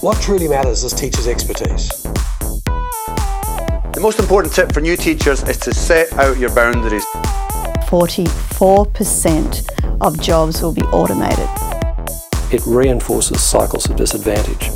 What 0.00 0.22
truly 0.22 0.46
matters 0.46 0.84
is 0.84 0.92
teachers' 0.92 1.26
expertise. 1.26 1.88
The 2.64 3.98
most 4.00 4.20
important 4.20 4.54
tip 4.54 4.72
for 4.72 4.80
new 4.80 4.96
teachers 4.96 5.42
is 5.42 5.58
to 5.58 5.74
set 5.74 6.12
out 6.12 6.38
your 6.38 6.54
boundaries. 6.54 7.04
44% 7.88 10.00
of 10.00 10.20
jobs 10.20 10.62
will 10.62 10.72
be 10.72 10.82
automated. 10.82 11.48
It 12.52 12.64
reinforces 12.64 13.42
cycles 13.42 13.90
of 13.90 13.96
disadvantage. 13.96 14.70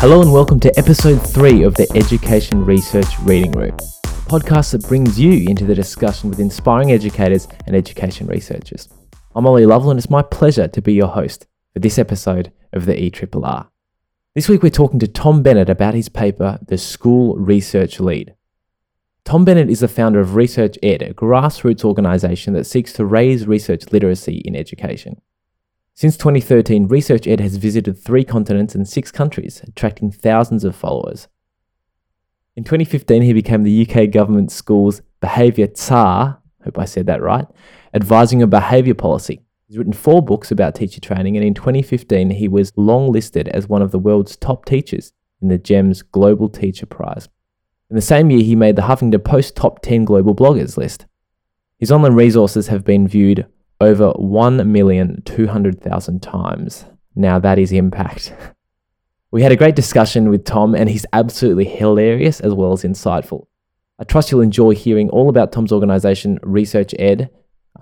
Hello 0.00 0.20
and 0.20 0.34
welcome 0.34 0.60
to 0.60 0.78
episode 0.78 1.20
3 1.20 1.62
of 1.62 1.74
the 1.76 1.90
Education 1.94 2.62
Research 2.62 3.18
Reading 3.20 3.52
Room, 3.52 3.72
a 3.72 4.28
podcast 4.28 4.72
that 4.72 4.86
brings 4.86 5.18
you 5.18 5.48
into 5.48 5.64
the 5.64 5.74
discussion 5.74 6.28
with 6.28 6.40
inspiring 6.40 6.92
educators 6.92 7.48
and 7.66 7.74
education 7.74 8.26
researchers. 8.26 8.90
I'm 9.34 9.46
Ollie 9.46 9.64
Lovell 9.64 9.92
and 9.92 9.98
it's 9.98 10.10
my 10.10 10.20
pleasure 10.20 10.68
to 10.68 10.82
be 10.82 10.92
your 10.92 11.08
host 11.08 11.46
for 11.76 11.80
this 11.80 11.98
episode 11.98 12.50
of 12.72 12.86
the 12.86 12.94
ERRR. 12.94 13.68
This 14.34 14.48
week 14.48 14.62
we're 14.62 14.70
talking 14.70 14.98
to 14.98 15.06
Tom 15.06 15.42
Bennett 15.42 15.68
about 15.68 15.92
his 15.92 16.08
paper, 16.08 16.58
The 16.66 16.78
School 16.78 17.36
Research 17.36 18.00
Lead. 18.00 18.34
Tom 19.26 19.44
Bennett 19.44 19.68
is 19.68 19.80
the 19.80 19.86
founder 19.86 20.18
of 20.18 20.36
Research 20.36 20.78
Ed, 20.82 21.02
a 21.02 21.12
grassroots 21.12 21.84
organisation 21.84 22.54
that 22.54 22.64
seeks 22.64 22.94
to 22.94 23.04
raise 23.04 23.46
research 23.46 23.92
literacy 23.92 24.38
in 24.46 24.56
education. 24.56 25.20
Since 25.92 26.16
2013, 26.16 26.88
Research 26.88 27.26
Ed 27.26 27.40
has 27.40 27.56
visited 27.56 27.98
three 27.98 28.24
continents 28.24 28.74
and 28.74 28.88
six 28.88 29.12
countries, 29.12 29.60
attracting 29.62 30.10
thousands 30.10 30.64
of 30.64 30.74
followers. 30.74 31.28
In 32.56 32.64
2015, 32.64 33.20
he 33.20 33.34
became 33.34 33.64
the 33.64 33.86
UK 33.86 34.10
government 34.10 34.50
school's 34.50 35.02
behaviour 35.20 35.66
tsar, 35.66 36.40
hope 36.64 36.78
I 36.78 36.86
said 36.86 37.04
that 37.04 37.20
right, 37.20 37.46
advising 37.92 38.42
on 38.42 38.48
behaviour 38.48 38.94
policy 38.94 39.42
He's 39.68 39.78
written 39.78 39.92
four 39.92 40.22
books 40.22 40.52
about 40.52 40.76
teacher 40.76 41.00
training, 41.00 41.36
and 41.36 41.44
in 41.44 41.52
2015, 41.52 42.30
he 42.30 42.46
was 42.46 42.72
long 42.76 43.10
listed 43.10 43.48
as 43.48 43.68
one 43.68 43.82
of 43.82 43.90
the 43.90 43.98
world's 43.98 44.36
top 44.36 44.64
teachers 44.64 45.12
in 45.42 45.48
the 45.48 45.58
GEMS 45.58 46.02
Global 46.02 46.48
Teacher 46.48 46.86
Prize. 46.86 47.28
In 47.90 47.96
the 47.96 48.02
same 48.02 48.30
year, 48.30 48.44
he 48.44 48.54
made 48.54 48.76
the 48.76 48.82
Huffington 48.82 49.24
Post 49.24 49.56
Top 49.56 49.82
10 49.82 50.04
Global 50.04 50.36
Bloggers 50.36 50.76
list. 50.76 51.06
His 51.78 51.90
online 51.90 52.14
resources 52.14 52.68
have 52.68 52.84
been 52.84 53.08
viewed 53.08 53.44
over 53.80 54.12
1,200,000 54.12 56.22
times. 56.22 56.84
Now, 57.14 57.38
that 57.40 57.58
is 57.58 57.72
impact. 57.72 58.32
We 59.32 59.42
had 59.42 59.50
a 59.52 59.56
great 59.56 59.74
discussion 59.74 60.30
with 60.30 60.44
Tom, 60.44 60.72
and 60.74 60.88
he's 60.88 61.04
absolutely 61.12 61.64
hilarious 61.64 62.40
as 62.40 62.54
well 62.54 62.72
as 62.72 62.84
insightful. 62.84 63.48
I 63.98 64.04
trust 64.04 64.30
you'll 64.30 64.40
enjoy 64.40 64.76
hearing 64.76 65.10
all 65.10 65.28
about 65.28 65.50
Tom's 65.50 65.72
organisation, 65.72 66.38
Research 66.42 66.94
Ed, 66.98 67.28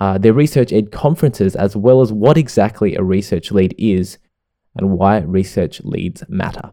uh, 0.00 0.18
their 0.18 0.32
research 0.32 0.72
ed 0.72 0.92
conferences, 0.92 1.56
as 1.56 1.76
well 1.76 2.00
as 2.00 2.12
what 2.12 2.36
exactly 2.36 2.94
a 2.96 3.02
research 3.02 3.52
lead 3.52 3.74
is 3.78 4.18
and 4.76 4.90
why 4.90 5.18
research 5.18 5.80
leads 5.84 6.24
matter. 6.28 6.72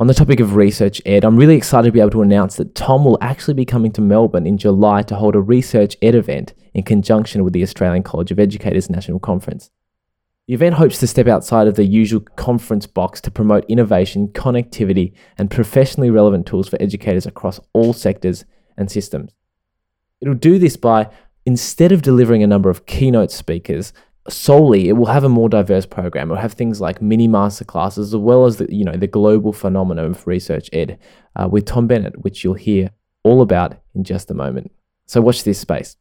On 0.00 0.06
the 0.06 0.14
topic 0.14 0.38
of 0.38 0.54
research 0.54 1.02
ed, 1.04 1.24
I'm 1.24 1.36
really 1.36 1.56
excited 1.56 1.88
to 1.88 1.92
be 1.92 1.98
able 1.98 2.10
to 2.10 2.22
announce 2.22 2.56
that 2.56 2.76
Tom 2.76 3.04
will 3.04 3.18
actually 3.20 3.54
be 3.54 3.64
coming 3.64 3.90
to 3.92 4.00
Melbourne 4.00 4.46
in 4.46 4.56
July 4.56 5.02
to 5.02 5.16
hold 5.16 5.34
a 5.34 5.40
research 5.40 5.96
ed 6.00 6.14
event 6.14 6.54
in 6.72 6.84
conjunction 6.84 7.42
with 7.42 7.52
the 7.52 7.64
Australian 7.64 8.04
College 8.04 8.30
of 8.30 8.38
Educators 8.38 8.88
National 8.88 9.18
Conference. 9.18 9.70
The 10.46 10.54
event 10.54 10.76
hopes 10.76 10.98
to 11.00 11.06
step 11.06 11.26
outside 11.26 11.66
of 11.66 11.74
the 11.74 11.84
usual 11.84 12.20
conference 12.36 12.86
box 12.86 13.20
to 13.22 13.30
promote 13.30 13.66
innovation, 13.68 14.28
connectivity, 14.28 15.12
and 15.36 15.50
professionally 15.50 16.10
relevant 16.10 16.46
tools 16.46 16.68
for 16.68 16.80
educators 16.80 17.26
across 17.26 17.60
all 17.72 17.92
sectors 17.92 18.44
and 18.76 18.90
systems. 18.90 19.34
It'll 20.20 20.34
do 20.34 20.58
this 20.58 20.76
by 20.76 21.10
instead 21.46 21.92
of 21.92 22.02
delivering 22.02 22.42
a 22.42 22.46
number 22.46 22.70
of 22.70 22.86
keynote 22.86 23.30
speakers 23.30 23.92
solely, 24.28 24.88
it 24.88 24.92
will 24.92 25.06
have 25.06 25.24
a 25.24 25.28
more 25.28 25.48
diverse 25.48 25.86
program. 25.86 26.30
It 26.30 26.34
will 26.34 26.40
have 26.40 26.52
things 26.52 26.80
like 26.80 27.00
mini 27.00 27.28
masterclasses 27.28 27.98
as 27.98 28.16
well 28.16 28.44
as 28.44 28.58
the 28.58 28.74
you 28.74 28.84
know 28.84 28.96
the 28.96 29.06
global 29.06 29.52
phenomenon 29.52 30.04
of 30.04 30.26
research 30.26 30.68
ed 30.72 30.98
uh, 31.36 31.48
with 31.50 31.64
Tom 31.64 31.86
Bennett, 31.86 32.22
which 32.24 32.44
you'll 32.44 32.54
hear 32.54 32.90
all 33.24 33.42
about 33.42 33.76
in 33.94 34.04
just 34.04 34.30
a 34.30 34.34
moment. 34.34 34.70
So 35.06 35.20
watch 35.20 35.44
this 35.44 35.58
space. 35.58 35.96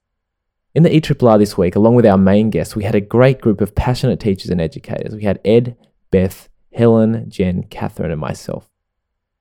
In 0.75 0.84
the 0.84 0.89
ERRR 0.89 1.39
this 1.39 1.57
week, 1.57 1.75
along 1.75 1.95
with 1.95 2.06
our 2.06 2.17
main 2.17 2.50
guests, 2.50 2.75
we 2.75 2.83
had 2.83 2.94
a 2.94 3.01
great 3.01 3.41
group 3.41 3.62
of 3.62 3.73
passionate 3.73 4.19
teachers 4.19 4.51
and 4.51 4.62
educators. 4.62 5.16
We 5.16 5.23
had 5.23 5.39
Ed, 5.44 5.75
Beth, 6.12 6.50
Helen, 6.73 7.29
Jen, 7.29 7.63
Catherine, 7.63 8.12
and 8.12 8.22
myself. 8.22 8.69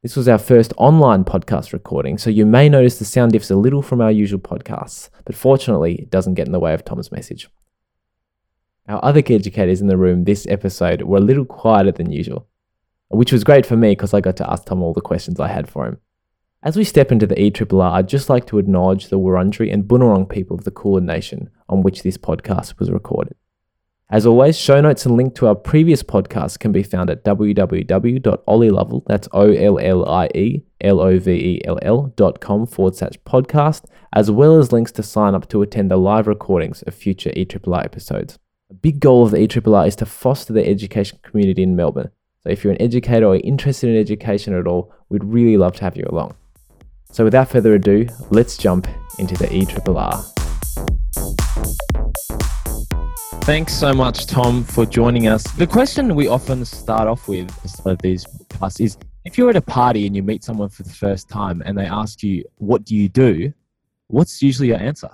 This 0.03 0.15
was 0.15 0.29
our 0.29 0.39
first 0.39 0.75
online 0.77 1.25
podcast 1.25 1.73
recording, 1.73 2.19
so 2.19 2.29
you 2.29 2.45
may 2.45 2.69
notice 2.69 2.99
the 2.99 3.05
sound 3.07 3.33
differs 3.33 3.51
a 3.51 3.57
little 3.57 3.81
from 3.81 4.03
our 4.03 4.11
usual 4.12 4.39
podcasts, 4.39 5.09
but 5.25 5.34
fortunately, 5.34 5.95
it 5.95 6.11
doesn't 6.11 6.34
get 6.34 6.47
in 6.47 6.53
the 6.53 6.61
way 6.61 6.75
of 6.75 6.84
Tom's 6.84 7.11
message. 7.11 7.49
Our 8.89 9.03
other 9.03 9.23
educators 9.27 9.81
in 9.81 9.87
the 9.87 9.97
room 9.97 10.25
this 10.25 10.47
episode 10.49 11.03
were 11.03 11.17
a 11.17 11.23
little 11.23 11.47
quieter 11.47 11.93
than 11.93 12.12
usual, 12.12 12.47
which 13.09 13.33
was 13.33 13.43
great 13.43 13.65
for 13.65 13.77
me 13.77 13.93
because 13.93 14.12
I 14.12 14.21
got 14.21 14.37
to 14.37 14.51
ask 14.51 14.67
Tom 14.67 14.83
all 14.83 14.93
the 14.93 15.01
questions 15.01 15.41
I 15.41 15.49
had 15.49 15.69
for 15.69 15.87
him. 15.87 15.97
As 16.63 16.77
we 16.77 16.84
step 16.84 17.11
into 17.11 17.27
the 17.27 17.34
ERRR, 17.34 17.93
I'd 17.93 18.09
just 18.09 18.28
like 18.28 18.47
to 18.49 18.59
acknowledge 18.59 19.09
the 19.09 19.19
Wurundjeri 19.19 19.73
and 19.73 19.84
Bunurong 19.84 20.28
people 20.28 20.59
of 20.59 20.65
the 20.65 20.71
Kulin 20.71 21.07
Nation 21.07 21.49
on 21.71 21.83
which 21.83 22.03
this 22.03 22.19
podcast 22.19 22.78
was 22.78 22.91
recorded. 22.91 23.34
As 24.09 24.25
always, 24.25 24.56
show 24.56 24.81
notes 24.81 25.05
and 25.05 25.17
link 25.17 25.34
to 25.34 25.49
our 25.49 25.56
previous 25.56 26.05
podcast 26.05 26.61
can 26.61 26.71
be 26.71 26.84
found 26.84 27.11
at 27.11 27.25
www.ollielovell, 27.25 29.03
that's 29.06 29.28
O-L-L-I-E-L-O-V-E-L-L 29.33 29.72
dot 32.15 32.41
com 32.41 32.66
forward 32.66 32.95
slash 32.95 33.15
podcast, 33.27 33.87
as 34.12 34.31
well 34.31 34.61
as 34.61 34.71
links 34.71 34.93
to 34.93 35.03
sign 35.03 35.34
up 35.34 35.49
to 35.49 35.61
attend 35.61 35.91
the 35.91 35.97
live 35.97 36.28
recordings 36.28 36.83
of 36.83 36.95
future 36.95 37.31
ERRR 37.31 37.84
episodes. 37.84 38.39
A 38.71 38.75
big 38.75 39.00
goal 39.00 39.25
of 39.25 39.33
the 39.33 39.39
ERRR 39.39 39.89
is 39.89 39.97
to 39.97 40.06
foster 40.06 40.53
the 40.53 40.65
education 40.65 41.19
community 41.22 41.65
in 41.65 41.75
Melbourne. 41.75 42.12
So 42.45 42.50
if 42.50 42.62
you're 42.62 42.75
an 42.75 42.81
educator 42.81 43.27
or 43.27 43.34
interested 43.39 43.91
in 43.91 43.97
education 43.97 44.55
at 44.55 44.69
all, 44.69 44.93
we'd 45.09 45.25
really 45.25 45.56
love 45.56 45.75
to 45.78 45.83
have 45.83 45.97
you 45.97 46.05
along. 46.09 46.37
So 47.11 47.25
without 47.25 47.49
further 47.49 47.75
ado, 47.75 48.06
let's 48.31 48.56
jump 48.56 48.87
into 49.19 49.34
the 49.34 49.49
ERRR. 49.49 50.25
Thanks 53.42 53.74
so 53.74 53.92
much, 53.92 54.26
Tom, 54.26 54.64
for 54.64 54.86
joining 54.86 55.28
us. 55.28 55.44
The 55.52 55.66
question 55.66 56.14
we 56.14 56.28
often 56.28 56.64
start 56.64 57.08
off 57.08 57.28
with 57.28 57.50
of 57.86 57.98
these 58.02 58.24
podcasts 58.24 58.80
is 58.80 58.98
if 59.24 59.38
you're 59.38 59.50
at 59.50 59.56
a 59.56 59.60
party 59.60 60.06
and 60.06 60.14
you 60.14 60.22
meet 60.22 60.44
someone 60.44 60.69
for 60.69 60.82
the 60.82 60.92
first 60.92 61.28
time 61.28 61.62
and 61.64 61.76
they 61.76 61.86
ask 61.86 62.22
you, 62.22 62.44
What 62.56 62.84
do 62.84 62.97
you 62.97 63.08
do? 63.08 63.52
What's 64.08 64.42
usually 64.42 64.69
your 64.69 64.78
answer? 64.78 65.10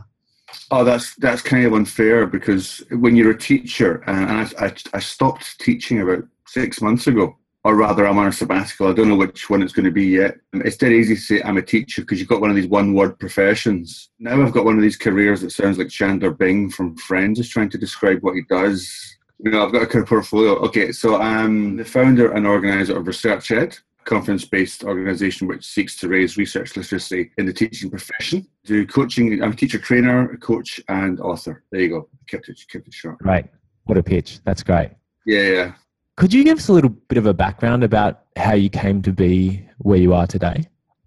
Oh, 0.70 0.84
that's 0.84 1.14
that's 1.16 1.42
kind 1.42 1.64
of 1.64 1.72
unfair 1.72 2.26
because 2.26 2.82
when 2.90 3.16
you're 3.16 3.30
a 3.30 3.38
teacher, 3.38 4.02
and 4.06 4.30
I, 4.30 4.66
I, 4.66 4.74
I 4.94 5.00
stopped 5.00 5.58
teaching 5.60 6.00
about 6.00 6.24
six 6.46 6.80
months 6.82 7.06
ago, 7.06 7.36
or 7.64 7.76
rather, 7.76 8.06
I'm 8.06 8.18
on 8.18 8.26
a 8.26 8.32
sabbatical. 8.32 8.88
I 8.88 8.92
don't 8.92 9.08
know 9.08 9.16
which 9.16 9.48
one 9.48 9.62
it's 9.62 9.72
going 9.72 9.84
to 9.84 9.92
be 9.92 10.06
yet. 10.06 10.36
Um, 10.52 10.62
it's 10.62 10.76
dead 10.76 10.92
easy 10.92 11.14
to 11.14 11.20
say 11.20 11.42
I'm 11.42 11.58
a 11.58 11.62
teacher 11.62 12.02
because 12.02 12.18
you've 12.18 12.28
got 12.28 12.40
one 12.40 12.50
of 12.50 12.56
these 12.56 12.66
one 12.66 12.92
word 12.92 13.18
professions. 13.18 14.10
Now 14.18 14.42
I've 14.42 14.52
got 14.52 14.64
one 14.64 14.76
of 14.76 14.82
these 14.82 14.96
careers 14.96 15.42
that 15.42 15.52
sounds 15.52 15.78
like 15.78 15.88
Chandler 15.88 16.32
Bing 16.32 16.70
from 16.70 16.96
Friends 16.96 17.38
is 17.38 17.48
trying 17.48 17.70
to 17.70 17.78
describe 17.78 18.22
what 18.22 18.34
he 18.34 18.42
does. 18.48 19.16
You 19.38 19.52
know, 19.52 19.64
I've 19.64 19.72
got 19.72 19.82
a 19.82 19.86
kind 19.86 20.02
of 20.02 20.08
portfolio. 20.08 20.56
Okay, 20.56 20.90
so 20.92 21.20
I'm 21.20 21.76
the 21.76 21.84
founder 21.84 22.32
and 22.32 22.46
organizer 22.46 22.96
of 22.96 23.06
Research 23.06 23.52
Ed, 23.52 23.76
conference 24.04 24.44
based 24.44 24.82
organization 24.82 25.46
which 25.46 25.64
seeks 25.64 25.96
to 25.98 26.08
raise 26.08 26.36
research 26.36 26.76
literacy 26.76 27.30
in 27.38 27.46
the 27.46 27.52
teaching 27.52 27.90
profession. 27.90 28.46
Do 28.64 28.84
coaching, 28.86 29.40
I'm 29.40 29.52
a 29.52 29.56
teacher 29.56 29.78
trainer, 29.78 30.32
a 30.32 30.36
coach, 30.36 30.80
and 30.88 31.20
author. 31.20 31.62
There 31.70 31.80
you 31.80 31.88
go. 31.88 32.08
Kept 32.26 32.48
it, 32.48 32.60
kept 32.70 32.88
it 32.88 32.94
short. 32.94 33.18
Right. 33.22 33.48
What 33.84 33.98
a 33.98 34.02
pitch. 34.02 34.40
That's 34.44 34.62
great. 34.62 34.90
Yeah, 35.26 35.42
yeah. 35.42 35.72
Could 36.16 36.32
you 36.32 36.44
give 36.44 36.58
us 36.58 36.68
a 36.68 36.72
little 36.72 36.90
bit 36.90 37.16
of 37.16 37.26
a 37.26 37.32
background 37.32 37.82
about 37.82 38.24
how 38.36 38.54
you 38.54 38.68
came 38.68 39.00
to 39.02 39.12
be 39.12 39.66
where 39.78 39.98
you 39.98 40.12
are 40.12 40.26
today? 40.26 40.64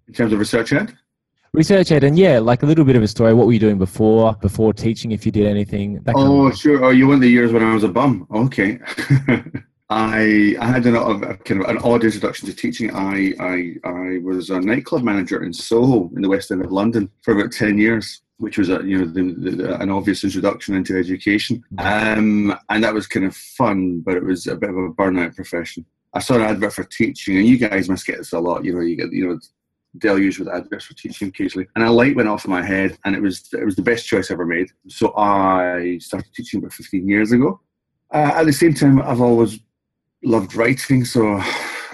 In 0.08 0.14
terms 0.14 0.32
of 0.32 0.38
research 0.38 0.72
ed? 0.72 0.96
Research 1.52 1.92
ed, 1.92 2.04
and 2.04 2.18
yeah, 2.18 2.38
like 2.38 2.62
a 2.62 2.66
little 2.66 2.84
bit 2.84 2.96
of 2.96 3.02
a 3.02 3.08
story. 3.08 3.32
What 3.32 3.46
were 3.46 3.52
you 3.52 3.58
doing 3.58 3.78
before 3.78 4.34
before 4.34 4.72
teaching? 4.72 5.12
If 5.12 5.24
you 5.24 5.32
did 5.32 5.46
anything? 5.46 6.02
oh, 6.14 6.50
sure. 6.50 6.84
Oh, 6.84 6.90
you 6.90 7.06
went 7.06 7.22
the 7.22 7.28
years 7.28 7.52
when 7.52 7.62
I 7.62 7.72
was 7.72 7.84
a 7.84 7.88
bum. 7.88 8.26
Okay. 8.30 8.78
I 9.88 10.56
I 10.60 10.66
had 10.66 10.84
an, 10.84 10.96
a, 10.96 11.36
kind 11.38 11.62
of 11.62 11.68
an 11.68 11.78
odd 11.78 12.04
introduction 12.04 12.48
to 12.48 12.54
teaching. 12.54 12.94
I, 12.94 13.32
I 13.40 13.74
I 13.84 14.18
was 14.18 14.50
a 14.50 14.60
nightclub 14.60 15.02
manager 15.04 15.44
in 15.44 15.52
Soho 15.52 16.10
in 16.14 16.22
the 16.22 16.28
West 16.28 16.50
End 16.50 16.64
of 16.64 16.72
London 16.72 17.08
for 17.22 17.38
about 17.38 17.52
ten 17.52 17.78
years 17.78 18.22
which 18.38 18.58
was 18.58 18.68
a, 18.68 18.82
you 18.84 18.98
know 18.98 19.06
the, 19.06 19.50
the, 19.50 19.80
an 19.80 19.90
obvious 19.90 20.24
introduction 20.24 20.74
into 20.74 20.96
education, 20.96 21.64
um, 21.78 22.56
and 22.68 22.84
that 22.84 22.94
was 22.94 23.06
kind 23.06 23.26
of 23.26 23.34
fun, 23.34 24.00
but 24.00 24.16
it 24.16 24.24
was 24.24 24.46
a 24.46 24.56
bit 24.56 24.70
of 24.70 24.76
a 24.76 24.90
burnout 24.90 25.34
profession. 25.34 25.84
I 26.12 26.20
saw 26.20 26.34
an 26.34 26.42
advert 26.42 26.72
for 26.72 26.84
teaching, 26.84 27.38
and 27.38 27.46
you 27.46 27.58
guys 27.58 27.88
must 27.88 28.06
get 28.06 28.18
this 28.18 28.32
a 28.32 28.38
lot. 28.38 28.64
You 28.64 28.74
know, 28.74 28.80
you 28.80 28.96
get 28.96 29.12
you 29.12 29.28
know 29.28 29.38
deluged 29.98 30.38
with 30.38 30.48
adverts 30.48 30.84
for 30.84 30.94
teaching 30.94 31.28
occasionally, 31.28 31.68
and 31.74 31.84
a 31.84 31.90
light 31.90 32.16
went 32.16 32.28
off 32.28 32.44
in 32.44 32.50
my 32.50 32.62
head, 32.62 32.98
and 33.04 33.14
it 33.14 33.22
was 33.22 33.48
it 33.52 33.64
was 33.64 33.76
the 33.76 33.82
best 33.82 34.06
choice 34.06 34.30
ever 34.30 34.44
made. 34.44 34.70
So 34.88 35.16
I 35.16 35.98
started 36.00 36.32
teaching 36.34 36.58
about 36.58 36.72
15 36.72 37.08
years 37.08 37.32
ago. 37.32 37.60
Uh, 38.12 38.32
at 38.34 38.44
the 38.44 38.52
same 38.52 38.74
time, 38.74 39.00
I've 39.02 39.20
always 39.20 39.58
loved 40.22 40.54
writing, 40.54 41.04
so 41.04 41.40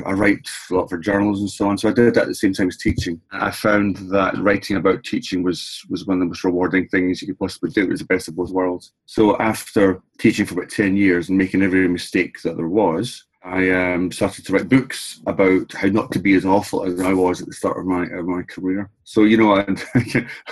I 0.04 0.12
write 0.12 0.48
a 0.70 0.74
lot 0.74 0.88
for 0.88 0.98
journals 0.98 1.40
and 1.40 1.50
so 1.50 1.68
on. 1.68 1.78
So 1.78 1.88
I 1.88 1.92
did 1.92 2.14
that 2.14 2.22
at 2.22 2.28
the 2.28 2.34
same 2.34 2.52
time 2.52 2.68
as 2.68 2.76
teaching. 2.76 3.20
I 3.32 3.50
found 3.50 3.96
that 4.10 4.36
writing 4.38 4.76
about 4.76 5.04
teaching 5.04 5.42
was 5.42 5.84
was 5.88 6.06
one 6.06 6.16
of 6.16 6.20
the 6.20 6.26
most 6.26 6.44
rewarding 6.44 6.88
things 6.88 7.20
you 7.20 7.28
could 7.28 7.38
possibly 7.38 7.70
do. 7.70 7.82
It 7.82 7.90
was 7.90 8.00
the 8.00 8.06
best 8.06 8.28
of 8.28 8.36
both 8.36 8.50
worlds. 8.50 8.92
So 9.06 9.36
after 9.38 10.00
teaching 10.18 10.46
for 10.46 10.54
about 10.54 10.70
ten 10.70 10.96
years 10.96 11.28
and 11.28 11.38
making 11.38 11.62
every 11.62 11.88
mistake 11.88 12.42
that 12.42 12.56
there 12.56 12.68
was, 12.68 13.24
I 13.44 13.70
um, 13.70 14.12
started 14.12 14.46
to 14.46 14.52
write 14.52 14.68
books 14.68 15.20
about 15.26 15.72
how 15.72 15.88
not 15.88 16.12
to 16.12 16.20
be 16.20 16.34
as 16.34 16.44
awful 16.44 16.84
as 16.84 17.00
I 17.00 17.12
was 17.12 17.40
at 17.40 17.48
the 17.48 17.52
start 17.52 17.78
of 17.78 17.86
my 17.86 18.04
of 18.06 18.26
my 18.26 18.42
career. 18.42 18.88
So 19.04 19.24
you 19.24 19.36
know, 19.36 19.56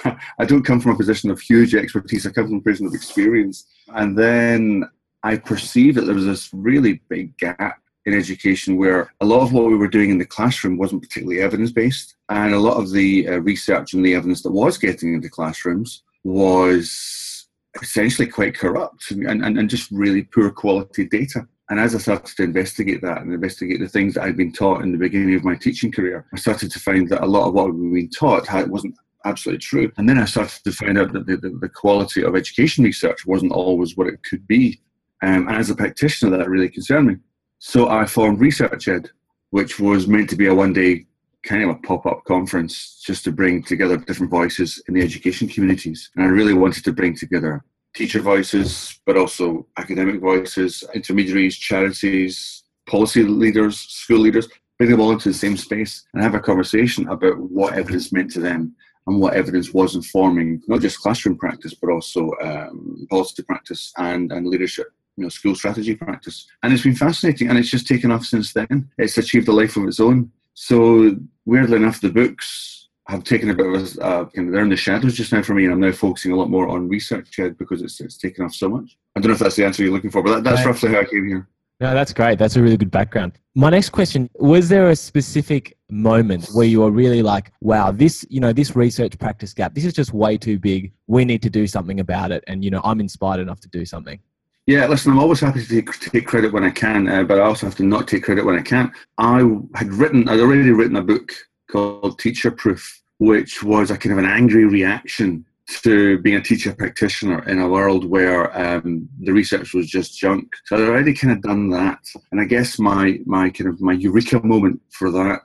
I, 0.05 0.17
I 0.39 0.45
don't 0.45 0.65
come 0.65 0.81
from 0.81 0.93
a 0.93 0.97
position 0.97 1.31
of 1.31 1.41
huge 1.41 1.75
expertise. 1.75 2.27
I 2.27 2.31
come 2.31 2.49
from 2.49 2.57
a 2.57 2.61
position 2.61 2.87
of 2.87 2.95
experience, 2.95 3.67
and 3.95 4.19
then 4.19 4.85
I 5.23 5.37
perceived 5.37 5.99
that 5.99 6.07
there 6.07 6.15
was 6.15 6.27
this 6.27 6.51
really 6.53 7.01
big 7.09 7.37
gap 7.39 7.81
in 8.13 8.19
education 8.19 8.77
where 8.77 9.13
a 9.21 9.25
lot 9.25 9.43
of 9.43 9.53
what 9.53 9.67
we 9.67 9.77
were 9.77 9.89
doing 9.89 10.11
in 10.11 10.19
the 10.19 10.25
classroom 10.25 10.77
wasn't 10.77 11.03
particularly 11.03 11.41
evidence 11.41 11.73
based, 11.73 12.17
and 12.29 12.55
a 12.55 12.59
lot 12.59 12.77
of 12.77 12.93
the 12.93 13.29
uh, 13.29 13.39
research 13.39 13.95
and 13.95 14.05
the 14.05 14.15
evidence 14.15 14.43
that 14.43 14.53
was 14.53 14.79
getting 14.79 15.15
into 15.15 15.29
classrooms 15.29 16.03
was 16.25 17.47
essentially 17.83 18.27
quite 18.27 18.57
corrupt 18.57 19.11
and, 19.11 19.27
and, 19.27 19.59
and 19.59 19.71
just 19.71 19.91
really 19.91 20.23
poor 20.23 20.51
quality 20.51 21.07
data. 21.07 21.47
And 21.71 21.79
as 21.79 21.95
I 21.95 21.99
started 21.99 22.37
to 22.37 22.43
investigate 22.43 23.01
that 23.03 23.23
and 23.23 23.33
investigate 23.33 23.79
the 23.79 23.89
things 23.89 24.15
that 24.15 24.25
I'd 24.25 24.37
been 24.37 24.53
taught 24.53 24.83
in 24.83 24.91
the 24.91 24.99
beginning 24.99 25.37
of 25.37 25.45
my 25.45 25.55
teaching 25.55 25.93
career, 25.93 26.27
I 26.35 26.37
started 26.37 26.71
to 26.73 26.81
find 26.81 27.09
that 27.11 27.23
a 27.23 27.27
lot 27.27 27.47
of 27.47 27.55
what 27.55 27.73
we'd 27.73 27.95
been 27.95 28.11
taught 28.11 28.49
wasn't 28.69 28.97
absolutely 29.25 29.61
true. 29.61 29.93
And 29.97 30.09
then 30.09 30.19
I 30.19 30.25
started 30.25 30.65
to 30.65 30.73
find 30.73 30.99
out 30.99 31.13
that 31.13 31.27
the, 31.27 31.37
the, 31.37 31.51
the 31.61 31.69
quality 31.69 32.25
of 32.25 32.35
education 32.35 32.83
research 32.83 33.25
wasn't 33.25 33.53
always 33.53 33.97
what 33.97 34.09
it 34.09 34.21
could 34.25 34.49
be. 34.49 34.81
Um, 35.23 35.47
and 35.47 35.57
as 35.57 35.71
a 35.71 35.77
practitioner, 35.77 36.37
that 36.37 36.49
really 36.49 36.69
concerned 36.69 37.07
me. 37.07 37.17
So 37.63 37.91
I 37.91 38.07
formed 38.07 38.41
Research 38.41 38.89
Ed, 38.89 39.11
which 39.51 39.79
was 39.79 40.09
meant 40.09 40.31
to 40.31 40.37
be 40.37 40.47
a 40.47 40.55
one 40.55 40.73
day 40.73 41.05
kind 41.43 41.63
of 41.63 41.69
a 41.69 41.75
pop 41.75 42.07
up 42.07 42.25
conference 42.25 43.03
just 43.05 43.23
to 43.25 43.33
bring 43.33 43.63
together 43.63 43.99
different 43.99 44.31
voices 44.31 44.83
in 44.89 44.95
the 44.95 45.03
education 45.03 45.47
communities. 45.47 46.11
And 46.17 46.25
I 46.25 46.29
really 46.29 46.55
wanted 46.55 46.85
to 46.85 46.93
bring 46.93 47.15
together 47.15 47.63
teacher 47.95 48.21
voices, 48.21 48.99
but 49.05 49.19
also 49.19 49.67
academic 49.77 50.23
voices, 50.23 50.85
intermediaries, 50.95 51.59
charities, 51.59 52.65
policy 52.87 53.25
leaders, 53.25 53.79
school 53.79 54.21
leaders, 54.21 54.49
bring 54.79 54.91
them 54.91 55.01
all 55.01 55.13
into 55.13 55.29
the 55.29 55.35
same 55.35 55.59
space 55.59 56.07
and 56.15 56.23
have 56.23 56.35
a 56.35 56.41
conversation 56.41 57.09
about 57.09 57.39
what 57.39 57.75
evidence 57.75 58.11
meant 58.11 58.31
to 58.31 58.41
them 58.41 58.75
and 59.07 59.21
what 59.21 59.35
evidence 59.35 59.75
was 59.75 59.95
informing 59.95 60.63
not 60.67 60.81
just 60.81 61.01
classroom 61.01 61.37
practice, 61.37 61.75
but 61.75 61.91
also 61.91 62.31
um, 62.43 63.07
policy 63.11 63.43
practice 63.43 63.93
and, 63.99 64.33
and 64.33 64.47
leadership. 64.47 64.87
You 65.17 65.25
know, 65.25 65.29
school 65.29 65.55
strategy 65.55 65.95
practice, 65.95 66.47
and 66.63 66.73
it's 66.73 66.83
been 66.83 66.95
fascinating, 66.95 67.49
and 67.49 67.59
it's 67.59 67.71
just 67.71 67.87
taken 67.87 68.11
off 68.11 68.25
since 68.25 68.53
then. 68.53 68.91
It's 68.99 69.19
achieved 69.19 69.49
a 69.49 69.53
life 69.53 69.77
of 69.77 69.85
its 69.85 70.01
own. 70.01 70.31
So, 70.55 71.17
weirdly 71.45 71.77
enough, 71.77 72.01
the 72.01 72.11
books 72.11 72.89
have 73.09 73.25
taken 73.25 73.51
a 73.51 73.55
bit 73.55 73.67
of 73.67 73.75
a, 73.75 74.03
uh, 74.03 74.29
they're 74.35 74.63
in 74.63 74.69
the 74.69 74.77
shadows 74.77 75.15
just 75.15 75.33
now 75.33 75.43
for 75.43 75.55
me, 75.55 75.65
and 75.65 75.73
I'm 75.73 75.81
now 75.81 75.93
focusing 75.93 76.33
a 76.33 76.37
lot 76.37 76.49
more 76.49 76.69
on 76.69 76.89
research 76.89 77.39
ed 77.39 77.59
because 77.59 77.83
it's 77.83 78.01
it's 78.01 78.17
taken 78.17 78.45
off 78.45 78.55
so 78.55 78.69
much. 78.69 78.97
I 79.17 79.21
don't 79.21 79.29
know 79.29 79.35
if 79.35 79.41
that's 79.41 79.57
the 79.57 79.65
answer 79.65 79.83
you're 79.83 79.93
looking 79.93 80.11
for, 80.11 80.23
but 80.23 80.37
that, 80.37 80.45
that's 80.45 80.59
right. 80.59 80.67
roughly 80.67 80.91
how 80.91 81.01
I 81.01 81.05
came 81.05 81.29
here. 81.29 81.49
No, 81.81 81.95
that's 81.95 82.13
great. 82.13 82.39
That's 82.39 82.57
a 82.57 82.63
really 82.63 82.77
good 82.77 82.91
background. 82.91 83.33
My 83.55 83.71
next 83.71 83.89
question 83.91 84.29
was 84.35 84.69
there 84.69 84.91
a 84.91 84.97
specific 84.97 85.79
moment 85.89 86.47
where 86.53 86.67
you 86.67 86.83
were 86.83 86.91
really 86.91 87.23
like, 87.23 87.53
wow, 87.63 87.91
this, 87.91 88.25
you 88.29 88.39
know, 88.39 88.53
this 88.53 88.77
research 88.77 89.19
practice 89.19 89.55
gap, 89.55 89.75
this 89.75 89.87
is 89.87 89.95
just 89.95 90.13
way 90.13 90.37
too 90.37 90.59
big. 90.59 90.93
We 91.07 91.25
need 91.25 91.41
to 91.41 91.49
do 91.49 91.67
something 91.67 91.99
about 91.99 92.33
it. 92.33 92.45
And, 92.47 92.63
you 92.63 92.71
know, 92.71 92.83
I'm 92.85 93.01
inspired 93.01 93.41
enough 93.41 93.61
to 93.61 93.69
do 93.69 93.87
something. 93.87 94.21
Yeah, 94.67 94.87
listen, 94.87 95.11
I'm 95.11 95.19
always 95.19 95.41
happy 95.41 95.65
to 95.65 95.69
take, 95.69 95.93
take 95.99 96.27
credit 96.27 96.53
when 96.53 96.65
I 96.65 96.71
can, 96.71 97.09
uh, 97.09 97.25
but 97.25 97.39
I 97.39 97.43
also 97.43 97.67
have 97.67 97.75
to 97.77 97.83
not 97.83 98.07
take 98.07 98.23
credit 98.23 98.45
when 98.45 98.59
I 98.59 98.63
can't. 98.63 98.93
I 99.19 99.39
had 99.75 99.93
written, 99.93 100.29
I'd 100.29 100.41
already 100.41 100.71
written 100.71 100.97
a 100.97 101.03
book 101.03 101.33
called 101.71 102.19
Teacher 102.19 102.51
Proof, 102.51 103.03
which 103.19 103.63
was 103.63 103.91
a 103.91 103.97
kind 103.97 104.13
of 104.13 104.19
an 104.19 104.31
angry 104.31 104.67
reaction 104.67 105.45
to 105.83 106.19
being 106.19 106.37
a 106.37 106.43
teacher 106.43 106.75
practitioner 106.75 107.43
in 107.49 107.61
a 107.61 107.69
world 107.69 108.05
where 108.05 108.57
um, 108.59 109.09
the 109.21 109.33
research 109.33 109.73
was 109.73 109.89
just 109.89 110.19
junk. 110.19 110.53
So 110.67 110.77
I'd 110.77 110.89
already 110.89 111.15
kind 111.15 111.33
of 111.33 111.43
done 111.43 111.71
that, 111.71 112.01
and 112.33 112.41
I 112.41 112.45
guess 112.45 112.79
my 112.79 113.19
my 113.25 113.51
kind 113.51 113.71
of 113.71 113.81
my 113.81 113.93
eureka 113.93 114.41
moment 114.45 114.81
for 114.91 115.11
that 115.13 115.43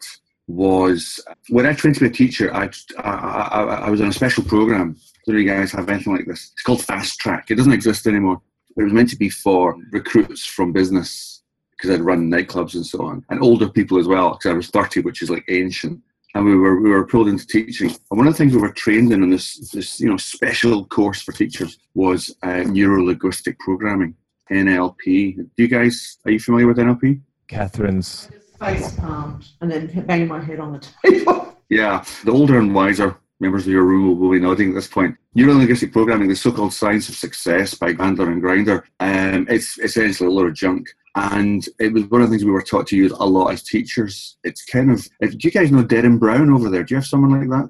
was 0.48 1.24
when 1.50 1.66
I 1.66 1.74
trained 1.74 1.96
to 1.96 2.02
be 2.02 2.08
a 2.08 2.12
teacher. 2.12 2.54
I 2.54 2.70
I, 3.00 3.10
I, 3.10 3.62
I 3.86 3.90
was 3.90 4.02
on 4.02 4.08
a 4.08 4.14
special 4.14 4.44
program. 4.44 4.98
Do 5.26 5.38
you 5.38 5.48
guys 5.48 5.72
have 5.72 5.90
anything 5.90 6.16
like 6.16 6.26
this? 6.26 6.52
It's 6.54 6.64
called 6.64 6.84
Fast 6.84 7.20
Track. 7.20 7.52
It 7.52 7.56
doesn't 7.56 7.74
exist 7.74 8.08
anymore. 8.08 8.42
It 8.77 8.83
was 8.83 8.94
meant 8.94 9.10
to 9.10 9.18
be 9.18 9.30
for 9.30 9.75
recruits 9.92 10.45
from 10.45 10.74
business 10.74 11.42
because 11.72 11.92
I'd 11.92 12.01
run 12.01 12.30
nightclubs 12.30 12.75
and 12.75 12.86
so 12.86 13.04
on, 13.04 13.25
and 13.30 13.42
older 13.42 13.69
people 13.69 13.98
as 13.98 14.07
well 14.07 14.31
because 14.31 14.51
I 14.51 14.54
was 14.54 14.69
30, 14.69 15.01
which 15.01 15.22
is 15.22 15.30
like 15.30 15.45
ancient 15.50 16.01
and 16.36 16.45
we 16.45 16.56
were 16.56 16.80
we 16.80 16.89
were 16.89 17.07
pulled 17.07 17.30
into 17.30 17.48
teaching. 17.48 17.89
And 17.89 18.18
one 18.19 18.27
of 18.27 18.33
the 18.33 18.38
things 18.38 18.54
we 18.54 18.62
were 18.62 18.72
trained 18.72 19.12
in 19.12 19.24
in 19.24 19.30
this 19.31 19.72
this 19.72 20.00
you 20.00 20.10
know 20.10 20.18
special 20.18 20.86
course 20.86 21.22
for 21.22 21.31
teachers 21.31 21.80
was 21.95 22.36
uh, 22.44 22.63
neuro 22.63 23.04
linguistic 23.04 23.57
programming 23.60 24.16
(NLP). 24.51 25.38
Do 25.38 25.63
you 25.63 25.68
guys 25.68 26.18
are 26.25 26.31
you 26.31 26.39
familiar 26.39 26.68
with 26.68 26.78
NLP? 26.78 27.21
Catherine's 27.48 28.30
face 28.60 28.92
palmed 28.95 29.48
and 29.62 29.71
then 29.71 30.06
banging 30.06 30.28
my 30.28 30.42
head 30.42 30.60
on 30.60 30.74
the 30.74 30.80
table. 31.06 31.57
Yeah, 31.69 32.04
the 32.25 32.31
older 32.31 32.60
and 32.60 32.75
wiser 32.75 33.18
members 33.40 33.66
of 33.66 33.74
your 33.74 33.84
room 33.84 34.20
will 34.20 34.32
be 34.32 34.40
nodding 34.40 34.70
at 34.70 34.76
this 34.76 34.88
point. 34.88 35.16
Neurolinguistic 35.36 35.92
programming, 35.92 36.30
the 36.30 36.36
so-called 36.36 36.74
science 36.74 37.10
of 37.10 37.16
success 37.16 37.74
by 37.74 37.94
Bandler 37.94 38.32
and 38.32 38.42
Grinder, 38.42 38.88
um, 39.00 39.46
it's 39.50 39.78
essentially 39.80 40.28
a 40.28 40.32
lot 40.32 40.46
of 40.46 40.54
junk. 40.54 40.88
And 41.16 41.66
it 41.80 41.94
was 41.94 42.06
one 42.06 42.22
of 42.22 42.30
the 42.30 42.34
things 42.34 42.46
we 42.46 42.52
were 42.52 42.62
taught 42.62 42.88
to 42.88 42.98
use 42.98 43.12
a 43.12 43.26
lot 43.26 43.52
as 43.54 43.64
teachers. 43.64 44.38
It's 44.44 44.66
kind 44.66 44.92
of, 44.92 45.08
if, 45.22 45.32
do 45.32 45.48
you 45.48 45.52
guys 45.52 45.72
know 45.72 45.84
Derren 45.84 46.20
Brown 46.20 46.50
over 46.50 46.70
there? 46.70 46.84
Do 46.84 46.94
you 46.94 46.98
have 46.98 47.06
someone 47.06 47.40
like 47.40 47.50
that? 47.50 47.70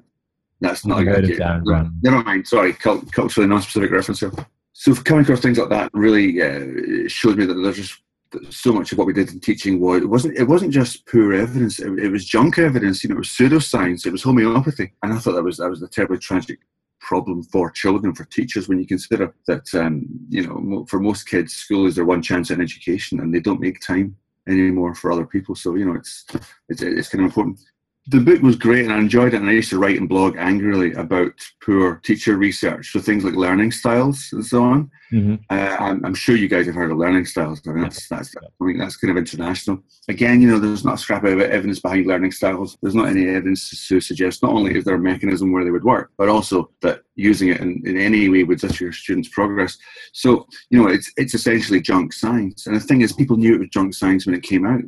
That's 0.60 0.84
not 0.84 1.00
a 1.00 1.04
good 1.04 1.24
Derren 1.24 1.64
Brown. 1.64 1.98
Never 2.02 2.22
mind. 2.22 2.48
Sorry, 2.48 2.72
culturally 2.72 3.48
non-specific 3.48 3.90
reference 3.90 4.20
here. 4.20 4.32
So 4.72 4.94
coming 4.94 5.22
across 5.22 5.40
things 5.40 5.58
like 5.58 5.70
that 5.70 5.90
really 5.94 6.42
uh, 6.42 7.08
showed 7.08 7.38
me 7.38 7.46
that 7.46 7.54
there's 7.54 7.76
just 7.76 8.00
so 8.50 8.72
much 8.72 8.92
of 8.92 8.98
what 8.98 9.06
we 9.06 9.12
did 9.12 9.30
in 9.30 9.40
teaching 9.40 9.80
was 9.80 10.02
it 10.02 10.08
wasn't 10.08 10.36
it 10.36 10.44
wasn't 10.44 10.72
just 10.72 11.06
poor 11.06 11.32
evidence 11.32 11.78
it, 11.78 11.98
it 11.98 12.10
was 12.10 12.24
junk 12.24 12.58
evidence 12.58 13.02
you 13.02 13.08
know 13.08 13.16
it 13.16 13.18
was 13.18 13.28
pseudoscience 13.28 14.06
it 14.06 14.12
was 14.12 14.22
homeopathy. 14.22 14.92
And 15.02 15.12
i 15.12 15.18
thought 15.18 15.34
that 15.34 15.42
was 15.42 15.58
that 15.58 15.70
was 15.70 15.82
a 15.82 15.88
terribly 15.88 16.18
tragic 16.18 16.58
problem 17.00 17.42
for 17.44 17.70
children 17.70 18.14
for 18.14 18.24
teachers 18.24 18.68
when 18.68 18.78
you 18.80 18.86
consider 18.86 19.34
that 19.46 19.72
um, 19.74 20.06
you 20.28 20.46
know 20.46 20.84
for 20.88 20.98
most 20.98 21.28
kids 21.28 21.54
school 21.54 21.86
is 21.86 21.94
their 21.94 22.04
one 22.04 22.22
chance 22.22 22.50
in 22.50 22.60
education 22.60 23.20
and 23.20 23.32
they 23.32 23.40
don't 23.40 23.60
make 23.60 23.80
time 23.80 24.16
anymore 24.48 24.94
for 24.94 25.12
other 25.12 25.26
people. 25.26 25.54
So 25.54 25.74
you 25.74 25.84
know 25.84 25.94
it's 25.94 26.24
it's, 26.68 26.82
it's 26.82 27.08
kind 27.08 27.24
of 27.24 27.30
important 27.30 27.60
the 28.08 28.20
book 28.20 28.40
was 28.40 28.54
great 28.54 28.84
and 28.84 28.92
I 28.92 28.98
enjoyed 28.98 29.34
it. 29.34 29.40
And 29.40 29.48
I 29.48 29.52
used 29.52 29.70
to 29.70 29.78
write 29.78 29.98
and 29.98 30.08
blog 30.08 30.36
angrily 30.36 30.92
about 30.92 31.32
poor 31.64 31.96
teacher 32.04 32.36
research, 32.36 32.92
so 32.92 33.00
things 33.00 33.24
like 33.24 33.34
learning 33.34 33.72
styles 33.72 34.28
and 34.32 34.44
so 34.46 34.62
on. 34.62 34.90
Mm-hmm. 35.12 35.34
Uh, 35.50 35.76
I'm, 35.78 36.04
I'm, 36.04 36.14
sure 36.14 36.36
you 36.36 36.48
guys 36.48 36.66
have 36.66 36.74
heard 36.74 36.90
of 36.90 36.98
learning 36.98 37.26
styles. 37.26 37.60
I 37.66 37.70
mean, 37.70 37.82
that's 37.82 38.08
that's 38.08 38.34
I 38.36 38.64
mean 38.64 38.78
that's 38.78 38.96
kind 38.96 39.10
of 39.10 39.16
international. 39.16 39.82
Again, 40.08 40.40
you 40.40 40.48
know, 40.48 40.58
there's 40.58 40.84
not 40.84 40.94
a 40.94 40.98
scrap 40.98 41.24
of 41.24 41.40
evidence 41.40 41.80
behind 41.80 42.06
learning 42.06 42.32
styles. 42.32 42.76
There's 42.82 42.94
not 42.94 43.08
any 43.08 43.28
evidence 43.28 43.86
to 43.88 44.00
suggest 44.00 44.42
not 44.42 44.52
only 44.52 44.76
is 44.76 44.84
there 44.84 44.96
a 44.96 44.98
mechanism 44.98 45.52
where 45.52 45.64
they 45.64 45.70
would 45.70 45.84
work, 45.84 46.10
but 46.18 46.28
also 46.28 46.70
that 46.82 47.02
using 47.14 47.50
it 47.50 47.60
in, 47.60 47.82
in 47.86 47.98
any 47.98 48.28
way 48.28 48.42
would 48.42 48.58
deter 48.58 48.86
your 48.86 48.92
students' 48.92 49.28
progress. 49.28 49.78
So 50.12 50.46
you 50.70 50.82
know, 50.82 50.88
it's 50.88 51.12
it's 51.16 51.34
essentially 51.34 51.80
junk 51.80 52.12
science. 52.12 52.66
And 52.66 52.74
the 52.74 52.80
thing 52.80 53.00
is, 53.00 53.12
people 53.12 53.36
knew 53.36 53.54
it 53.54 53.60
was 53.60 53.68
junk 53.68 53.94
science 53.94 54.26
when 54.26 54.34
it 54.34 54.42
came 54.42 54.66
out 54.66 54.82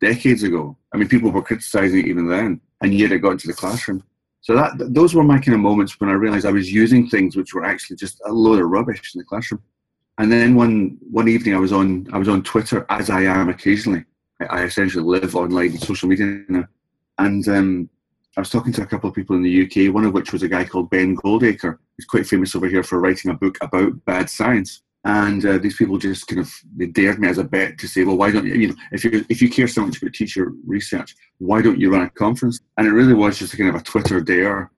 decades 0.00 0.42
ago. 0.42 0.76
I 0.92 0.96
mean, 0.96 1.08
people 1.08 1.30
were 1.30 1.42
criticizing 1.42 2.00
it 2.00 2.06
even 2.06 2.28
then, 2.28 2.60
and 2.80 2.94
yet 2.94 3.12
it 3.12 3.18
got 3.18 3.32
into 3.32 3.48
the 3.48 3.54
classroom. 3.54 4.02
So 4.40 4.54
that 4.54 4.72
those 4.94 5.14
were 5.14 5.24
my 5.24 5.38
kind 5.38 5.54
of 5.54 5.60
moments 5.60 5.98
when 6.00 6.10
I 6.10 6.14
realized 6.14 6.46
I 6.46 6.52
was 6.52 6.72
using 6.72 7.08
things 7.08 7.36
which 7.36 7.54
were 7.54 7.64
actually 7.64 7.96
just 7.96 8.20
a 8.24 8.32
load 8.32 8.60
of 8.60 8.68
rubbish 8.68 9.14
in 9.14 9.18
the 9.18 9.24
classroom. 9.24 9.62
And 10.18 10.32
then 10.32 10.54
one 10.54 10.96
one 11.10 11.28
evening 11.28 11.54
I 11.54 11.58
was 11.58 11.72
on 11.72 12.06
I 12.12 12.18
was 12.18 12.28
on 12.28 12.42
Twitter 12.42 12.86
as 12.88 13.10
I 13.10 13.22
am 13.22 13.48
occasionally. 13.48 14.04
I, 14.50 14.62
essentially 14.62 15.02
live 15.02 15.34
online 15.34 15.70
and 15.70 15.80
social 15.80 16.08
media 16.08 16.44
now, 16.48 16.64
and 17.18 17.48
um, 17.48 17.90
I 18.36 18.40
was 18.40 18.50
talking 18.50 18.72
to 18.74 18.82
a 18.82 18.86
couple 18.86 19.08
of 19.08 19.16
people 19.16 19.34
in 19.34 19.42
the 19.42 19.64
UK. 19.64 19.92
One 19.92 20.04
of 20.04 20.12
which 20.12 20.32
was 20.32 20.44
a 20.44 20.48
guy 20.48 20.64
called 20.64 20.90
Ben 20.90 21.16
Goldacre. 21.16 21.76
He's 21.96 22.06
quite 22.06 22.24
famous 22.24 22.54
over 22.54 22.68
here 22.68 22.84
for 22.84 23.00
writing 23.00 23.32
a 23.32 23.34
book 23.34 23.58
about 23.60 24.04
bad 24.04 24.30
science. 24.30 24.82
And 25.08 25.42
uh, 25.46 25.56
these 25.56 25.74
people 25.74 25.96
just 25.96 26.26
kind 26.26 26.38
of 26.38 26.52
they 26.76 26.84
dared 26.84 27.18
me 27.18 27.28
as 27.28 27.38
a 27.38 27.44
bet 27.44 27.78
to 27.78 27.88
say, 27.88 28.04
well, 28.04 28.18
why 28.18 28.30
don't 28.30 28.44
you, 28.44 28.52
you 28.52 28.68
know, 28.68 28.74
if 28.92 29.04
you 29.04 29.24
if 29.30 29.40
you 29.40 29.48
care 29.48 29.66
so 29.66 29.86
much 29.86 30.02
about 30.02 30.12
teacher 30.12 30.52
research, 30.66 31.16
why 31.38 31.62
don't 31.62 31.80
you 31.80 31.90
run 31.90 32.02
a 32.02 32.10
conference? 32.10 32.60
And 32.76 32.86
it 32.86 32.90
really 32.90 33.14
was 33.14 33.38
just 33.38 33.54
a 33.54 33.56
kind 33.56 33.70
of 33.70 33.76
a 33.76 33.82
Twitter 33.82 34.20
dare. 34.20 34.70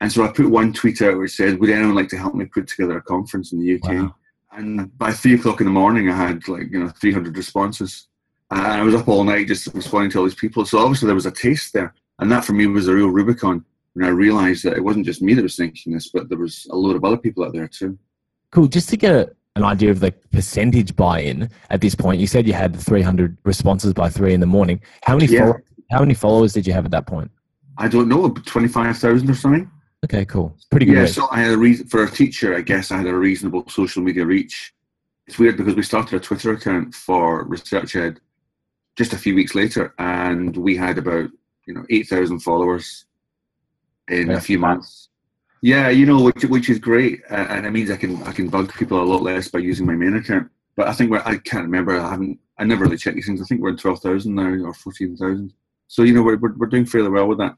And 0.00 0.12
so 0.12 0.22
I 0.22 0.28
put 0.28 0.48
one 0.48 0.72
tweet 0.72 1.02
out 1.02 1.18
which 1.18 1.32
said, 1.32 1.58
would 1.58 1.68
anyone 1.68 1.96
like 1.96 2.08
to 2.10 2.16
help 2.16 2.36
me 2.36 2.44
put 2.44 2.68
together 2.68 2.96
a 2.96 3.02
conference 3.02 3.50
in 3.52 3.58
the 3.58 3.74
UK? 3.74 3.90
Wow. 3.90 4.14
And 4.52 4.96
by 4.98 5.10
three 5.10 5.34
o'clock 5.34 5.60
in 5.60 5.66
the 5.66 5.72
morning, 5.72 6.08
I 6.08 6.16
had 6.16 6.46
like 6.46 6.70
you 6.70 6.78
know 6.78 6.88
300 7.00 7.36
responses, 7.36 8.06
and 8.52 8.60
I 8.60 8.82
was 8.84 8.94
up 8.94 9.08
all 9.08 9.24
night 9.24 9.48
just 9.48 9.66
responding 9.74 10.12
to 10.12 10.18
all 10.18 10.24
these 10.26 10.36
people. 10.36 10.64
So 10.64 10.78
obviously 10.78 11.06
there 11.06 11.16
was 11.16 11.26
a 11.26 11.32
taste 11.32 11.72
there, 11.72 11.92
and 12.20 12.30
that 12.30 12.44
for 12.44 12.52
me 12.52 12.68
was 12.68 12.86
a 12.86 12.94
real 12.94 13.08
Rubicon. 13.08 13.64
When 13.94 14.06
I 14.06 14.10
realised 14.10 14.62
that 14.62 14.76
it 14.76 14.84
wasn't 14.84 15.06
just 15.06 15.22
me 15.22 15.34
that 15.34 15.42
was 15.42 15.56
thinking 15.56 15.92
this, 15.92 16.08
but 16.08 16.28
there 16.28 16.38
was 16.38 16.68
a 16.70 16.76
load 16.76 16.94
of 16.94 17.04
other 17.04 17.16
people 17.16 17.44
out 17.44 17.52
there 17.52 17.66
too. 17.66 17.98
Cool. 18.52 18.68
Just 18.68 18.88
to 18.90 18.96
get 18.96 19.14
a, 19.14 19.32
an 19.56 19.64
idea 19.64 19.90
of 19.90 20.00
the 20.00 20.12
percentage 20.32 20.96
buy-in 20.96 21.50
at 21.70 21.80
this 21.80 21.94
point? 21.94 22.20
You 22.20 22.26
said 22.26 22.46
you 22.46 22.52
had 22.52 22.76
300 22.76 23.36
responses 23.44 23.92
by 23.92 24.08
three 24.08 24.34
in 24.34 24.40
the 24.40 24.46
morning. 24.46 24.80
How 25.02 25.16
many 25.16 25.32
yeah. 25.32 25.52
how 25.90 26.00
many 26.00 26.14
followers 26.14 26.52
did 26.52 26.66
you 26.66 26.72
have 26.72 26.84
at 26.84 26.90
that 26.92 27.06
point? 27.06 27.30
I 27.78 27.88
don't 27.88 28.08
know, 28.08 28.28
25,000 28.28 29.30
or 29.30 29.34
something. 29.34 29.70
Okay, 30.04 30.24
cool. 30.24 30.56
Pretty 30.70 30.86
good. 30.86 30.96
Yeah, 30.96 31.06
so 31.06 31.28
I 31.30 31.40
had 31.40 31.52
a 31.52 31.58
reason 31.58 31.86
for 31.86 32.02
a 32.02 32.10
teacher. 32.10 32.56
I 32.56 32.60
guess 32.60 32.90
I 32.90 32.98
had 32.98 33.06
a 33.06 33.14
reasonable 33.14 33.68
social 33.68 34.02
media 34.02 34.26
reach. 34.26 34.74
It's 35.26 35.38
weird 35.38 35.56
because 35.56 35.76
we 35.76 35.82
started 35.82 36.16
a 36.16 36.20
Twitter 36.20 36.52
account 36.52 36.94
for 36.94 37.44
Research 37.44 37.94
Ed, 37.94 38.20
just 38.96 39.12
a 39.12 39.18
few 39.18 39.34
weeks 39.34 39.54
later, 39.54 39.94
and 39.98 40.56
we 40.56 40.76
had 40.76 40.98
about 40.98 41.30
you 41.66 41.74
know 41.74 41.84
eight 41.88 42.08
thousand 42.08 42.40
followers 42.40 43.06
in 44.08 44.30
a 44.30 44.40
few 44.40 44.58
months. 44.58 45.08
Yeah, 45.62 45.90
you 45.90 46.06
know, 46.06 46.20
which 46.20 46.44
which 46.44 46.68
is 46.68 46.80
great, 46.80 47.22
uh, 47.30 47.46
and 47.48 47.64
it 47.64 47.70
means 47.70 47.90
I 47.90 47.96
can 47.96 48.20
I 48.24 48.32
can 48.32 48.48
bug 48.48 48.74
people 48.74 49.00
a 49.00 49.04
lot 49.04 49.22
less 49.22 49.48
by 49.48 49.60
using 49.60 49.86
my 49.86 49.94
main 49.94 50.16
account. 50.16 50.50
But 50.74 50.88
I 50.88 50.92
think 50.92 51.10
we're, 51.10 51.22
I 51.24 51.38
can't 51.38 51.64
remember. 51.64 51.98
I 51.98 52.10
haven't. 52.10 52.38
I 52.58 52.64
never 52.64 52.84
really 52.84 52.96
check 52.96 53.14
these 53.14 53.26
things. 53.26 53.40
I 53.40 53.44
think 53.44 53.60
we're 53.60 53.70
in 53.70 53.76
twelve 53.76 54.00
thousand 54.00 54.34
now 54.34 54.52
or 54.66 54.74
fourteen 54.74 55.16
thousand. 55.16 55.54
So 55.86 56.02
you 56.02 56.14
know 56.14 56.22
we're, 56.22 56.36
we're 56.36 56.54
we're 56.56 56.66
doing 56.66 56.84
fairly 56.84 57.10
well 57.10 57.28
with 57.28 57.38
that. 57.38 57.56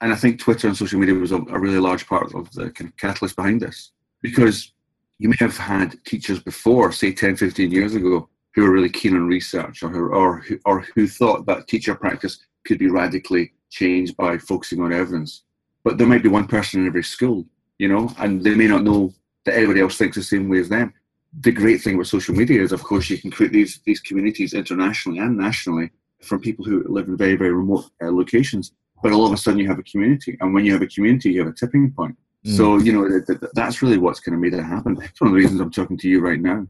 And 0.00 0.12
I 0.12 0.16
think 0.16 0.38
Twitter 0.38 0.68
and 0.68 0.76
social 0.76 1.00
media 1.00 1.14
was 1.14 1.32
a, 1.32 1.38
a 1.38 1.58
really 1.58 1.80
large 1.80 2.06
part 2.06 2.32
of 2.34 2.50
the 2.52 2.70
kind 2.70 2.88
of 2.88 2.96
catalyst 2.96 3.36
behind 3.36 3.60
this 3.60 3.90
because 4.22 4.72
you 5.18 5.28
may 5.28 5.36
have 5.40 5.56
had 5.56 6.02
teachers 6.04 6.40
before, 6.40 6.92
say 6.92 7.12
10, 7.12 7.36
15 7.36 7.70
years 7.70 7.94
ago, 7.94 8.28
who 8.54 8.62
were 8.62 8.70
really 8.70 8.88
keen 8.88 9.14
on 9.14 9.28
research 9.28 9.82
or 9.82 9.90
who, 9.90 10.08
or, 10.08 10.38
who, 10.38 10.58
or 10.64 10.80
who 10.94 11.06
thought 11.06 11.44
that 11.46 11.68
teacher 11.68 11.94
practice 11.94 12.38
could 12.66 12.78
be 12.78 12.88
radically 12.88 13.52
changed 13.68 14.16
by 14.16 14.38
focusing 14.38 14.80
on 14.80 14.92
evidence. 14.92 15.44
But 15.84 15.98
there 15.98 16.06
might 16.06 16.22
be 16.22 16.28
one 16.28 16.46
person 16.46 16.80
in 16.80 16.86
every 16.86 17.02
school, 17.02 17.46
you 17.78 17.88
know, 17.88 18.12
and 18.18 18.42
they 18.42 18.54
may 18.54 18.66
not 18.66 18.82
know 18.82 19.12
that 19.44 19.54
everybody 19.54 19.80
else 19.80 19.96
thinks 19.96 20.16
the 20.16 20.22
same 20.22 20.48
way 20.48 20.58
as 20.58 20.68
them. 20.68 20.92
The 21.40 21.52
great 21.52 21.80
thing 21.80 21.96
with 21.96 22.08
social 22.08 22.34
media 22.34 22.60
is, 22.60 22.72
of 22.72 22.82
course, 22.82 23.08
you 23.08 23.18
can 23.18 23.30
create 23.30 23.52
these, 23.52 23.80
these 23.86 24.00
communities 24.00 24.52
internationally 24.52 25.20
and 25.20 25.36
nationally 25.36 25.90
from 26.22 26.40
people 26.40 26.64
who 26.64 26.84
live 26.88 27.08
in 27.08 27.16
very, 27.16 27.36
very 27.36 27.52
remote 27.52 27.86
uh, 28.02 28.10
locations. 28.10 28.72
But 29.02 29.12
all 29.12 29.26
of 29.26 29.32
a 29.32 29.36
sudden, 29.36 29.60
you 29.60 29.68
have 29.68 29.78
a 29.78 29.84
community. 29.84 30.36
And 30.40 30.52
when 30.52 30.66
you 30.66 30.72
have 30.72 30.82
a 30.82 30.86
community, 30.86 31.30
you 31.30 31.40
have 31.40 31.52
a 31.52 31.54
tipping 31.54 31.90
point. 31.92 32.16
So, 32.44 32.78
you 32.78 32.92
know, 32.92 33.08
th- 33.08 33.26
th- 33.26 33.52
that's 33.54 33.82
really 33.82 33.98
what's 33.98 34.20
kind 34.20 34.34
of 34.34 34.40
made 34.40 34.54
it 34.54 34.62
happen. 34.62 34.98
It's 35.02 35.20
one 35.20 35.28
of 35.28 35.34
the 35.34 35.40
reasons 35.40 35.60
I'm 35.60 35.70
talking 35.70 35.98
to 35.98 36.08
you 36.08 36.20
right 36.20 36.40
now 36.40 36.66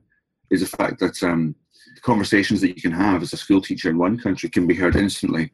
is 0.50 0.60
the 0.62 0.76
fact 0.76 0.98
that 0.98 1.22
um, 1.22 1.54
the 1.94 2.00
conversations 2.00 2.60
that 2.60 2.74
you 2.74 2.82
can 2.82 2.92
have 2.92 3.22
as 3.22 3.32
a 3.32 3.36
school 3.36 3.60
teacher 3.60 3.88
in 3.88 3.96
one 3.98 4.18
country 4.18 4.48
can 4.48 4.66
be 4.66 4.74
heard 4.74 4.96
instantly, 4.96 5.52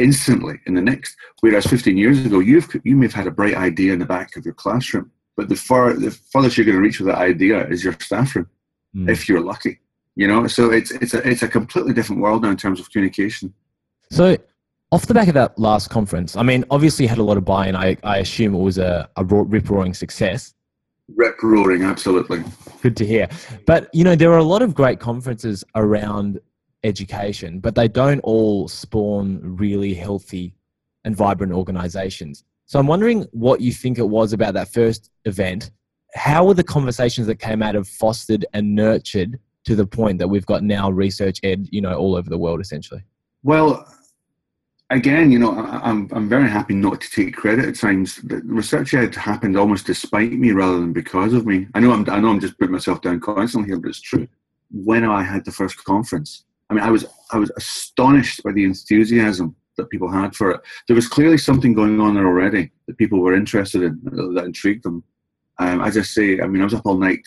instantly 0.00 0.58
in 0.66 0.74
the 0.74 0.82
next. 0.82 1.16
Whereas 1.40 1.66
15 1.66 1.96
years 1.96 2.24
ago, 2.24 2.40
you've 2.40 2.68
you 2.84 2.96
may 2.96 3.06
have 3.06 3.14
had 3.14 3.26
a 3.26 3.30
bright 3.30 3.54
idea 3.54 3.92
in 3.92 3.98
the 3.98 4.06
back 4.06 4.36
of 4.36 4.44
your 4.44 4.54
classroom, 4.54 5.10
but 5.36 5.48
the 5.48 5.56
far 5.56 5.92
the 5.92 6.10
furthest 6.32 6.56
you're 6.56 6.64
going 6.66 6.76
to 6.76 6.82
reach 6.82 6.98
with 7.00 7.08
that 7.08 7.18
idea 7.18 7.66
is 7.68 7.84
your 7.84 7.94
staff 8.00 8.34
room, 8.34 8.48
Mm. 8.96 9.08
if 9.08 9.28
you're 9.28 9.40
lucky. 9.40 9.78
You 10.16 10.26
know, 10.26 10.46
so 10.48 10.70
it's 10.72 10.90
it's 10.90 11.14
a 11.14 11.26
it's 11.26 11.42
a 11.42 11.48
completely 11.48 11.92
different 11.92 12.20
world 12.20 12.42
now 12.42 12.50
in 12.50 12.56
terms 12.56 12.80
of 12.80 12.90
communication. 12.90 13.54
So, 14.10 14.36
off 14.90 15.06
the 15.06 15.14
back 15.14 15.28
of 15.28 15.34
that 15.34 15.56
last 15.58 15.88
conference, 15.88 16.34
I 16.36 16.42
mean, 16.42 16.64
obviously 16.70 17.04
you 17.04 17.08
had 17.08 17.18
a 17.18 17.22
lot 17.22 17.36
of 17.36 17.44
buy-in. 17.44 17.76
I, 17.76 17.96
I 18.02 18.18
assume 18.18 18.54
it 18.54 18.58
was 18.58 18.78
a, 18.78 19.08
a 19.16 19.24
rip 19.24 19.70
roaring 19.70 19.94
success. 19.94 20.52
Rip 21.14 21.40
roaring, 21.42 21.84
absolutely. 21.84 22.42
Good 22.82 22.96
to 22.96 23.06
hear. 23.06 23.28
But 23.66 23.88
you 23.94 24.02
know, 24.02 24.16
there 24.16 24.32
are 24.32 24.38
a 24.38 24.44
lot 24.44 24.62
of 24.62 24.74
great 24.74 24.98
conferences 24.98 25.62
around 25.76 26.40
education, 26.84 27.60
but 27.60 27.74
they 27.74 27.88
don't 27.88 28.20
all 28.20 28.68
spawn 28.68 29.40
really 29.42 29.94
healthy 29.94 30.54
and 31.04 31.16
vibrant 31.16 31.52
organizations. 31.52 32.44
So 32.66 32.78
I'm 32.78 32.86
wondering 32.86 33.26
what 33.32 33.60
you 33.60 33.72
think 33.72 33.98
it 33.98 34.08
was 34.08 34.32
about 34.32 34.54
that 34.54 34.72
first 34.72 35.10
event. 35.24 35.70
How 36.14 36.44
were 36.44 36.54
the 36.54 36.64
conversations 36.64 37.26
that 37.26 37.36
came 37.36 37.62
out 37.62 37.76
of 37.76 37.88
fostered 37.88 38.46
and 38.52 38.74
nurtured 38.74 39.38
to 39.64 39.74
the 39.74 39.86
point 39.86 40.18
that 40.18 40.28
we've 40.28 40.46
got 40.46 40.62
now 40.62 40.90
research 40.90 41.38
ed, 41.42 41.68
you 41.70 41.80
know, 41.80 41.94
all 41.94 42.16
over 42.16 42.30
the 42.30 42.38
world 42.38 42.60
essentially? 42.60 43.02
Well, 43.42 43.86
again, 44.90 45.30
you 45.32 45.38
know, 45.38 45.52
I'm 45.56 46.08
I'm 46.12 46.28
very 46.28 46.48
happy 46.48 46.74
not 46.74 47.00
to 47.00 47.10
take 47.10 47.34
credit 47.34 47.64
at 47.64 47.76
times. 47.76 48.16
The 48.16 48.42
research 48.44 48.94
ed 48.94 49.14
happened 49.14 49.56
almost 49.56 49.86
despite 49.86 50.32
me 50.32 50.52
rather 50.52 50.78
than 50.78 50.92
because 50.92 51.32
of 51.32 51.46
me. 51.46 51.66
I 51.74 51.80
know 51.80 51.92
I'm 51.92 52.08
I 52.10 52.20
know 52.20 52.28
I'm 52.28 52.40
just 52.40 52.58
putting 52.58 52.72
myself 52.72 53.00
down 53.00 53.20
constantly 53.20 53.70
here, 53.70 53.78
but 53.78 53.88
it's 53.88 54.00
true. 54.00 54.28
When 54.70 55.04
I 55.04 55.22
had 55.22 55.44
the 55.44 55.52
first 55.52 55.82
conference, 55.84 56.44
I 56.70 56.74
mean, 56.74 56.84
I 56.84 56.90
was 56.90 57.04
I 57.32 57.38
was 57.38 57.50
astonished 57.56 58.42
by 58.42 58.52
the 58.52 58.64
enthusiasm 58.64 59.54
that 59.76 59.90
people 59.90 60.10
had 60.10 60.34
for 60.34 60.52
it. 60.52 60.60
There 60.86 60.96
was 60.96 61.08
clearly 61.08 61.38
something 61.38 61.74
going 61.74 62.00
on 62.00 62.14
there 62.14 62.26
already 62.26 62.70
that 62.86 62.98
people 62.98 63.20
were 63.20 63.34
interested 63.34 63.82
in 63.82 64.00
that 64.34 64.44
intrigued 64.44 64.84
them. 64.84 65.02
Um, 65.58 65.82
as 65.82 65.98
I 65.98 66.02
say, 66.02 66.40
I 66.40 66.46
mean, 66.46 66.62
I 66.62 66.64
was 66.64 66.74
up 66.74 66.86
all 66.86 66.96
night 66.96 67.26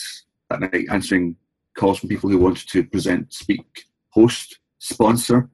that 0.49 0.61
night 0.61 0.85
answering 0.91 1.35
calls 1.77 1.99
from 1.99 2.09
people 2.09 2.29
who 2.29 2.37
wanted 2.37 2.67
to 2.69 2.83
present, 2.83 3.33
speak, 3.33 3.85
host, 4.09 4.59
sponsor 4.79 5.49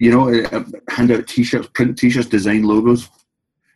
you 0.00 0.10
know, 0.10 0.32
uh, 0.32 0.64
hand 0.88 1.12
out 1.12 1.28
T-shirts, 1.28 1.68
print 1.74 1.96
T-shirts, 1.96 2.26
design 2.26 2.64
logos. 2.64 3.08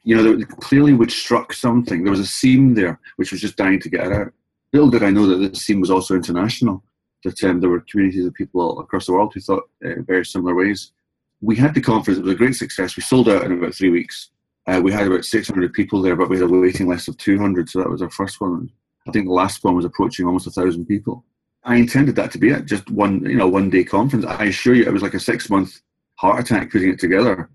You 0.03 0.17
know, 0.17 0.45
clearly 0.61 0.93
which 0.93 1.19
struck 1.19 1.53
something. 1.53 2.03
There 2.03 2.11
was 2.11 2.21
a 2.21 2.27
seam 2.27 2.75
there 2.75 3.01
which 3.17 3.31
was 3.31 3.41
just 3.41 3.57
dying 3.57 3.81
to 3.81 3.89
get 3.89 4.13
out. 4.13 4.33
Little 4.73 4.91
did 4.91 5.03
I 5.03 5.11
know 5.11 5.27
that 5.27 5.37
this 5.37 5.63
seam 5.63 5.81
was 5.81 5.91
also 5.91 6.15
international. 6.15 6.83
That 7.25 7.43
um, 7.45 7.61
there 7.61 7.71
were 7.71 7.85
communities 7.91 8.27
of 8.27 8.35
people 8.35 8.79
across 8.81 9.07
the 9.07 9.13
world 9.13 9.33
who 9.35 9.41
thought 9.41 9.65
uh, 9.85 10.03
very 10.07 10.25
similar 10.25 10.55
ways. 10.55 10.93
We 11.41 11.57
had 11.57 11.75
the 11.75 11.81
conference; 11.81 12.19
it 12.19 12.25
was 12.25 12.35
a 12.35 12.37
great 12.37 12.57
success. 12.57 12.97
We 12.97 13.03
sold 13.03 13.29
out 13.29 13.45
in 13.45 13.53
about 13.53 13.75
three 13.75 13.91
weeks. 13.91 14.31
Uh, 14.67 14.81
we 14.83 14.93
had 14.93 15.07
about 15.07 15.25
600 15.25 15.73
people 15.73 16.01
there, 16.01 16.17
but 16.17 16.31
we 16.31 16.37
had 16.37 16.49
a 16.49 16.53
waiting 16.53 16.89
list 16.89 17.09
of 17.09 17.19
200, 17.19 17.69
so 17.69 17.81
that 17.81 17.91
was 17.91 18.01
our 18.01 18.11
first 18.11 18.41
one. 18.41 18.71
I 19.07 19.11
think 19.11 19.27
the 19.27 19.33
last 19.33 19.63
one 19.63 19.77
was 19.77 19.85
approaching 19.85 20.25
almost 20.25 20.47
a 20.47 20.51
thousand 20.51 20.87
people. 20.87 21.25
I 21.65 21.77
intended 21.77 22.17
that 22.17 22.31
to 22.33 22.39
be 22.39 22.51
it, 22.51 22.67
just 22.67 22.91
one, 22.91 23.25
you 23.25 23.37
know, 23.37 23.49
one 23.49 23.71
day 23.71 23.85
conference. 23.85 24.25
I 24.25 24.45
assure 24.45 24.75
you, 24.75 24.85
it 24.85 24.93
was 24.93 25.03
like 25.03 25.15
a 25.15 25.21
six 25.21 25.51
month 25.51 25.81
heart 26.17 26.41
attack 26.41 26.71
putting 26.71 26.91
it 26.91 26.99
together. 26.99 27.51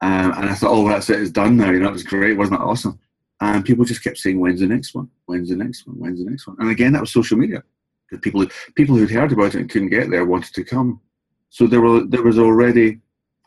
Um, 0.00 0.32
and 0.32 0.50
I 0.50 0.54
thought, 0.54 0.70
oh, 0.70 0.88
that's 0.88 1.08
it, 1.10 1.20
it's 1.20 1.30
done 1.30 1.56
now. 1.56 1.70
You 1.70 1.80
know, 1.80 1.88
it 1.88 1.92
was 1.92 2.02
great. 2.02 2.36
Wasn't 2.36 2.58
that 2.58 2.64
awesome? 2.64 2.98
And 3.40 3.64
people 3.64 3.84
just 3.84 4.04
kept 4.04 4.18
saying, 4.18 4.38
when's 4.38 4.60
the 4.60 4.66
next 4.66 4.94
one? 4.94 5.08
When's 5.26 5.48
the 5.48 5.56
next 5.56 5.86
one? 5.86 5.96
When's 5.98 6.22
the 6.22 6.30
next 6.30 6.46
one? 6.46 6.56
And 6.58 6.70
again, 6.70 6.92
that 6.92 7.00
was 7.00 7.12
social 7.12 7.36
media. 7.36 7.62
Because 8.10 8.22
people, 8.22 8.42
who- 8.42 8.50
people 8.74 8.96
who'd 8.96 9.10
heard 9.10 9.32
about 9.32 9.54
it 9.54 9.60
and 9.60 9.70
couldn't 9.70 9.90
get 9.90 10.10
there 10.10 10.24
wanted 10.24 10.54
to 10.54 10.64
come. 10.64 11.00
So 11.50 11.66
there, 11.66 11.80
were, 11.80 12.04
there 12.04 12.22
was 12.22 12.38
already 12.38 13.00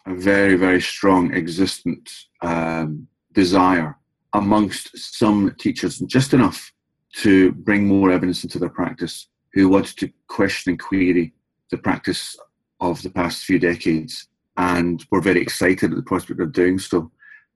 a 0.06 0.16
very, 0.16 0.56
very 0.56 0.82
strong 0.82 1.34
existent 1.34 2.10
um, 2.42 3.08
desire 3.34 3.98
amongst 4.34 4.98
some 4.98 5.54
teachers, 5.60 6.00
just 6.00 6.34
enough 6.34 6.72
to 7.16 7.52
bring 7.52 7.86
more 7.86 8.12
evidence 8.12 8.44
into 8.44 8.60
their 8.60 8.70
practice, 8.70 9.28
who 9.54 9.70
wanted 9.70 9.98
to 9.98 10.12
question 10.28 10.72
and 10.72 10.80
query 10.80 11.34
the 11.72 11.78
practice 11.78 12.38
of 12.80 13.02
the 13.02 13.10
past 13.10 13.44
few 13.44 13.60
decades 13.60 14.28
and 14.58 15.06
were 15.12 15.22
very 15.22 15.42
excited 15.42 15.92
at 15.92 15.98
the 15.98 16.04
prospect 16.04 16.40
of 16.40 16.52
doing 16.52 16.80
so. 16.80 17.12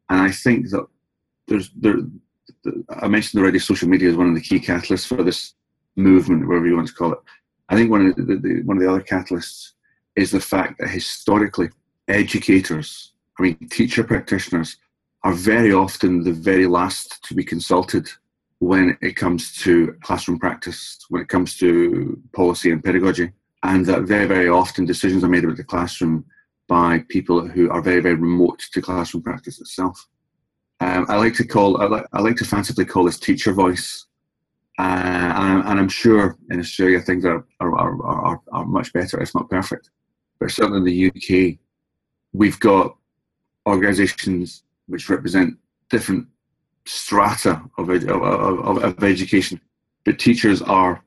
And 0.09 0.21
I 0.21 0.31
think 0.31 0.69
that 0.69 0.85
there's 1.47 1.71
there. 1.75 1.97
I 2.89 3.07
mentioned 3.07 3.41
already, 3.41 3.59
social 3.59 3.87
media 3.87 4.09
is 4.09 4.17
one 4.17 4.29
of 4.29 4.35
the 4.35 4.41
key 4.41 4.59
catalysts 4.59 5.07
for 5.07 5.23
this 5.23 5.53
movement, 5.95 6.47
whatever 6.47 6.67
you 6.67 6.75
want 6.75 6.87
to 6.87 6.93
call 6.93 7.13
it. 7.13 7.19
I 7.69 7.75
think 7.75 7.89
one 7.89 8.07
of 8.07 8.15
the, 8.15 8.35
the 8.35 8.61
one 8.63 8.77
of 8.77 8.83
the 8.83 8.89
other 8.89 9.01
catalysts 9.01 9.71
is 10.15 10.31
the 10.31 10.39
fact 10.39 10.79
that 10.79 10.89
historically, 10.89 11.69
educators, 12.07 13.13
I 13.39 13.43
mean, 13.43 13.57
teacher 13.69 14.03
practitioners, 14.03 14.77
are 15.23 15.33
very 15.33 15.71
often 15.71 16.23
the 16.23 16.33
very 16.33 16.67
last 16.67 17.23
to 17.25 17.33
be 17.33 17.43
consulted 17.43 18.09
when 18.59 18.97
it 19.01 19.15
comes 19.15 19.55
to 19.57 19.95
classroom 20.01 20.39
practice, 20.39 20.99
when 21.09 21.21
it 21.21 21.29
comes 21.29 21.57
to 21.57 22.19
policy 22.33 22.71
and 22.71 22.83
pedagogy 22.83 23.31
and 23.63 23.85
that 23.85 24.03
very, 24.03 24.25
very 24.25 24.49
often 24.49 24.85
decisions 24.85 25.23
are 25.23 25.29
made 25.29 25.43
about 25.43 25.57
the 25.57 25.63
classroom 25.63 26.25
by 26.67 27.03
people 27.09 27.47
who 27.47 27.69
are 27.69 27.81
very, 27.81 27.99
very 27.99 28.15
remote 28.15 28.59
to 28.71 28.81
classroom 28.81 29.23
practice 29.23 29.59
itself. 29.59 30.07
Um, 30.79 31.05
I 31.09 31.17
like 31.17 31.35
to 31.35 31.45
call, 31.45 31.81
I 31.81 31.85
like, 31.85 32.05
I 32.13 32.21
like 32.21 32.37
to 32.37 32.45
fancifully 32.45 32.85
call 32.85 33.03
this 33.03 33.19
teacher 33.19 33.53
voice, 33.53 34.05
Uh, 34.81 35.33
and, 35.37 35.63
and 35.67 35.79
I'm 35.79 35.89
sure 35.89 36.35
in 36.49 36.59
Australia 36.59 36.99
things 36.99 37.23
are 37.23 37.45
are, 37.59 37.73
are, 37.75 38.03
are 38.03 38.41
are 38.51 38.65
much 38.65 38.91
better, 38.93 39.21
It's 39.21 39.35
not 39.35 39.47
perfect. 39.47 39.91
But 40.39 40.49
certainly 40.49 40.79
in 40.79 40.85
the 40.85 40.99
UK, 41.09 41.59
we've 42.33 42.59
got 42.59 42.97
organisations 43.67 44.63
which 44.87 45.07
represent 45.07 45.55
different 45.91 46.25
strata 46.85 47.61
of, 47.77 47.89
of, 47.89 48.23
of, 48.69 48.83
of 48.83 49.03
education, 49.03 49.61
but 50.03 50.17
teachers 50.17 50.63
are 50.63 51.03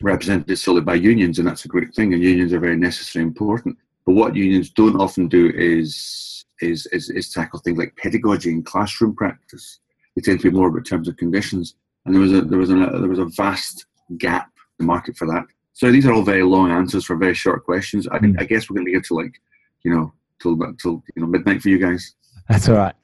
represented 0.00 0.56
solely 0.56 0.82
by 0.82 0.94
unions, 0.94 1.40
and 1.40 1.48
that's 1.48 1.64
a 1.64 1.68
great 1.74 1.92
thing. 1.96 2.14
And 2.14 2.22
unions 2.22 2.52
are 2.52 2.60
very 2.60 2.76
necessary 2.76 3.24
and 3.24 3.32
important. 3.32 3.76
But 4.04 4.14
what 4.14 4.36
unions 4.36 4.70
don't 4.70 5.00
often 5.00 5.26
do 5.26 5.50
is 5.56 6.44
is 6.60 6.86
is, 6.92 7.10
is 7.10 7.30
tackle 7.30 7.58
things 7.58 7.78
like 7.78 7.96
pedagogy 7.96 8.52
and 8.52 8.64
classroom 8.64 9.16
practice. 9.16 9.80
They 10.14 10.22
tend 10.22 10.38
to 10.42 10.50
be 10.50 10.56
more 10.56 10.68
about 10.68 10.86
terms 10.86 11.08
and 11.08 11.18
conditions. 11.18 11.74
And 12.06 12.14
there 12.14 12.22
was 12.22 12.32
a 12.32 12.40
there 12.42 12.58
was 12.58 12.70
a 12.70 12.74
there 12.74 13.08
was 13.08 13.18
a 13.18 13.26
vast 13.36 13.86
gap 14.18 14.46
in 14.78 14.86
the 14.86 14.92
market 14.92 15.16
for 15.16 15.26
that. 15.26 15.44
So 15.72 15.90
these 15.92 16.06
are 16.06 16.12
all 16.12 16.22
very 16.22 16.42
long 16.42 16.70
answers 16.70 17.04
for 17.04 17.16
very 17.16 17.34
short 17.34 17.64
questions. 17.64 18.08
I, 18.08 18.18
Mm. 18.18 18.40
I 18.40 18.44
guess 18.44 18.70
we're 18.70 18.76
going 18.76 18.86
to 18.86 18.92
get 18.92 19.04
to 19.06 19.14
like 19.14 19.34
you 19.82 19.94
know 19.94 20.12
till 20.40 20.56
till 20.80 21.02
you 21.14 21.22
know 21.22 21.26
midnight 21.26 21.60
for 21.62 21.68
you 21.68 21.78
guys. 21.78 22.14
That's 22.48 22.68
all 22.68 22.76
right. 22.76 22.94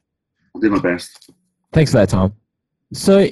I'll 0.55 0.61
do 0.61 0.71
my 0.71 0.79
best. 0.81 1.31
Thanks 1.73 1.91
for 1.91 1.99
that, 1.99 2.11
Tom. 2.11 2.35
So, 2.93 3.29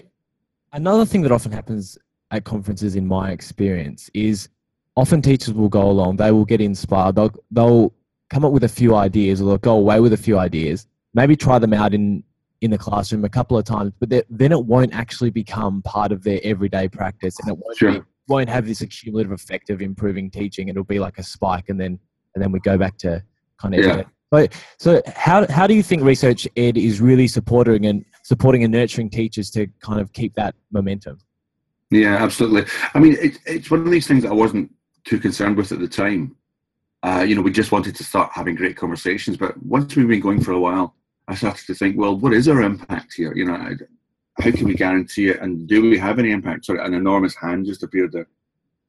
another 0.72 1.04
thing 1.04 1.22
that 1.22 1.32
often 1.32 1.52
happens 1.52 1.98
at 2.30 2.44
conferences, 2.44 2.96
in 2.96 3.06
my 3.06 3.30
experience, 3.30 4.10
is 4.14 4.48
often 4.96 5.20
teachers 5.20 5.52
will 5.54 5.68
go 5.68 5.82
along, 5.90 6.16
they 6.16 6.32
will 6.32 6.44
get 6.46 6.60
inspired, 6.60 7.16
they'll, 7.16 7.34
they'll 7.50 7.92
come 8.30 8.44
up 8.44 8.52
with 8.52 8.64
a 8.64 8.68
few 8.68 8.94
ideas, 8.94 9.40
or 9.40 9.44
they'll 9.46 9.58
go 9.58 9.76
away 9.76 10.00
with 10.00 10.12
a 10.14 10.16
few 10.16 10.38
ideas, 10.38 10.86
maybe 11.12 11.36
try 11.36 11.58
them 11.58 11.74
out 11.74 11.92
in, 11.92 12.22
in 12.60 12.70
the 12.70 12.78
classroom 12.78 13.24
a 13.24 13.28
couple 13.28 13.56
of 13.56 13.64
times, 13.64 13.92
but 13.98 14.10
then- 14.10 14.52
it 14.52 14.64
won't 14.64 14.92
actually 14.92 15.30
become 15.30 15.82
part 15.82 16.12
of 16.12 16.22
their 16.22 16.40
everyday 16.44 16.88
practice 16.88 17.38
and 17.40 17.48
it 17.50 17.58
won't, 17.58 17.76
Sure. 17.76 17.92
be, 17.92 18.00
won't 18.28 18.48
have 18.48 18.66
this 18.66 18.80
accumulative 18.80 19.32
effect 19.32 19.70
of 19.70 19.80
improving 19.80 20.30
teaching. 20.30 20.68
It'll 20.68 20.84
be 20.84 20.98
like 20.98 21.18
a 21.18 21.22
spike 21.22 21.68
and 21.68 21.80
then, 21.80 21.98
and 22.34 22.42
then 22.42 22.52
we 22.52 22.60
go 22.60 22.76
back 22.76 22.96
to 22.98 23.22
kind 23.58 23.74
of 23.74 23.84
Yeah. 23.84 24.02
So, 24.32 24.46
so 24.78 25.02
how 25.16 25.44
how 25.50 25.66
do 25.66 25.74
you 25.74 25.82
think 25.82 26.04
research 26.04 26.46
ed 26.56 26.78
is 26.78 27.00
really 27.00 27.26
supporting 27.26 27.86
and 27.86 28.04
supporting 28.22 28.62
and 28.62 28.72
nurturing 28.72 29.10
teachers 29.10 29.50
to 29.52 29.66
kind 29.80 30.00
of 30.00 30.12
keep 30.12 30.34
that 30.34 30.54
momentum? 30.70 31.18
Yeah, 31.90 32.14
absolutely. 32.22 32.64
I 32.94 33.00
mean, 33.00 33.16
it, 33.20 33.38
it's 33.46 33.70
one 33.70 33.80
of 33.80 33.90
these 33.90 34.06
things 34.06 34.22
that 34.22 34.30
I 34.30 34.34
wasn't 34.34 34.72
too 35.04 35.18
concerned 35.18 35.56
with 35.56 35.72
at 35.72 35.80
the 35.80 35.88
time. 35.88 36.36
Uh, 37.02 37.24
you 37.26 37.34
know, 37.34 37.40
we 37.40 37.50
just 37.50 37.72
wanted 37.72 37.96
to 37.96 38.04
start 38.04 38.30
having 38.32 38.54
great 38.54 38.76
conversations, 38.76 39.36
but 39.36 39.60
once 39.64 39.96
we've 39.96 40.06
been 40.06 40.20
going 40.20 40.40
for 40.40 40.52
a 40.52 40.60
while, 40.60 40.94
I 41.28 41.34
started 41.34 41.66
to 41.66 41.74
think, 41.74 41.96
well, 41.96 42.16
what 42.16 42.32
is 42.32 42.48
our 42.48 42.62
impact 42.62 43.14
here? 43.14 43.34
You 43.34 43.46
know, 43.46 43.76
how 44.40 44.50
can 44.50 44.64
we 44.64 44.74
guarantee 44.74 45.28
it, 45.28 45.40
and 45.40 45.68
do 45.68 45.82
we 45.82 45.98
have 45.98 46.18
any 46.18 46.30
impact? 46.30 46.64
Sorry, 46.64 46.84
an 46.84 46.94
enormous 46.94 47.34
hand 47.36 47.66
just 47.66 47.82
appeared 47.82 48.12
there, 48.12 48.28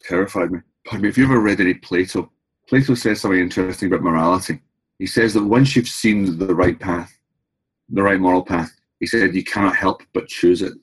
terrified 0.02 0.52
me. 0.52 0.60
Pardon 0.86 1.04
me. 1.04 1.10
If 1.10 1.18
you 1.18 1.26
ever 1.26 1.40
read 1.40 1.60
any 1.60 1.76
Plato, 1.76 2.32
Plato 2.68 2.96
says 2.96 3.22
something 3.22 3.40
interesting 3.40 3.90
about 3.90 4.02
morality. 4.04 4.62
He 4.98 5.06
says 5.06 5.34
that 5.34 5.44
once 5.44 5.76
you've 5.76 5.88
seen 5.88 6.38
the 6.38 6.56
right 6.56 6.80
path, 6.80 7.18
the 7.90 8.04
right 8.04 8.20
moral 8.20 8.44
path, 8.44 8.72
he 9.00 9.06
said 9.06 9.36
you 9.36 9.44
cannot 9.44 9.76
help 9.76 10.04
but 10.14 10.28
choose 10.28 10.62
it. 10.62 10.74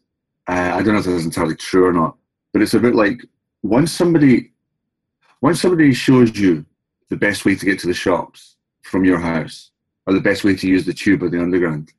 Uh, 0.48 0.72
I 0.74 0.82
don't 0.82 0.94
know 0.94 0.98
if 0.98 1.04
that's 1.04 1.24
entirely 1.24 1.56
true 1.56 1.86
or 1.86 1.92
not, 1.92 2.16
but 2.52 2.62
it's 2.62 2.74
a 2.74 2.80
bit 2.80 2.94
like 2.94 3.20
once 3.62 3.92
somebody, 3.92 4.52
once 5.40 5.60
somebody 5.60 5.92
shows 5.94 6.36
you 6.38 6.64
the 7.10 7.16
best 7.16 7.44
way 7.44 7.54
to 7.54 7.64
get 7.64 7.78
to 7.80 7.86
the 7.86 7.94
shops 7.94 8.56
from 8.82 9.04
your 9.04 9.18
house, 9.18 9.70
or 10.08 10.14
the 10.14 10.20
best 10.20 10.42
way 10.42 10.56
to 10.56 10.66
use 10.66 10.86
the 10.86 10.94
tube 10.94 11.22
or 11.22 11.28
the 11.28 11.40
underground, 11.40 11.92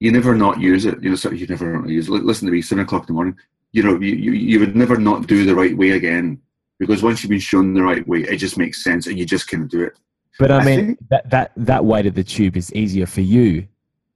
you 0.00 0.10
never 0.10 0.34
not 0.34 0.60
use 0.60 0.84
it. 0.84 1.00
You 1.00 1.10
know, 1.10 1.16
so 1.16 1.30
you 1.30 1.46
never 1.46 1.78
not 1.78 1.88
use 1.88 2.08
it. 2.08 2.10
Listen 2.10 2.46
to 2.46 2.52
me, 2.52 2.60
seven 2.60 2.82
o'clock 2.84 3.02
in 3.02 3.06
the 3.06 3.12
morning. 3.12 3.36
You 3.70 3.84
know, 3.84 4.00
you, 4.00 4.14
you, 4.16 4.32
you 4.32 4.58
would 4.60 4.74
never 4.74 4.96
not 4.96 5.28
do 5.28 5.44
the 5.44 5.54
right 5.54 5.76
way 5.76 5.90
again 5.90 6.40
because 6.80 7.04
once 7.04 7.22
you've 7.22 7.30
been 7.30 7.38
shown 7.38 7.72
the 7.72 7.84
right 7.84 8.06
way, 8.06 8.22
it 8.22 8.38
just 8.38 8.58
makes 8.58 8.82
sense 8.82 9.06
and 9.06 9.16
you 9.16 9.24
just 9.24 9.46
can 9.46 9.68
do 9.68 9.84
it. 9.84 9.92
But 10.40 10.50
I 10.50 10.58
I 10.58 10.64
mean, 10.64 10.78
think- 10.86 11.08
that, 11.08 11.30
that, 11.30 11.52
that 11.56 11.84
way 11.84 12.02
to 12.02 12.10
the 12.10 12.24
tube 12.24 12.56
is 12.56 12.72
easier 12.74 13.06
for 13.06 13.20
you, 13.22 13.68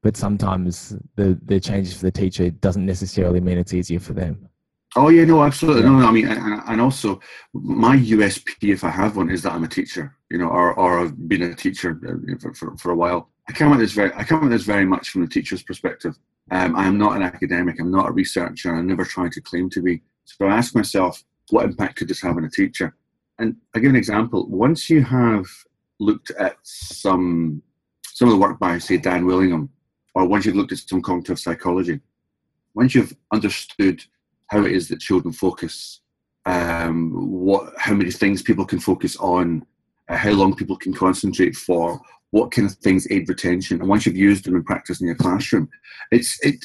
but 0.03 0.17
sometimes 0.17 0.97
the, 1.15 1.39
the 1.45 1.61
changes 1.61 1.95
for 1.95 2.03
the 2.03 2.11
teacher 2.11 2.51
doesn't 2.51 2.85
necessarily 2.85 3.41
mean 3.41 3.59
it's 3.59 3.73
easier 3.73 4.01
for 4.01 4.13
them. 4.13 4.49
Oh 4.97 5.09
yeah, 5.09 5.25
no, 5.25 5.45
absolutely. 5.45 5.83
No, 5.83 6.01
no, 6.01 6.07
I 6.07 6.11
mean, 6.11 6.27
and, 6.27 6.63
and 6.67 6.81
also 6.81 7.21
my 7.53 7.97
USP, 7.97 8.73
if 8.73 8.83
I 8.83 8.91
have 8.91 9.17
one, 9.17 9.31
is 9.31 9.43
that 9.43 9.53
I'm 9.53 9.63
a 9.63 9.69
teacher. 9.69 10.17
You 10.31 10.39
know, 10.39 10.49
or, 10.49 10.75
or 10.75 11.01
I've 11.01 11.29
been 11.29 11.43
a 11.43 11.55
teacher 11.55 12.01
uh, 12.07 12.39
for, 12.41 12.55
for, 12.55 12.77
for 12.77 12.91
a 12.91 12.97
while. 12.97 13.31
I 13.49 13.53
come 13.53 13.73
at 13.73 13.79
this 13.79 13.93
very, 13.93 14.13
I 14.15 14.25
come 14.25 14.45
at 14.45 14.51
this 14.51 14.65
very 14.65 14.85
much 14.85 15.11
from 15.11 15.23
the 15.23 15.29
teacher's 15.29 15.63
perspective. 15.63 16.19
Um, 16.51 16.75
I 16.75 16.87
am 16.87 16.99
not 16.99 17.17
an 17.17 17.23
academic. 17.23 17.79
I'm 17.79 17.91
not 17.91 18.09
a 18.09 18.13
researcher. 18.13 18.75
I'm 18.75 18.89
never 18.89 19.05
trying 19.05 19.31
to 19.33 19.41
claim 19.41 19.71
to 19.71 19.83
be. 19.83 20.03
So 20.25 20.47
I 20.47 20.57
ask 20.57 20.75
myself, 20.75 21.23
what 21.51 21.65
impact 21.65 21.97
could 21.97 22.09
this 22.09 22.23
have 22.23 22.37
on 22.37 22.45
a 22.45 22.51
teacher? 22.51 22.97
And 23.39 23.57
I 23.75 23.79
give 23.79 23.91
an 23.91 23.97
example. 23.97 24.49
Once 24.49 24.91
you 24.91 25.03
have 25.05 25.47
looked 26.01 26.31
at 26.33 26.57
some 26.63 27.63
some 28.03 28.29
of 28.29 28.33
the 28.35 28.41
work 28.41 28.59
by, 28.59 28.77
say, 28.77 28.99
Dan 28.99 29.25
Willingham, 29.25 29.71
or 30.15 30.27
once 30.27 30.45
you've 30.45 30.57
looked 30.57 30.73
at 30.73 30.79
some 30.79 31.01
cognitive 31.01 31.39
psychology, 31.39 32.01
once 32.75 32.95
you've 32.95 33.17
understood 33.33 34.03
how 34.51 34.65
it 34.65 34.73
is 34.73 34.89
that 34.89 35.01
children 35.01 35.33
focus, 35.33 36.01
um, 36.45 37.13
what, 37.13 37.73
how 37.79 37.95
many 37.95 38.11
things 38.11 38.43
people 38.43 38.65
can 38.65 38.81
focus 38.81 39.17
on, 39.17 39.65
uh, 40.09 40.17
how 40.17 40.33
long 40.33 40.55
people 40.55 40.77
can 40.77 40.93
concentrate 40.93 41.55
for, 41.55 42.01
what 42.33 42.51
kind 42.51 42.69
of 42.69 42.77
things 42.79 43.07
aid 43.11 43.29
retention, 43.29 43.81
and 43.81 43.89
once 43.89 44.07
you've 44.07 44.17
used 44.17 44.45
them 44.45 44.57
in 44.57 44.65
practice 44.65 45.01
in 45.01 45.07
your 45.07 45.17
classroom, 45.17 45.69
it's 46.11 46.39
it. 46.45 46.65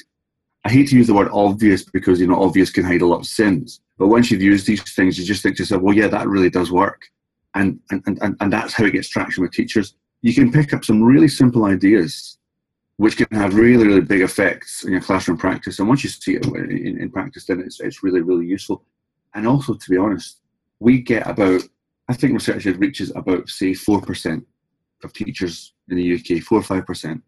I 0.64 0.70
hate 0.70 0.90
to 0.90 0.96
use 0.96 1.08
the 1.08 1.14
word 1.14 1.30
obvious 1.32 1.84
because 1.84 2.20
you 2.20 2.28
know 2.28 2.42
obvious 2.42 2.72
can 2.72 2.84
hide 2.84 3.02
a 3.02 3.08
lot 3.08 3.20
of 3.20 3.26
sins, 3.26 3.82
but 3.98 4.08
once 4.08 4.30
you've 4.30 4.42
used 4.42 4.68
these 4.68 4.82
things, 4.94 5.18
you 5.18 5.26
just 5.26 5.44
think 5.44 5.58
to 5.58 5.64
yourself, 5.64 5.82
well, 5.82 5.96
yeah, 5.96 6.08
that 6.08 6.28
really 6.28 6.50
does 6.50 6.72
work, 6.72 7.08
and 7.56 7.80
and 7.92 8.04
and, 8.06 8.36
and 8.40 8.54
that's 8.54 8.74
how 8.74 8.86
it 8.86 8.92
gets 8.92 9.10
traction 9.10 9.44
with 9.44 9.54
teachers. 9.54 9.96
You 10.22 10.34
can 10.34 10.52
pick 10.52 10.74
up 10.74 10.86
some 10.86 11.04
really 11.04 11.28
simple 11.28 11.66
ideas 11.66 12.38
which 12.98 13.18
can 13.18 13.28
have 13.32 13.56
really, 13.56 13.86
really 13.86 14.02
big 14.02 14.22
effects 14.22 14.86
in 14.86 14.92
your 14.92 15.02
classroom 15.02 15.38
practice. 15.38 15.80
And 15.80 15.88
once 15.88 16.04
you 16.04 16.10
see 16.10 16.36
it 16.36 16.46
in, 16.46 17.02
in 17.02 17.12
practice, 17.12 17.46
then 17.46 17.60
it's, 17.60 17.80
it's 17.82 18.04
really, 18.04 18.22
really 18.22 18.46
useful. 18.46 18.84
And 19.34 19.48
also, 19.48 19.74
to 19.74 19.90
be 19.90 19.98
honest, 19.98 20.40
we 20.80 21.02
get 21.02 21.28
about, 21.28 21.62
I 22.08 22.14
think 22.14 22.34
research 22.34 22.66
reaches 22.66 23.12
about, 23.16 23.50
say, 23.50 23.72
4% 23.72 24.46
of 25.04 25.14
teachers 25.14 25.74
in 25.90 25.98
the 25.98 26.16
UK, 26.16 26.42
4 26.42 26.60
or 26.60 26.62
5%, 26.62 27.22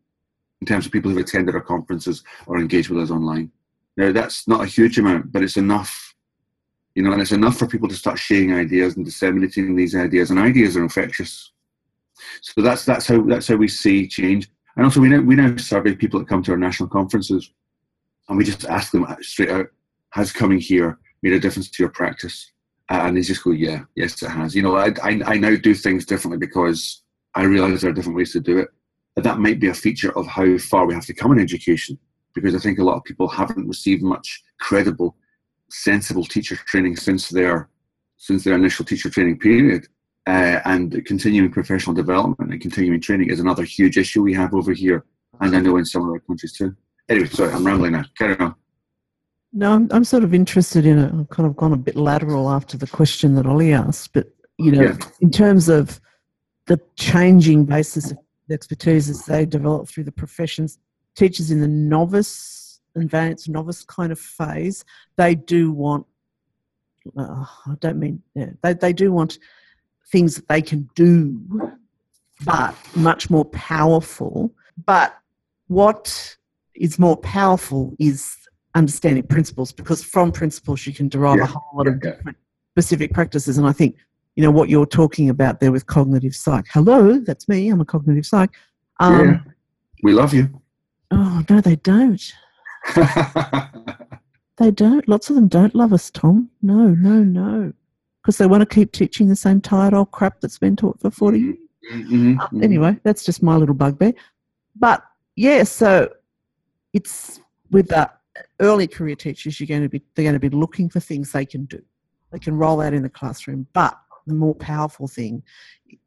in 0.62 0.68
terms 0.68 0.86
of 0.86 0.92
people 0.92 1.12
who've 1.12 1.20
attended 1.20 1.56
our 1.56 1.62
conferences 1.62 2.24
or 2.46 2.58
engaged 2.58 2.90
with 2.90 3.04
us 3.04 3.12
online. 3.12 3.52
Now, 3.98 4.12
that's 4.12 4.48
not 4.48 4.64
a 4.64 4.68
huge 4.68 4.98
amount, 5.00 5.32
but 5.32 5.44
it's 5.44 5.58
enough. 5.58 6.16
You 6.96 7.04
know, 7.04 7.12
and 7.12 7.22
it's 7.22 7.32
enough 7.32 7.58
for 7.58 7.68
people 7.68 7.90
to 7.90 7.96
start 7.96 8.18
sharing 8.18 8.54
ideas 8.54 8.96
and 8.96 9.06
disseminating 9.06 9.76
these 9.76 9.96
ideas. 9.96 10.32
And 10.32 10.40
ideas 10.40 10.78
are 10.78 10.84
infectious. 10.84 11.52
So 12.42 12.62
that's 12.62 12.86
that's 12.86 13.08
how 13.08 13.22
that's 13.22 13.48
how 13.48 13.56
we 13.56 13.68
see 13.68 14.08
change. 14.08 14.50
And 14.78 14.86
also, 14.86 15.02
we 15.02 15.10
now, 15.10 15.22
we 15.22 15.36
now 15.36 15.58
survey 15.58 15.96
people 15.96 16.20
that 16.20 16.30
come 16.30 16.44
to 16.44 16.52
our 16.52 16.58
national 16.58 16.88
conferences, 16.88 17.52
and 18.30 18.38
we 18.38 18.44
just 18.44 18.66
ask 18.66 18.92
them 18.92 19.06
straight 19.22 19.50
out, 19.50 19.66
has 20.12 20.32
coming 20.32 20.60
here 20.60 21.00
made 21.24 21.34
a 21.34 21.40
difference 21.40 21.70
to 21.72 21.84
your 21.84 21.90
practice? 21.90 22.52
Uh, 22.90 23.02
and 23.04 23.18
they 23.18 23.22
just 23.22 23.44
go, 23.44 23.52
yeah, 23.52 23.82
yes, 23.96 24.22
it 24.22 24.30
has. 24.30 24.56
You 24.56 24.62
know, 24.62 24.78
I, 24.78 24.94
I, 25.04 25.22
I 25.26 25.38
now 25.38 25.56
do 25.56 25.74
things 25.74 26.06
differently 26.06 26.38
because 26.38 27.02
I 27.36 27.44
realise 27.44 27.82
there 27.82 27.90
are 27.90 27.94
different 27.94 28.16
ways 28.16 28.32
to 28.34 28.40
do 28.40 28.60
it. 28.60 28.70
And 29.16 29.26
that 29.26 29.40
might 29.40 29.60
be 29.60 29.68
a 29.68 29.74
feature 29.74 30.16
of 30.18 30.28
how 30.28 30.58
far 30.60 30.86
we 30.86 30.94
have 30.94 31.06
to 31.08 31.14
come 31.14 31.32
in 31.32 31.40
education, 31.40 31.98
because 32.34 32.56
I 32.56 32.60
think 32.60 32.78
a 32.78 32.84
lot 32.84 32.98
of 32.98 33.04
people 33.04 33.28
haven't 33.28 33.68
received 33.68 34.04
much 34.04 34.44
credible, 34.60 35.18
sensible 35.70 36.24
teacher 36.24 36.56
training 36.56 36.96
since 36.98 37.30
their 37.30 37.68
since 38.18 38.44
their 38.44 38.56
initial 38.56 38.86
teacher 38.86 39.10
training 39.10 39.40
period. 39.40 39.88
Uh, 40.28 40.60
and 40.66 41.06
continuing 41.06 41.50
professional 41.50 41.96
development 41.96 42.52
and 42.52 42.60
continuing 42.60 43.00
training 43.00 43.30
is 43.30 43.40
another 43.40 43.64
huge 43.64 43.98
issue 43.98 44.22
we 44.22 44.34
have 44.34 44.54
over 44.54 44.74
here, 44.74 45.06
and 45.40 45.56
I 45.56 45.62
know 45.62 45.78
in 45.78 45.86
some 45.86 46.08
other 46.10 46.20
countries 46.20 46.52
too. 46.52 46.76
Anyway, 47.08 47.28
sorry, 47.30 47.54
I'm 47.54 47.66
rambling 47.66 47.94
now. 47.94 48.04
Carry 48.18 48.38
on. 48.40 48.54
No, 49.54 49.72
I'm, 49.72 49.88
I'm 49.90 50.04
sort 50.04 50.26
of 50.26 50.34
interested 50.34 50.86
in 50.86 51.00
it. 51.00 51.14
I've 51.18 51.30
kind 51.30 51.48
of 51.48 51.56
gone 51.56 51.72
a 51.72 51.78
bit 51.78 51.96
lateral 51.96 52.50
after 52.50 52.78
the 52.78 52.88
question 52.88 53.36
that 53.36 53.46
Ollie 53.46 53.72
asked, 53.72 54.12
but 54.12 54.28
you 54.58 54.74
know, 54.74 54.82
Yeah. 54.82 54.98
in 55.22 55.32
terms 55.32 55.70
of 55.70 56.02
the 56.66 56.78
changing 56.98 57.64
basis 57.64 58.12
of 58.12 58.18
expertise 58.52 59.10
as 59.10 59.26
they 59.26 59.46
develop 59.46 59.88
through 59.88 60.04
the 60.04 60.12
professions, 60.12 60.78
teachers 61.16 61.52
in 61.52 61.62
the 61.62 61.70
novice, 61.70 62.82
advanced 62.98 63.48
novice 63.48 63.86
kind 63.86 64.12
of 64.12 64.20
phase, 64.20 64.84
they 65.16 65.36
do 65.36 65.72
want. 65.72 66.06
Uh, 67.18 67.46
I 67.66 67.76
don't 67.80 67.98
mean 67.98 68.22
yeah, 68.36 68.50
they 68.62 68.74
they 68.74 68.92
do 68.92 69.14
want 69.14 69.40
things 70.12 70.36
that 70.36 70.48
they 70.48 70.62
can 70.62 70.90
do, 70.96 71.40
but 72.46 72.76
much 72.96 73.30
more 73.30 73.46
powerful. 73.46 74.52
But 74.86 75.18
what 75.68 76.38
is 76.76 76.98
more 77.00 77.18
powerful 77.18 77.96
is 78.00 78.36
understanding 78.76 79.24
principles 79.24 79.72
because 79.72 80.04
from 80.04 80.32
principles 80.32 80.86
you 80.86 80.94
can 80.94 81.10
derive 81.10 81.38
Yeah, 81.38 81.44
a 81.44 81.48
whole 81.48 81.78
lot 81.78 81.88
of 81.88 82.00
yeah. 82.04 82.12
different 82.12 82.38
specific 82.74 83.14
practices. 83.14 83.58
And 83.58 83.68
I 83.68 83.72
think, 83.72 83.96
you 84.36 84.44
know, 84.44 84.52
what 84.52 84.70
you're 84.70 84.86
talking 84.86 85.30
about 85.30 85.60
there 85.60 85.72
with 85.72 85.88
cognitive 85.88 86.36
psych. 86.36 86.66
Hello, 86.72 87.20
that's 87.20 87.48
me. 87.50 87.70
I'm 87.70 87.82
a 87.82 87.86
cognitive 87.86 88.26
psych. 88.26 88.52
Um, 89.00 89.28
yeah, 89.28 89.40
we 90.04 90.14
love 90.14 90.34
you. 90.34 90.62
Oh, 91.12 91.44
no, 91.50 91.62
they 91.62 91.76
don't. 91.78 92.34
They 94.58 94.72
don't. 94.72 95.08
Lots 95.08 95.30
of 95.30 95.36
them 95.36 95.48
don't 95.48 95.76
love 95.76 95.94
us, 95.94 96.10
Tom. 96.10 96.50
No, 96.62 96.88
no, 96.88 97.24
no. 97.24 97.74
Because 98.28 98.40
they 98.40 98.46
want 98.46 98.60
to 98.60 98.66
keep 98.66 98.92
teaching 98.92 99.30
the 99.30 99.38
same 99.38 99.62
tired 99.62 99.94
old 99.94 100.12
crap 100.12 100.42
that's 100.42 100.60
been 100.60 100.76
taught 100.76 101.00
for 101.00 101.10
40 101.10 101.40
years. 101.40 101.58
Mhm, 101.94 102.38
Uh, 102.38 102.50
mhm. 102.50 102.62
anyway, 102.62 103.00
that's 103.04 103.24
just 103.24 103.42
my 103.42 103.56
little 103.56 103.74
bugbear. 103.74 104.14
But 104.76 105.02
yeah, 105.38 105.64
so 105.64 106.12
it's 106.92 107.40
with 107.72 107.88
the 107.88 108.12
early 108.60 108.86
career 108.86 109.16
teachers, 109.16 109.62
you're 109.62 109.68
going 109.68 109.84
to 109.84 109.88
be 109.88 110.04
they're 110.14 110.26
going 110.26 110.34
to 110.34 110.42
be 110.42 110.50
looking 110.50 110.90
for 110.90 111.00
things 111.00 111.32
they 111.32 111.46
can 111.46 111.64
do. 111.68 111.82
They 112.34 112.40
can 112.40 112.58
roll 112.58 112.82
out 112.82 112.94
in 112.94 113.02
the 113.02 113.10
classroom. 113.10 113.66
But 113.72 113.98
the 114.26 114.34
more 114.34 114.56
powerful 114.56 115.08
thing, 115.08 115.42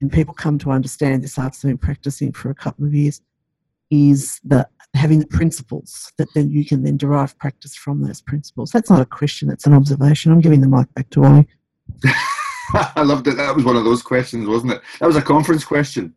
and 0.03 0.13
people 0.13 0.35
come 0.35 0.59
to 0.59 0.73
understand 0.73 1.25
this 1.25 1.39
after 1.39 1.69
they've 1.69 1.71
been 1.71 1.79
practicing 1.79 2.33
for 2.33 2.51
a 2.51 2.55
couple 2.55 2.85
of 2.85 2.93
years, 2.93 3.23
is 3.91 4.41
that 4.45 4.69
having 4.93 5.21
the 5.21 5.27
principles 5.27 6.13
that 6.19 6.29
then 6.35 6.51
you 6.51 6.67
can 6.67 6.83
then 6.83 6.99
derive 6.99 7.39
practice 7.39 7.75
from 7.75 8.03
those 8.03 8.21
principles. 8.21 8.73
That's 8.73 8.91
not 8.91 9.01
a 9.01 9.07
question, 9.07 9.49
that's 9.49 9.65
an 9.67 9.73
observation. 9.73 10.33
I'm 10.33 10.43
giving 10.43 10.61
the 10.61 10.69
mic 10.69 10.93
back 10.93 11.09
to 11.11 11.25
Ollie. 11.25 11.47
I 12.75 13.03
loved 13.03 13.27
it. 13.27 13.37
That 13.37 13.55
was 13.55 13.65
one 13.65 13.77
of 13.77 13.85
those 13.85 14.03
questions, 14.03 14.47
wasn't 14.47 14.73
it? 14.73 14.83
That 15.01 15.07
was 15.07 15.17
a 15.17 15.23
conference 15.23 15.65
question. 15.65 16.15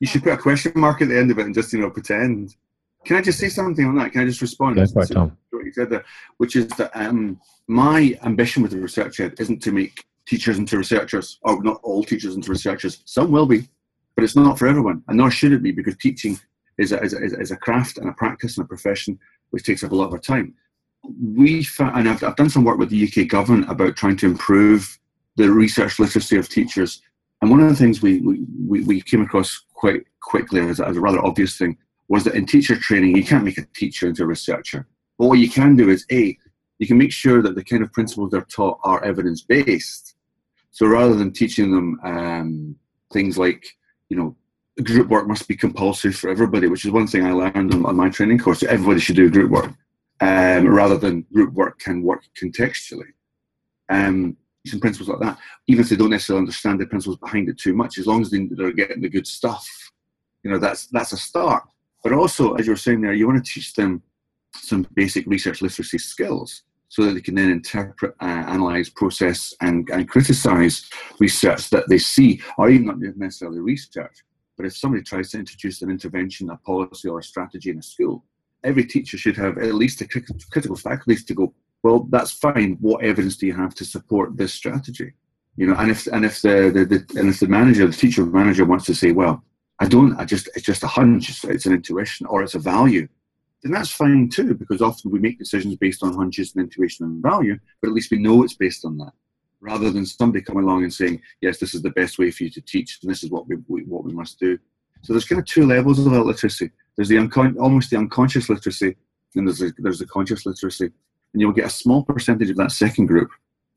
You 0.00 0.06
should 0.06 0.24
put 0.24 0.32
a 0.32 0.36
question 0.36 0.72
mark 0.74 1.00
at 1.00 1.08
the 1.08 1.18
end 1.18 1.30
of 1.30 1.38
it 1.38 1.46
and 1.46 1.54
just, 1.54 1.72
you 1.72 1.80
know, 1.80 1.90
pretend. 1.90 2.56
Can 3.04 3.16
I 3.16 3.20
just 3.20 3.38
say 3.38 3.48
something 3.48 3.84
on 3.84 3.96
that? 3.96 4.12
Can 4.12 4.22
I 4.22 4.24
just 4.24 4.40
respond? 4.40 4.76
Go 4.76 4.86
for 4.86 5.02
it, 5.02 5.10
Tom. 5.10 5.36
What 5.50 5.64
you 5.64 5.72
said 5.72 5.90
there, 5.90 6.04
which 6.38 6.56
is 6.56 6.68
that 6.68 6.90
um, 6.94 7.40
my 7.68 8.18
ambition 8.24 8.62
with 8.62 8.72
the 8.72 8.78
research 8.78 9.20
ed 9.20 9.34
isn't 9.38 9.62
to 9.62 9.72
make 9.72 10.04
teachers 10.26 10.58
into 10.58 10.78
researchers, 10.78 11.38
or 11.42 11.62
not 11.62 11.80
all 11.82 12.02
teachers 12.02 12.34
into 12.34 12.50
researchers. 12.50 13.02
Some 13.04 13.30
will 13.30 13.46
be, 13.46 13.68
but 14.14 14.24
it's 14.24 14.36
not 14.36 14.58
for 14.58 14.66
everyone, 14.66 15.02
and 15.08 15.18
nor 15.18 15.30
should 15.30 15.52
it 15.52 15.62
be, 15.62 15.72
because 15.72 15.96
teaching 15.96 16.38
is 16.78 16.92
a, 16.92 17.00
is 17.02 17.12
a, 17.12 17.24
is 17.40 17.50
a 17.50 17.56
craft 17.56 17.98
and 17.98 18.08
a 18.08 18.12
practice 18.12 18.56
and 18.56 18.64
a 18.64 18.68
profession 18.68 19.18
which 19.50 19.64
takes 19.64 19.84
up 19.84 19.92
a 19.92 19.94
lot 19.94 20.06
of 20.06 20.12
our 20.12 20.18
time. 20.18 20.54
We 21.04 21.66
and 21.78 22.08
I've, 22.08 22.22
I've 22.22 22.36
done 22.36 22.50
some 22.50 22.64
work 22.64 22.78
with 22.78 22.90
the 22.90 23.04
UK 23.08 23.28
government 23.28 23.70
about 23.70 23.96
trying 23.96 24.16
to 24.18 24.26
improve 24.26 24.98
the 25.36 25.50
research 25.50 25.98
literacy 25.98 26.36
of 26.36 26.48
teachers. 26.48 27.02
And 27.40 27.50
one 27.50 27.60
of 27.60 27.68
the 27.68 27.76
things 27.76 28.02
we, 28.02 28.20
we, 28.20 28.82
we- 28.84 29.00
came 29.00 29.22
across 29.22 29.64
quite 29.72 30.04
quickly 30.20 30.60
as, 30.60 30.80
as 30.80 30.96
a 30.96 31.00
rather 31.00 31.24
obvious 31.24 31.56
thing 31.56 31.76
was 32.08 32.24
that 32.24 32.34
in 32.34 32.46
teacher 32.46 32.76
training, 32.76 33.16
you 33.16 33.24
can't 33.24 33.44
make 33.44 33.58
a 33.58 33.66
teacher 33.74 34.06
into 34.08 34.22
a 34.22 34.26
researcher. 34.26 34.86
But 35.18 35.26
what 35.26 35.38
you 35.38 35.50
can 35.50 35.76
do 35.76 35.88
is, 35.88 36.04
A, 36.12 36.36
you 36.78 36.86
can 36.86 36.98
make 36.98 37.12
sure 37.12 37.42
that 37.42 37.54
the 37.54 37.64
kind 37.64 37.82
of 37.82 37.92
principles 37.92 38.30
they're 38.30 38.42
taught 38.42 38.78
are 38.84 39.02
evidence 39.04 39.42
based. 39.42 40.14
So 40.70 40.86
rather 40.86 41.14
than 41.14 41.32
teaching 41.32 41.70
them 41.70 42.00
um, 42.04 42.76
things 43.12 43.38
like, 43.38 43.64
you 44.08 44.16
know, 44.16 44.36
group 44.82 45.08
work 45.08 45.26
must 45.26 45.48
be 45.48 45.56
compulsory 45.56 46.12
for 46.12 46.30
everybody, 46.30 46.66
which 46.66 46.84
is 46.84 46.90
one 46.90 47.06
thing 47.06 47.24
I 47.24 47.32
learned 47.32 47.74
on, 47.74 47.84
on 47.86 47.96
my 47.96 48.08
training 48.08 48.38
course. 48.38 48.62
Everybody 48.62 49.00
should 49.00 49.16
do 49.16 49.30
group 49.30 49.50
work, 49.50 49.72
um, 50.20 50.66
rather 50.66 50.96
than 50.96 51.26
group 51.32 51.52
work 51.52 51.78
can 51.78 52.02
work 52.02 52.24
contextually. 52.40 53.12
Um, 53.88 54.36
some 54.66 54.80
principles 54.80 55.08
like 55.08 55.20
that, 55.20 55.38
even 55.66 55.82
if 55.82 55.90
they 55.90 55.96
don't 55.96 56.10
necessarily 56.10 56.42
understand 56.42 56.80
the 56.80 56.86
principles 56.86 57.18
behind 57.18 57.48
it 57.48 57.58
too 57.58 57.74
much, 57.74 57.98
as 57.98 58.06
long 58.06 58.22
as 58.22 58.30
they're 58.30 58.72
getting 58.72 59.00
the 59.00 59.08
good 59.08 59.26
stuff, 59.26 59.66
you 60.42 60.50
know, 60.50 60.58
that's 60.58 60.86
that's 60.88 61.12
a 61.12 61.16
start. 61.16 61.64
But 62.02 62.12
also, 62.12 62.54
as 62.54 62.66
you 62.66 62.72
were 62.72 62.76
saying 62.76 63.00
there, 63.00 63.12
you 63.12 63.26
want 63.26 63.44
to 63.44 63.52
teach 63.52 63.74
them 63.74 64.02
some 64.54 64.86
basic 64.94 65.26
research 65.26 65.62
literacy 65.62 65.98
skills 65.98 66.62
so 66.88 67.04
that 67.04 67.14
they 67.14 67.20
can 67.20 67.36
then 67.36 67.50
interpret, 67.50 68.14
uh, 68.20 68.24
analyze, 68.24 68.90
process, 68.90 69.54
and, 69.62 69.88
and 69.90 70.08
criticize 70.10 70.90
research 71.18 71.70
that 71.70 71.88
they 71.88 71.96
see, 71.96 72.40
or 72.58 72.68
even 72.68 72.86
not 72.86 72.98
necessarily 73.16 73.60
research. 73.60 74.12
But 74.58 74.66
if 74.66 74.76
somebody 74.76 75.02
tries 75.02 75.30
to 75.30 75.38
introduce 75.38 75.80
an 75.80 75.90
intervention, 75.90 76.50
a 76.50 76.56
policy, 76.58 77.08
or 77.08 77.20
a 77.20 77.22
strategy 77.22 77.70
in 77.70 77.78
a 77.78 77.82
school, 77.82 78.24
every 78.62 78.84
teacher 78.84 79.16
should 79.16 79.36
have 79.38 79.56
at 79.58 79.74
least 79.74 80.02
a 80.02 80.06
critical 80.06 80.76
faculties 80.76 81.24
to 81.24 81.34
go, 81.34 81.54
well, 81.82 82.06
that's 82.10 82.30
fine. 82.30 82.76
What 82.80 83.04
evidence 83.04 83.36
do 83.36 83.46
you 83.46 83.54
have 83.54 83.74
to 83.76 83.84
support 83.84 84.36
this 84.36 84.54
strategy? 84.54 85.12
You 85.56 85.66
know, 85.66 85.74
and 85.74 85.90
if 85.90 86.06
and 86.06 86.24
if 86.24 86.40
the, 86.40 86.70
the, 86.72 86.84
the 86.84 87.20
and 87.20 87.28
if 87.28 87.40
the 87.40 87.48
manager, 87.48 87.86
the 87.86 87.92
teacher 87.92 88.24
manager 88.24 88.64
wants 88.64 88.86
to 88.86 88.94
say, 88.94 89.12
well, 89.12 89.44
I 89.80 89.86
don't, 89.86 90.16
I 90.18 90.24
just 90.24 90.48
it's 90.54 90.64
just 90.64 90.84
a 90.84 90.86
hunch, 90.86 91.44
it's, 91.44 91.66
an 91.66 91.72
intuition, 91.72 92.26
or 92.26 92.42
it's 92.42 92.54
a 92.54 92.58
value, 92.58 93.08
then 93.62 93.72
that's 93.72 93.90
fine 93.90 94.28
too, 94.28 94.54
because 94.54 94.80
often 94.80 95.10
we 95.10 95.18
make 95.18 95.38
decisions 95.38 95.76
based 95.76 96.02
on 96.02 96.14
hunches 96.14 96.54
and 96.54 96.62
intuition 96.62 97.04
and 97.04 97.22
value, 97.22 97.58
but 97.80 97.88
at 97.88 97.94
least 97.94 98.10
we 98.10 98.18
know 98.18 98.42
it's 98.42 98.54
based 98.54 98.84
on 98.84 98.96
that, 98.98 99.12
rather 99.60 99.90
than 99.90 100.06
somebody 100.06 100.42
coming 100.42 100.64
along 100.64 100.84
and 100.84 100.94
saying, 100.94 101.20
yes, 101.40 101.58
this 101.58 101.74
is 101.74 101.82
the 101.82 101.90
best 101.90 102.18
way 102.18 102.30
for 102.30 102.44
you 102.44 102.50
to 102.50 102.60
teach, 102.62 103.00
and 103.02 103.10
this 103.10 103.22
is 103.24 103.30
what 103.30 103.46
we, 103.48 103.56
we 103.68 103.82
what 103.82 104.04
we 104.04 104.12
must 104.12 104.38
do. 104.38 104.58
So 105.02 105.12
there's 105.12 105.26
kind 105.26 105.40
of 105.40 105.46
two 105.46 105.66
levels 105.66 105.98
of 105.98 106.06
literacy. 106.06 106.70
There's 106.96 107.08
the 107.08 107.16
uncon- 107.16 107.58
almost 107.58 107.90
the 107.90 107.98
unconscious 107.98 108.48
literacy, 108.48 108.96
and 109.34 109.46
there's 109.46 109.58
the, 109.58 109.74
there's 109.78 109.98
the 109.98 110.06
conscious 110.06 110.46
literacy 110.46 110.92
and 111.32 111.40
you'll 111.40 111.52
get 111.52 111.66
a 111.66 111.70
small 111.70 112.02
percentage 112.02 112.50
of 112.50 112.56
that 112.56 112.72
second 112.72 113.06
group 113.06 113.30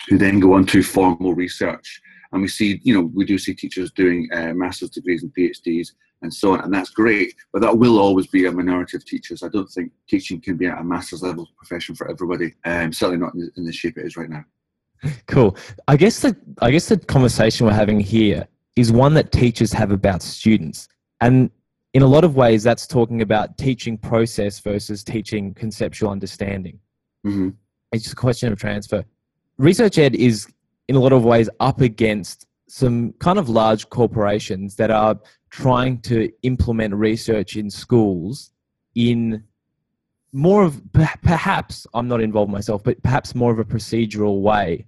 who 0.09 0.17
then 0.17 0.39
go 0.39 0.53
on 0.53 0.65
to 0.67 0.83
formal 0.83 1.33
research. 1.33 2.01
And 2.31 2.41
we 2.41 2.47
see, 2.47 2.81
you 2.83 2.93
know, 2.93 3.11
we 3.13 3.25
do 3.25 3.37
see 3.37 3.53
teachers 3.53 3.91
doing 3.91 4.27
uh, 4.33 4.53
master's 4.53 4.89
degrees 4.89 5.23
and 5.23 5.33
PhDs 5.33 5.93
and 6.21 6.33
so 6.33 6.53
on, 6.53 6.61
and 6.61 6.73
that's 6.73 6.89
great. 6.89 7.33
But 7.53 7.61
that 7.61 7.77
will 7.77 7.99
always 7.99 8.27
be 8.27 8.45
a 8.45 8.51
minority 8.51 8.97
of 8.97 9.05
teachers. 9.05 9.43
I 9.43 9.49
don't 9.49 9.69
think 9.69 9.91
teaching 10.09 10.41
can 10.41 10.57
be 10.57 10.65
a 10.65 10.83
master's 10.83 11.21
level 11.21 11.47
profession 11.57 11.95
for 11.95 12.09
everybody. 12.09 12.53
Um, 12.65 12.91
certainly 12.91 13.23
not 13.23 13.33
in 13.35 13.63
the 13.63 13.71
shape 13.71 13.97
it 13.97 14.05
is 14.05 14.17
right 14.17 14.29
now. 14.29 14.43
Cool. 15.27 15.55
I 15.87 15.97
guess 15.97 16.21
the 16.21 16.35
I 16.61 16.71
guess 16.71 16.89
the 16.89 16.97
conversation 16.97 17.67
we're 17.67 17.73
having 17.73 17.99
here 17.99 18.47
is 18.75 18.91
one 18.91 19.13
that 19.13 19.31
teachers 19.31 19.71
have 19.73 19.91
about 19.91 20.21
students, 20.21 20.87
and 21.21 21.51
in 21.93 22.01
a 22.01 22.07
lot 22.07 22.23
of 22.23 22.35
ways, 22.35 22.63
that's 22.63 22.87
talking 22.87 23.21
about 23.21 23.57
teaching 23.57 23.97
process 23.97 24.59
versus 24.59 25.03
teaching 25.03 25.53
conceptual 25.53 26.09
understanding. 26.09 26.79
Mm-hmm. 27.25 27.49
It's 27.91 28.03
just 28.03 28.13
a 28.13 28.17
question 28.17 28.51
of 28.51 28.59
transfer. 28.59 29.03
Research 29.57 29.97
Ed 29.97 30.15
is, 30.15 30.47
in 30.87 30.95
a 30.95 30.99
lot 30.99 31.13
of 31.13 31.23
ways, 31.23 31.49
up 31.59 31.81
against 31.81 32.47
some 32.67 33.13
kind 33.19 33.39
of 33.39 33.49
large 33.49 33.89
corporations 33.89 34.75
that 34.75 34.91
are 34.91 35.19
trying 35.49 35.99
to 36.01 36.31
implement 36.43 36.93
research 36.93 37.55
in 37.55 37.69
schools 37.69 38.51
in 38.95 39.43
more 40.33 40.63
of 40.63 40.81
perhaps 41.23 41.87
I'm 41.93 42.07
not 42.09 42.19
involved 42.21 42.51
myself, 42.51 42.83
but 42.83 43.01
perhaps 43.03 43.33
more 43.35 43.51
of 43.51 43.59
a 43.59 43.63
procedural 43.63 44.41
way. 44.41 44.85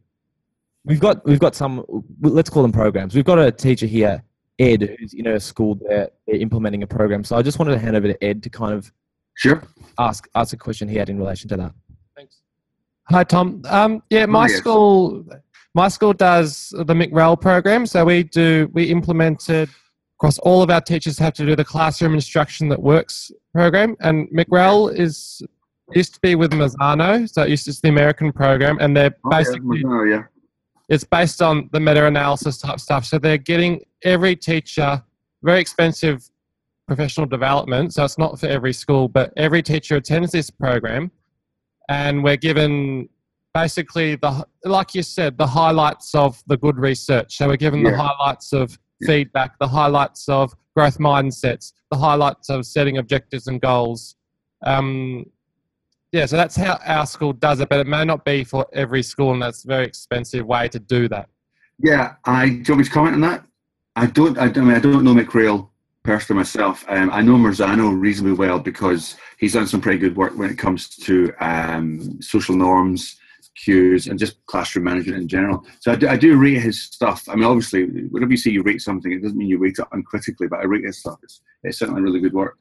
We've 0.84 1.00
got 1.00 1.26
we've 1.26 1.40
got 1.40 1.56
some 1.56 1.86
let's 2.22 2.50
call 2.50 2.64
them 2.64 2.72
programs. 2.72 3.16
We've 3.16 3.26
got 3.26 3.40
a 3.40 3.52
teacher 3.52 3.86
here, 3.86 4.24
Ed, 4.60 4.98
who's 5.00 5.14
in 5.14 5.28
a 5.28 5.40
school 5.40 5.76
there 5.76 6.10
they're 6.26 6.36
implementing 6.36 6.84
a 6.84 6.88
program. 6.88 7.24
So 7.24 7.38
I 7.38 7.42
just 7.42 7.60
wanted 7.60 7.72
to 7.72 7.80
hand 7.80 7.96
over 7.96 8.08
to 8.08 8.24
Ed 8.24 8.44
to 8.44 8.50
kind 8.50 8.74
of 8.74 8.92
sure 9.36 9.64
ask 9.98 10.28
ask 10.36 10.54
a 10.54 10.58
question 10.58 10.90
he 10.90 10.98
had 10.98 11.10
in 11.10 11.18
relation 11.18 11.48
to 11.50 11.58
that. 11.58 11.74
Hi, 13.10 13.24
Tom. 13.24 13.62
Um, 13.66 14.04
yeah, 14.10 14.26
my 14.26 14.46
Oh, 14.46 14.48
yes. 14.48 14.58
school, 14.58 15.26
my 15.74 15.88
school 15.88 16.14
does 16.14 16.74
the 16.78 16.94
McREL 16.94 17.40
program. 17.40 17.86
So 17.86 18.04
we 18.06 18.24
do, 18.24 18.70
we 18.74 18.86
implemented 18.86 19.70
across 20.18 20.40
all 20.40 20.62
of 20.64 20.70
our 20.70 20.82
teachers 20.82 21.20
have 21.20 21.34
to 21.34 21.46
do 21.46 21.56
the 21.56 21.64
classroom 21.64 22.14
instruction 22.16 22.68
that 22.70 22.82
works 22.82 23.32
program, 23.54 23.96
and 24.00 24.28
McREL 24.30 24.94
is 24.94 25.44
used 25.94 26.16
to 26.16 26.20
be 26.22 26.34
with 26.36 26.52
Marzano, 26.52 27.30
so 27.30 27.44
it 27.44 27.50
used 27.50 27.66
to 27.66 27.70
it's 27.70 27.82
the 27.82 27.90
American 27.90 28.32
program, 28.32 28.78
and 28.82 28.98
they're 28.98 29.16
Oh, 29.24 29.30
yeah, 29.32 29.38
basically 29.38 29.84
oh, 29.86 30.04
yeah. 30.04 30.24
it's 30.90 31.04
based 31.04 31.42
on 31.42 31.70
the 31.72 31.80
meta-analysis 31.80 32.58
type 32.58 32.80
stuff. 32.80 33.06
So 33.06 33.20
they're 33.20 33.38
getting 33.38 33.82
every 34.04 34.36
teacher 34.36 35.04
very 35.44 35.60
expensive 35.60 36.30
professional 36.88 37.28
development. 37.28 37.94
So 37.94 38.04
it's 38.04 38.18
not 38.18 38.40
for 38.40 38.48
every 38.48 38.74
school, 38.74 39.08
but 39.08 39.32
every 39.38 39.62
teacher 39.62 39.98
attends 39.98 40.32
this 40.32 40.50
program, 40.50 41.12
and 41.90 42.24
we're 42.24 42.38
given 42.38 43.08
basically 43.54 44.16
the 44.16 44.46
like 44.66 44.94
you 44.94 45.02
said 45.04 45.38
the 45.38 45.48
highlights 45.48 46.14
of 46.14 46.42
the 46.48 46.58
good 46.58 46.78
research. 46.78 47.38
So 47.38 47.48
we're 47.48 47.58
given 47.58 47.84
the 47.84 47.96
highlights 47.98 48.54
of 48.54 48.78
Yeah. 49.00 49.08
feedback, 49.08 49.58
the 49.60 49.68
highlights 49.68 50.28
of 50.30 50.54
growth 50.76 50.98
mindsets, 51.00 51.74
the 51.92 51.98
highlights 51.98 52.50
of 52.50 52.66
setting 52.66 52.98
objectives 52.98 53.48
and 53.48 53.62
goals. 53.62 54.16
Um, 54.66 55.26
yeah, 56.12 56.26
so 56.26 56.36
that's 56.38 56.56
how 56.56 56.80
our 56.86 57.06
school 57.06 57.34
does 57.34 57.60
it, 57.60 57.70
but 57.70 57.80
it 57.80 57.88
may 57.88 58.06
not 58.06 58.24
be 58.26 58.44
for 58.44 58.66
every 58.74 59.04
school, 59.04 59.34
and 59.34 59.42
that's 59.42 59.66
a 59.66 59.68
very 59.68 59.86
expensive 59.86 60.46
way 60.46 60.68
to 60.70 60.80
do 60.80 61.08
that. 61.10 61.30
Yeah, 61.80 62.16
I 62.26 62.50
do 62.50 62.54
you 62.56 62.64
want 62.70 62.78
me 62.80 62.84
to 62.86 62.90
comment 62.92 63.16
on 63.16 63.22
that? 63.22 63.44
I 63.96 64.06
don't. 64.08 64.38
I, 64.38 64.48
don't- 64.48 64.66
I 64.66 64.68
mean, 64.68 64.76
I 64.76 64.80
don't 64.80 65.04
know 65.04 65.14
McREL 65.14 65.70
personally 66.08 66.40
myself. 66.40 66.86
Um, 66.88 67.10
I 67.12 67.22
know 67.22 67.34
Marzano 67.34 68.00
reasonably 68.00 68.32
well 68.32 68.60
because 68.60 69.18
he's 69.40 69.54
done 69.54 69.68
some 69.68 69.82
pretty 69.82 70.00
good 70.00 70.16
work 70.16 70.38
when 70.38 70.50
it 70.50 70.58
comes 70.58 70.88
to 71.00 71.34
um, 71.42 72.22
social 72.22 72.56
norms, 72.56 73.18
cues, 73.58 74.08
and 74.08 74.18
just 74.18 74.44
classroom 74.46 74.86
management 74.86 75.22
in 75.22 75.28
general. 75.28 75.66
So 75.82 75.92
I 75.92 75.96
do, 75.98 76.08
I 76.08 76.16
do 76.16 76.38
rate 76.38 76.62
his 76.62 76.82
stuff. 76.82 77.28
I 77.28 77.36
mean, 77.36 77.44
obviously, 77.44 77.84
whenever 77.84 78.32
you 78.32 78.38
say 78.38 78.52
you 78.52 78.64
rate 78.64 78.82
something, 78.82 79.12
it 79.12 79.22
doesn't 79.22 79.38
mean 79.38 79.50
you 79.50 79.58
rate 79.58 79.80
it 79.80 79.88
uncritically, 79.92 80.48
but 80.48 80.60
I 80.60 80.64
rate 80.64 80.86
his 80.86 80.98
stuff. 80.98 81.20
It's, 81.24 81.42
it's 81.64 81.78
certainly 81.78 82.02
really 82.02 82.22
good 82.22 82.34
work. 82.34 82.58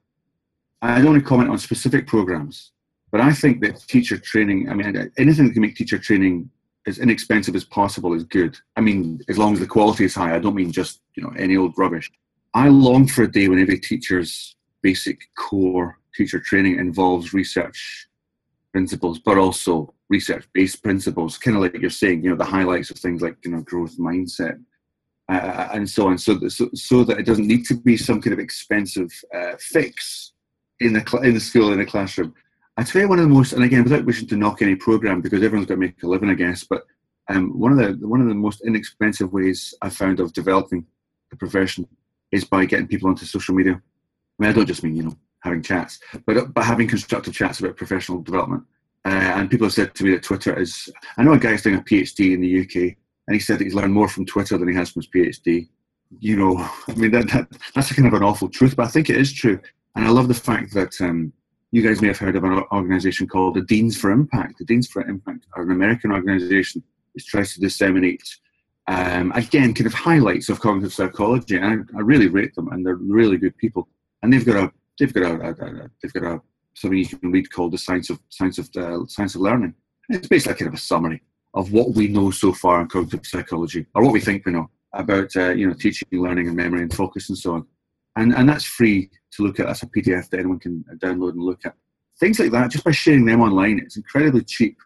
I 0.82 0.96
don't 0.96 1.12
want 1.12 1.22
to 1.22 1.28
comment 1.28 1.48
on 1.48 1.58
specific 1.58 2.08
programs, 2.08 2.72
but 3.12 3.20
I 3.20 3.32
think 3.32 3.60
that 3.60 3.80
teacher 3.86 4.18
training. 4.18 4.68
I 4.68 4.74
mean, 4.74 5.12
anything 5.18 5.46
that 5.46 5.52
can 5.52 5.62
make 5.62 5.76
teacher 5.76 5.98
training 5.98 6.50
as 6.88 6.98
inexpensive 6.98 7.54
as 7.54 7.64
possible 7.64 8.12
is 8.12 8.24
good. 8.24 8.58
I 8.76 8.80
mean, 8.80 9.20
as 9.28 9.38
long 9.38 9.52
as 9.52 9.60
the 9.60 9.66
quality 9.66 10.04
is 10.04 10.16
high. 10.16 10.34
I 10.34 10.40
don't 10.40 10.54
mean 10.56 10.72
just 10.72 11.00
you 11.14 11.22
know 11.22 11.32
any 11.38 11.56
old 11.56 11.74
rubbish. 11.78 12.10
I 12.56 12.68
long 12.68 13.06
for 13.06 13.24
a 13.24 13.30
day 13.30 13.48
when 13.48 13.58
every 13.58 13.78
teacher's 13.78 14.56
basic 14.80 15.20
core 15.36 15.98
teacher 16.14 16.40
training 16.40 16.78
involves 16.78 17.34
research 17.34 18.08
principles, 18.72 19.18
but 19.18 19.36
also 19.36 19.92
research-based 20.08 20.82
principles, 20.82 21.36
kind 21.36 21.54
of 21.58 21.62
like 21.62 21.74
you're 21.74 21.90
saying, 21.90 22.24
you 22.24 22.30
know, 22.30 22.36
the 22.36 22.46
highlights 22.46 22.90
of 22.90 22.96
things 22.96 23.20
like 23.20 23.36
you 23.44 23.50
know 23.50 23.60
growth 23.60 23.98
mindset 23.98 24.58
uh, 25.28 25.68
and 25.74 25.90
so 25.90 26.08
on, 26.08 26.16
so 26.16 26.32
that, 26.32 26.50
so, 26.50 26.70
so 26.72 27.04
that 27.04 27.18
it 27.18 27.26
doesn't 27.26 27.46
need 27.46 27.66
to 27.66 27.74
be 27.74 27.94
some 27.94 28.22
kind 28.22 28.32
of 28.32 28.38
expensive 28.38 29.12
uh, 29.34 29.52
fix 29.58 30.32
in 30.80 30.94
the 30.94 31.04
cl- 31.06 31.24
in 31.24 31.34
the 31.34 31.40
school 31.40 31.72
in 31.72 31.78
the 31.78 31.84
classroom. 31.84 32.32
I 32.78 32.84
tell 32.84 33.02
you 33.02 33.08
one 33.08 33.18
of 33.18 33.28
the 33.28 33.34
most, 33.34 33.52
and 33.52 33.64
again, 33.64 33.84
without 33.84 34.06
wishing 34.06 34.28
to 34.28 34.36
knock 34.36 34.62
any 34.62 34.76
program 34.76 35.20
because 35.20 35.42
everyone's 35.42 35.68
got 35.68 35.74
to 35.74 35.80
make 35.80 36.02
a 36.02 36.06
living, 36.06 36.30
I 36.30 36.34
guess, 36.34 36.64
but 36.64 36.84
um, 37.28 37.50
one 37.60 37.72
of 37.72 37.76
the 37.76 38.08
one 38.08 38.22
of 38.22 38.28
the 38.28 38.34
most 38.34 38.62
inexpensive 38.62 39.30
ways 39.30 39.74
I 39.82 39.90
found 39.90 40.20
of 40.20 40.32
developing 40.32 40.86
the 41.28 41.36
profession 41.36 41.86
is 42.32 42.44
by 42.44 42.64
getting 42.64 42.86
people 42.86 43.08
onto 43.08 43.24
social 43.24 43.54
media. 43.54 43.74
I 43.74 44.42
mean, 44.42 44.50
I 44.50 44.52
don't 44.52 44.66
just 44.66 44.82
mean 44.82 44.96
you 44.96 45.04
know 45.04 45.16
having 45.40 45.62
chats, 45.62 46.00
but 46.26 46.52
but 46.54 46.64
having 46.64 46.88
constructive 46.88 47.34
chats 47.34 47.60
about 47.60 47.76
professional 47.76 48.22
development. 48.22 48.64
Uh, 49.04 49.34
and 49.36 49.50
people 49.50 49.66
have 49.66 49.72
said 49.72 49.94
to 49.94 50.04
me 50.04 50.10
that 50.10 50.22
Twitter 50.24 50.58
is. 50.58 50.88
I 51.16 51.22
know 51.22 51.32
a 51.32 51.38
guy's 51.38 51.62
doing 51.62 51.76
a 51.76 51.82
PhD 51.82 52.34
in 52.34 52.40
the 52.40 52.60
UK, 52.62 52.96
and 53.26 53.34
he 53.34 53.38
said 53.38 53.58
that 53.58 53.64
he's 53.64 53.74
learned 53.74 53.94
more 53.94 54.08
from 54.08 54.26
Twitter 54.26 54.58
than 54.58 54.68
he 54.68 54.74
has 54.74 54.90
from 54.90 55.02
his 55.02 55.10
PhD. 55.10 55.68
You 56.18 56.36
know, 56.36 56.56
I 56.88 56.94
mean 56.94 57.12
that, 57.12 57.28
that 57.28 57.48
that's 57.74 57.92
kind 57.92 58.08
of 58.08 58.14
an 58.14 58.24
awful 58.24 58.48
truth, 58.48 58.76
but 58.76 58.86
I 58.86 58.88
think 58.88 59.08
it 59.08 59.16
is 59.16 59.32
true. 59.32 59.60
And 59.94 60.04
I 60.04 60.10
love 60.10 60.28
the 60.28 60.34
fact 60.34 60.74
that 60.74 61.00
um, 61.00 61.32
you 61.72 61.82
guys 61.82 62.02
may 62.02 62.08
have 62.08 62.18
heard 62.18 62.36
of 62.36 62.44
an 62.44 62.62
organization 62.72 63.26
called 63.26 63.54
the 63.54 63.62
Deans 63.62 63.96
for 63.96 64.10
Impact. 64.10 64.58
The 64.58 64.64
Deans 64.64 64.88
for 64.88 65.02
Impact 65.02 65.46
are 65.54 65.62
an 65.62 65.70
American 65.70 66.12
organization 66.12 66.82
which 67.12 67.26
tries 67.26 67.54
to 67.54 67.60
disseminate, 67.60 68.22
um, 68.88 69.32
again, 69.32 69.74
kind 69.74 69.86
of 69.86 69.94
highlights 69.94 70.48
of 70.48 70.60
cognitive 70.60 70.92
psychology. 70.92 71.56
And 71.56 71.88
I, 71.94 71.98
I 71.98 72.00
really 72.00 72.28
rate 72.28 72.54
them, 72.54 72.68
and 72.68 72.84
they're 72.84 72.96
really 72.96 73.36
good 73.36 73.56
people. 73.56 73.88
And 74.22 74.32
they've 74.32 74.44
got 74.44 74.56
a 74.56 74.72
they've 74.98 75.12
got 75.12 75.22
a, 75.22 75.34
a, 75.40 75.50
a 75.50 75.90
they've 76.02 76.12
got 76.12 76.24
a 76.24 76.40
something 76.74 76.98
you 76.98 77.06
can 77.06 77.32
read 77.32 77.50
called 77.50 77.72
the 77.72 77.78
science 77.78 78.10
of 78.10 78.20
science 78.28 78.58
of 78.58 78.68
uh, 78.76 79.04
science 79.08 79.34
of 79.34 79.40
learning. 79.40 79.74
And 80.08 80.18
it's 80.18 80.28
basically 80.28 80.58
kind 80.58 80.68
of 80.68 80.74
a 80.74 80.82
summary 80.82 81.22
of 81.54 81.72
what 81.72 81.94
we 81.94 82.06
know 82.06 82.30
so 82.30 82.52
far 82.52 82.80
in 82.80 82.86
cognitive 82.86 83.26
psychology, 83.26 83.86
or 83.94 84.04
what 84.04 84.12
we 84.12 84.20
think 84.20 84.46
we 84.46 84.52
know 84.52 84.70
about 84.92 85.34
uh, 85.36 85.50
you 85.50 85.66
know 85.66 85.74
teaching, 85.74 86.08
learning, 86.12 86.48
and 86.48 86.56
memory 86.56 86.82
and 86.82 86.94
focus 86.94 87.28
and 87.28 87.38
so 87.38 87.54
on. 87.54 87.66
and 88.16 88.34
and 88.34 88.48
that's 88.48 88.64
free 88.64 89.10
to 89.32 89.42
look 89.42 89.58
at. 89.58 89.66
That's 89.66 89.82
a 89.82 89.86
PDF 89.86 90.30
that 90.30 90.40
anyone 90.40 90.60
can 90.60 90.84
download 90.98 91.32
and 91.32 91.42
look 91.42 91.64
at. 91.64 91.74
Things 92.20 92.38
like 92.38 92.52
that, 92.52 92.70
just 92.70 92.84
by 92.84 92.92
sharing 92.92 93.26
them 93.26 93.42
online, 93.42 93.78
it's 93.78 93.98
incredibly 93.98 94.42
cheap, 94.42 94.78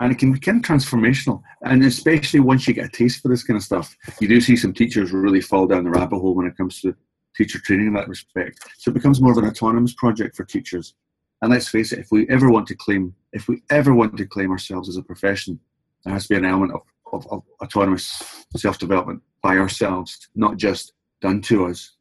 and 0.00 0.12
it 0.12 0.18
can 0.18 0.32
be 0.32 0.38
kind 0.38 0.58
of 0.58 0.64
transformational. 0.64 1.42
And 1.62 1.84
especially 1.84 2.40
once 2.40 2.68
you 2.68 2.74
get 2.74 2.86
a 2.86 2.88
taste 2.88 3.22
for 3.22 3.28
this 3.28 3.42
kind 3.42 3.56
of 3.56 3.62
stuff, 3.62 3.96
you 4.20 4.28
do 4.28 4.40
see 4.40 4.56
some 4.56 4.72
teachers 4.72 5.12
really 5.12 5.40
fall 5.40 5.66
down 5.66 5.84
the 5.84 5.90
rabbit 5.90 6.18
hole 6.18 6.34
when 6.34 6.46
it 6.46 6.56
comes 6.56 6.80
to 6.82 6.94
teacher 7.36 7.58
training 7.58 7.88
in 7.88 7.94
that 7.94 8.08
respect. 8.08 8.60
So 8.78 8.90
it 8.90 8.94
becomes 8.94 9.20
more 9.20 9.32
of 9.32 9.38
an 9.38 9.46
autonomous 9.46 9.94
project 9.94 10.36
for 10.36 10.44
teachers. 10.44 10.94
And 11.42 11.52
let's 11.52 11.68
face 11.68 11.92
it, 11.92 12.00
if 12.00 12.10
we 12.10 12.28
ever 12.28 12.50
want 12.50 12.66
to 12.68 12.76
claim, 12.76 13.14
if 13.32 13.48
we 13.48 13.62
ever 13.70 13.94
want 13.94 14.16
to 14.16 14.26
claim 14.26 14.50
ourselves 14.50 14.88
as 14.88 14.96
a 14.96 15.02
profession, 15.02 15.58
there 16.04 16.12
has 16.12 16.24
to 16.24 16.34
be 16.34 16.38
an 16.38 16.44
element 16.44 16.72
of, 16.72 16.82
of, 17.12 17.26
of 17.32 17.42
autonomous 17.62 18.44
self-development 18.56 19.22
by 19.42 19.56
ourselves, 19.56 20.28
not 20.34 20.56
just 20.56 20.92
done 21.20 21.40
to 21.42 21.66
us. 21.66 21.96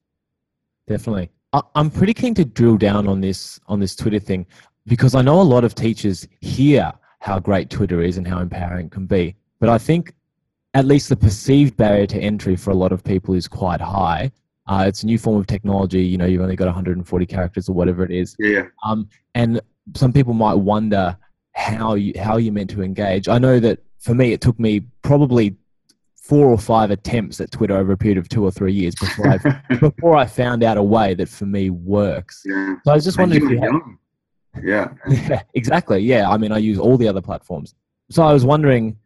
Definitely. 0.88 1.32
I'm 1.76 1.90
pretty 1.90 2.14
keen 2.14 2.34
to 2.36 2.46
drill 2.46 2.78
down 2.78 3.08
on 3.08 3.22
this 3.22 3.60
on 3.68 3.80
this 3.80 3.96
Twitter 3.96 4.20
thing 4.20 4.46
because 4.86 5.16
I 5.16 5.22
know 5.22 5.42
a 5.42 5.44
lot 5.44 5.64
of 5.64 5.76
teachers 5.76 6.28
hear 6.42 6.92
how 7.28 7.40
great 7.40 7.70
Twitter 7.70 8.02
is 8.02 8.18
and 8.18 8.28
how 8.28 8.40
empowering 8.40 8.88
it 8.88 8.92
can 8.92 9.06
be, 9.06 9.36
but 9.60 9.70
I 9.70 9.78
think 9.78 10.14
at 10.74 10.86
least 10.86 11.10
the 11.10 11.16
perceived 11.16 11.76
barrier 11.76 12.08
to 12.08 12.20
entry 12.20 12.56
for 12.56 12.72
a 12.72 12.76
lot 12.76 12.92
of 12.92 13.04
people 13.04 13.34
is 13.34 13.48
quite 13.48 13.82
high. 13.82 14.32
Uh, 14.68 14.86
it's 14.88 15.04
a 15.04 15.06
new 15.06 15.18
form 15.18 15.38
of 15.38 15.48
technology. 15.48 16.04
You 16.04 16.18
know, 16.18 16.26
you've 16.26 16.42
only 16.42 16.56
got 16.56 16.66
140 16.66 17.26
characters 17.26 17.68
or 17.68 17.74
whatever 17.74 18.04
it 18.04 18.12
is. 18.12 18.36
Yeah. 18.40 18.64
Um, 18.86 19.10
and 19.36 19.60
some 19.96 20.14
people 20.14 20.34
might 20.34 20.54
wonder 20.54 21.18
how 21.54 21.96
you 21.96 22.14
how 22.20 22.38
you're 22.38 22.54
meant 22.54 22.70
to 22.72 22.82
engage. 22.82 23.28
I 23.28 23.40
know 23.40 23.60
that 23.60 23.80
for 24.00 24.14
me, 24.14 24.32
it 24.32 24.42
took 24.42 24.60
me 24.60 24.82
probably 25.02 25.56
four 26.16 26.48
or 26.48 26.58
five 26.58 26.92
attempts 26.92 27.42
at 27.42 27.52
Twitter 27.52 27.76
over 27.76 27.94
a 27.94 27.98
period 27.98 28.18
of 28.18 28.30
two 28.30 28.44
or 28.44 28.52
three 28.52 28.74
years 28.74 28.94
before 28.96 29.30
I 29.30 29.38
before 29.80 30.16
I 30.16 30.26
found 30.26 30.64
out 30.64 30.78
a 30.78 30.84
way 30.84 31.14
that 31.16 31.30
for 31.30 31.46
me 31.46 31.70
works. 31.72 32.44
yeah. 32.46 32.76
So 32.86 32.92
I 32.92 32.96
was 32.96 33.06
just 33.06 33.18
wondering 33.18 33.44
if 33.44 33.50
you 33.50 33.58
had, 33.60 33.66
young. 33.72 33.98
Yeah. 34.64 34.94
yeah, 35.10 35.42
exactly. 35.54 36.00
Yeah, 36.00 36.30
I 36.30 36.38
mean, 36.38 36.52
I 36.52 36.58
use 36.58 36.78
all 36.80 36.98
the 36.98 37.08
other 37.08 37.22
platforms. 37.22 37.76
So 38.10 38.24
I 38.24 38.34
was 38.34 38.46
wondering. 38.46 38.98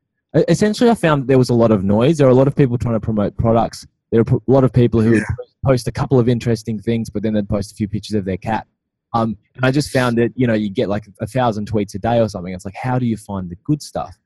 Essentially, 0.47 0.89
I 0.89 0.95
found 0.95 1.27
there 1.27 1.37
was 1.37 1.49
a 1.49 1.53
lot 1.53 1.71
of 1.71 1.83
noise. 1.83 2.17
There 2.17 2.25
are 2.25 2.29
a 2.31 2.33
lot 2.35 2.47
of 2.47 2.55
people 2.55 2.77
trying 2.77 2.93
to 2.93 3.01
promote 3.01 3.35
products. 3.35 3.85
There 4.11 4.21
are 4.21 4.33
a 4.33 4.39
lot 4.51 4.63
of 4.63 4.71
people 4.71 5.01
who 5.01 5.15
Yeah. 5.17 5.23
post 5.65 5.87
a 5.89 5.91
couple 5.91 6.19
of 6.19 6.29
interesting 6.29 6.79
things, 6.79 7.09
but 7.09 7.21
then 7.21 7.33
they'd 7.33 7.49
post 7.49 7.73
a 7.73 7.75
few 7.75 7.89
pictures 7.89 8.15
of 8.15 8.23
their 8.23 8.37
cat. 8.37 8.65
Um, 9.13 9.35
and 9.55 9.65
I 9.65 9.71
just 9.71 9.89
found 9.91 10.17
that 10.19 10.31
you 10.37 10.47
know 10.47 10.53
you 10.53 10.69
get 10.69 10.87
like 10.87 11.05
a 11.19 11.27
thousand 11.27 11.69
tweets 11.69 11.95
a 11.95 11.99
day 11.99 12.19
or 12.21 12.29
something. 12.29 12.53
It's 12.53 12.63
like 12.63 12.75
how 12.81 12.97
do 12.97 13.05
you 13.05 13.17
find 13.17 13.49
the 13.49 13.57
good 13.65 13.81
stuff? 13.81 14.17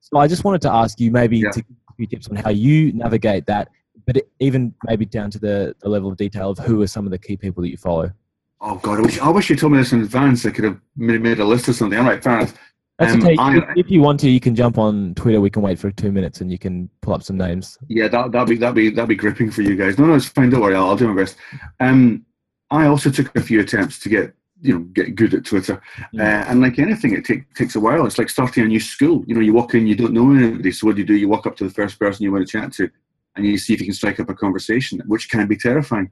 So 0.00 0.18
I 0.18 0.26
just 0.28 0.44
wanted 0.44 0.60
to 0.62 0.70
ask 0.70 1.00
you 1.00 1.10
maybe 1.10 1.38
Yeah. 1.38 1.50
to 1.52 1.62
give 1.62 1.76
a 1.88 1.92
few 1.94 2.06
tips 2.08 2.28
on 2.28 2.36
how 2.36 2.50
you 2.50 2.92
navigate 2.92 3.46
that, 3.46 3.68
but 4.06 4.18
even 4.40 4.74
maybe 4.86 5.06
down 5.06 5.30
to 5.30 5.38
the, 5.38 5.74
the 5.80 5.88
level 5.88 6.10
of 6.10 6.18
detail 6.18 6.50
of 6.50 6.58
who 6.58 6.82
are 6.82 6.86
some 6.86 7.06
of 7.06 7.10
the 7.10 7.18
key 7.18 7.38
people 7.38 7.62
that 7.62 7.70
you 7.70 7.78
follow. 7.78 8.10
Oh 8.66 8.76
God, 8.76 8.98
I 8.98 9.02
wish, 9.02 9.20
I 9.20 9.28
wish 9.28 9.50
you 9.50 9.56
told 9.56 9.72
me 9.72 9.78
this 9.78 9.92
in 9.92 10.00
advance. 10.00 10.46
I 10.46 10.50
could 10.50 10.64
have 10.64 10.80
made, 10.96 11.38
a 11.38 11.44
list 11.44 11.68
or 11.68 11.74
something. 11.74 11.98
All 11.98 12.06
right, 12.06 12.22
fair 12.22 12.38
enough. 12.38 12.54
Um, 12.98 13.22
okay. 13.22 13.36
I- 13.38 13.74
if, 13.76 13.90
you 13.90 14.00
want 14.00 14.18
to, 14.20 14.30
you 14.30 14.40
can 14.40 14.54
jump 14.54 14.78
on 14.78 15.14
Twitter. 15.16 15.38
We 15.40 15.50
can 15.50 15.60
wait 15.60 15.78
for 15.78 15.90
two 15.90 16.10
minutes 16.10 16.40
and 16.40 16.50
you 16.50 16.58
can 16.58 16.88
pull 17.02 17.12
up 17.12 17.22
some 17.22 17.36
names. 17.36 17.76
Yeah, 17.88 18.08
that 18.08 18.32
that'd 18.32 18.48
be 18.48 18.56
that'd 18.56 18.74
be 18.74 18.88
that'd 18.88 19.08
be 19.08 19.16
gripping 19.16 19.50
for 19.50 19.60
you 19.60 19.76
guys. 19.76 19.98
No, 19.98 20.06
no, 20.06 20.14
it's 20.14 20.26
fine. 20.26 20.48
Don't 20.48 20.62
worry. 20.62 20.74
I'll, 20.74 20.88
I'll 20.88 20.96
do 20.96 21.12
my 21.12 21.22
best. 21.22 21.36
Um, 21.80 22.24
I 22.70 22.86
also 22.86 23.10
took 23.10 23.36
a 23.36 23.42
few 23.42 23.60
attempts 23.60 23.98
to 23.98 24.08
get 24.08 24.32
you 24.62 24.78
know 24.78 24.84
get 24.94 25.14
good 25.14 25.34
at 25.34 25.44
Twitter, 25.44 25.82
Mm. 26.14 26.20
uh, 26.20 26.44
and 26.48 26.62
like 26.62 26.78
anything, 26.78 27.12
it 27.12 27.26
take, 27.26 27.52
takes 27.54 27.76
a 27.76 27.80
while. 27.80 28.06
It's 28.06 28.16
like 28.16 28.30
starting 28.30 28.64
a 28.64 28.68
new 28.68 28.80
school. 28.80 29.24
You 29.26 29.34
know, 29.34 29.42
you 29.42 29.52
walk 29.52 29.74
in, 29.74 29.86
you 29.86 29.94
don't 29.94 30.14
know 30.14 30.30
anybody, 30.30 30.72
so 30.72 30.86
what 30.86 30.96
do 30.96 31.02
you 31.02 31.06
do? 31.06 31.16
You 31.16 31.28
walk 31.28 31.46
up 31.46 31.56
to 31.56 31.64
the 31.64 31.74
first 31.74 31.98
person 31.98 32.22
you 32.22 32.32
want 32.32 32.46
to 32.46 32.50
chat 32.50 32.72
to, 32.74 32.88
and 33.36 33.44
you 33.44 33.58
see 33.58 33.74
if 33.74 33.80
you 33.80 33.86
can 33.86 33.94
strike 33.94 34.20
up 34.20 34.30
a 34.30 34.34
conversation, 34.34 35.02
which 35.06 35.28
can 35.28 35.46
be 35.48 35.56
terrifying. 35.56 36.10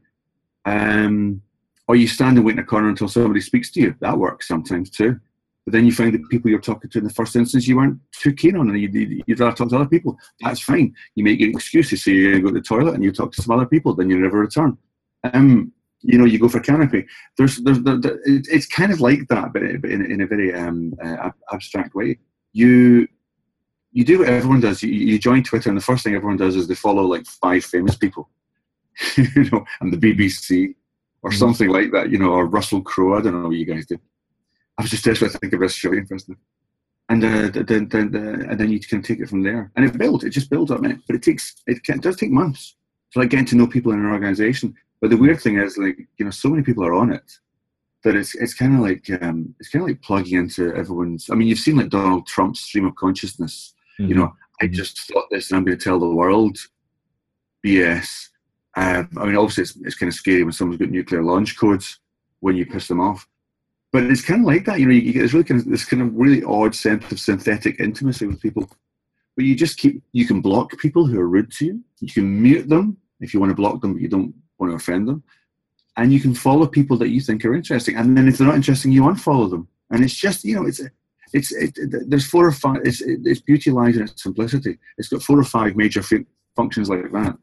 Um, 0.67 1.41
or 1.89 1.97
you 1.97 2.07
stand 2.07 2.37
and 2.37 2.47
wait 2.47 2.53
in 2.53 2.59
a 2.59 2.65
corner 2.65 2.89
until 2.89 3.09
somebody 3.09 3.41
speaks 3.41 3.71
to 3.73 3.81
you. 3.81 3.95
That 4.01 4.19
works 4.19 4.49
sometimes 4.49 4.91
too. 4.91 5.19
But 5.65 5.73
then 5.73 5.87
you 5.87 5.93
find 5.93 6.13
that 6.13 6.29
people 6.29 6.51
you're 6.51 6.61
talking 6.61 6.91
to 6.91 6.99
in 6.99 7.05
the 7.05 7.11
first 7.13 7.37
instance 7.37 7.69
you 7.69 7.77
weren't 7.77 7.99
too 8.13 8.33
keen 8.33 8.57
on, 8.57 8.69
and 8.69 8.81
you, 8.81 8.89
you, 8.89 9.23
you'd 9.27 9.39
rather 9.41 9.55
talk 9.55 9.69
to 9.71 9.77
other 9.77 9.87
people. 9.87 10.17
That's 10.41 10.61
fine. 10.61 10.95
You 11.15 11.23
make 11.25 11.39
your 11.39 11.51
excuses, 11.51 12.05
so 12.05 12.11
to 12.11 12.41
go 12.41 12.49
to 12.49 12.55
the 12.55 12.61
toilet 12.61 12.95
and 12.95 13.05
you 13.05 13.13
talk 13.13 13.33
to 13.33 13.43
some 13.43 13.55
other 13.57 13.67
people, 13.67 13.95
then 13.95 14.11
you 14.11 14.19
never 14.19 14.39
return. 14.41 14.77
Um, 15.33 15.73
you 16.01 16.19
know, 16.19 16.25
you 16.25 16.41
go 16.41 16.49
for 16.49 16.59
canopy. 16.59 17.07
There's, 17.39 17.59
there's, 17.59 17.81
there, 17.83 17.97
there- 17.97 18.19
it's 18.25 18.67
kind 18.67 18.93
of 18.93 19.01
like 19.01 19.29
that, 19.29 19.53
but 19.53 19.63
in, 19.63 19.85
in 19.85 20.21
a 20.21 20.27
very 20.27 20.53
um, 20.53 20.95
uh, 21.03 21.31
abstract 21.53 21.95
way. 21.95 22.19
You, 22.53 23.07
you 23.93 24.05
do 24.05 24.19
what 24.19 24.29
everyone 24.29 24.61
does. 24.61 24.83
You, 24.83 24.91
you 24.91 25.19
join 25.21 25.45
Twitter, 25.45 25.69
and 25.69 25.79
the 25.79 25.83
first 25.83 26.03
thing 26.03 26.15
everyone 26.15 26.39
does 26.39 26.57
is 26.57 26.67
they 26.67 26.75
follow 26.75 27.03
like 27.05 27.25
five 27.27 27.65
famous 27.65 27.95
people, 27.97 28.29
you 29.17 29.49
know, 29.53 29.65
and 29.81 29.93
the 29.93 29.97
BBC 29.97 30.75
or 31.23 31.31
Mhm. 31.31 31.39
something 31.39 31.69
like 31.69 31.93
that, 31.93 32.11
you 32.11 32.19
know, 32.19 32.33
or 32.33 32.47
Russell 32.47 32.83
Crowe. 32.83 33.17
I 33.17 33.23
don't 33.23 33.35
know 33.43 33.49
what 33.49 33.57
you 33.57 33.65
guys 33.65 33.87
do. 33.87 33.99
I 34.79 34.83
was 34.83 34.91
just 34.91 35.05
desperate 35.05 35.33
to 35.33 35.39
think 35.39 35.53
of 35.53 35.61
this 35.61 35.75
show 35.75 35.93
interesting. 35.93 36.37
And 37.09 37.23
uh, 37.25 37.49
then, 37.51 37.89
then, 37.89 38.11
then, 38.11 38.47
and 38.49 38.59
then 38.59 38.71
you 38.71 38.81
can 38.81 39.03
take 39.03 39.21
it 39.21 39.29
from 39.29 39.43
there. 39.43 39.71
And 39.77 39.85
it 39.85 39.99
builds. 39.99 40.25
It 40.25 40.31
just 40.31 40.51
builds 40.51 40.71
up, 40.71 40.81
man. 40.81 41.03
But 41.07 41.17
it 41.17 41.23
takes. 41.23 41.55
It, 41.67 41.83
can, 41.85 41.97
it 41.97 42.03
does 42.03 42.17
take 42.17 42.31
months. 42.31 42.77
It's 43.09 43.17
like 43.17 43.31
getting 43.31 43.45
to 43.47 43.57
know 43.57 43.67
people 43.67 43.93
in 43.93 43.99
an 43.99 44.07
organization. 44.11 44.75
But 45.01 45.11
the 45.11 45.17
weird 45.17 45.41
thing 45.41 45.59
is, 45.59 45.77
like 45.77 45.99
you 46.19 46.25
know, 46.25 46.31
so 46.31 46.49
many 46.49 46.63
people 46.63 46.85
are 46.85 46.95
on 46.95 47.13
it 47.13 47.31
that 48.05 48.17
it's 48.17 48.35
it's 48.37 48.55
kind 48.55 48.75
of 48.75 48.81
like 48.81 49.05
um, 49.23 49.55
it's 49.61 49.69
kind 49.69 49.83
of 49.83 49.89
like 49.89 50.01
plugging 50.01 50.39
into 50.39 50.75
everyone's. 50.75 51.29
I 51.31 51.35
mean, 51.35 51.49
you've 51.49 51.59
seen 51.59 51.77
like 51.77 51.91
Donald 51.91 52.27
Trump's 52.27 52.61
stream 52.61 52.87
of 52.87 52.95
consciousness. 52.97 53.75
You 53.99 54.15
know, 54.15 54.33
I 54.61 54.67
Mhm. 54.67 54.73
just 54.73 55.01
thought 55.09 55.27
this, 55.31 55.51
and 55.51 55.59
I'm 55.59 55.65
going 55.65 55.77
to 55.77 55.85
tell 55.85 56.01
the 56.01 56.09
world. 56.09 56.57
BS. 57.65 58.29
Um, 58.77 59.11
I 59.19 59.27
mean, 59.27 59.37
obviously, 59.37 59.63
it's, 59.63 59.77
it's 59.77 59.95
kind 59.97 60.09
of 60.09 60.15
scary 60.15 60.43
when 60.43 60.53
someone's 60.53 60.81
got 60.81 60.91
nuclear 60.91 61.23
launch 61.23 61.59
codes 61.59 61.99
when 62.41 62.57
you 62.57 62.67
piss 62.67 62.89
them 62.89 63.01
off. 63.01 63.27
But 63.93 64.05
it's 64.05 64.25
kind 64.25 64.41
of 64.41 64.47
like 64.47 64.65
that, 64.65 64.81
you 64.81 64.87
know. 64.87 64.93
You, 64.93 65.01
you 65.01 65.13
get 65.13 65.21
this 65.21 65.35
really 65.35 65.45
kind 65.45 65.61
of 65.61 65.69
this 65.69 65.85
kind 65.85 66.03
of 66.03 66.15
really 66.15 66.43
odd 66.43 66.75
sense 66.75 67.11
of 67.13 67.21
synthetic 67.21 67.79
intimacy 67.81 68.27
with 68.27 68.41
people. 68.41 68.71
But 69.37 69.45
you 69.45 69.55
just 69.55 69.79
keep. 69.79 70.03
You 70.13 70.27
can 70.27 70.41
block 70.41 70.79
people 70.79 71.07
who 71.07 71.21
are 71.21 71.29
rude 71.29 71.53
to 71.53 71.67
you. 71.67 71.81
You 72.01 72.13
can 72.13 72.43
mute 72.43 72.69
them 72.69 72.97
if 73.21 73.35
you 73.35 73.41
want 73.41 73.51
to 73.51 73.57
block 73.57 73.83
them, 73.83 73.93
but 73.93 74.03
you 74.03 74.09
don't 74.09 74.35
want 74.59 74.73
to 74.73 74.77
offend 74.77 75.09
them. 75.09 75.23
And 75.99 76.11
you 76.11 76.21
can 76.21 76.35
follow 76.35 76.67
people 76.67 76.97
that 76.99 77.11
you 77.11 77.21
think 77.21 77.45
are 77.45 77.55
interesting. 77.55 77.97
And 77.97 78.17
then 78.17 78.27
if 78.27 78.39
they're 78.39 78.47
not 78.47 78.57
interesting, 78.57 78.93
you 78.93 79.03
unfollow 79.03 79.51
them. 79.51 79.69
And 79.91 80.03
it's 80.03 80.15
just, 80.15 80.43
you 80.43 80.55
know, 80.55 80.67
it's 80.67 80.81
it's 81.35 81.53
it, 81.53 81.77
there's 82.09 82.27
four 82.27 82.47
or 82.47 82.53
five. 82.53 82.81
It's 82.85 83.03
its 83.03 83.41
beauty 83.41 83.71
lies 83.71 83.97
in 83.97 84.05
its 84.05 84.23
simplicity. 84.23 84.79
It's 84.97 85.09
got 85.09 85.23
four 85.23 85.39
or 85.39 85.45
five 85.45 85.77
major 85.77 86.03
fu- 86.03 86.27
functions 86.57 86.89
like 86.89 87.13
that. 87.13 87.37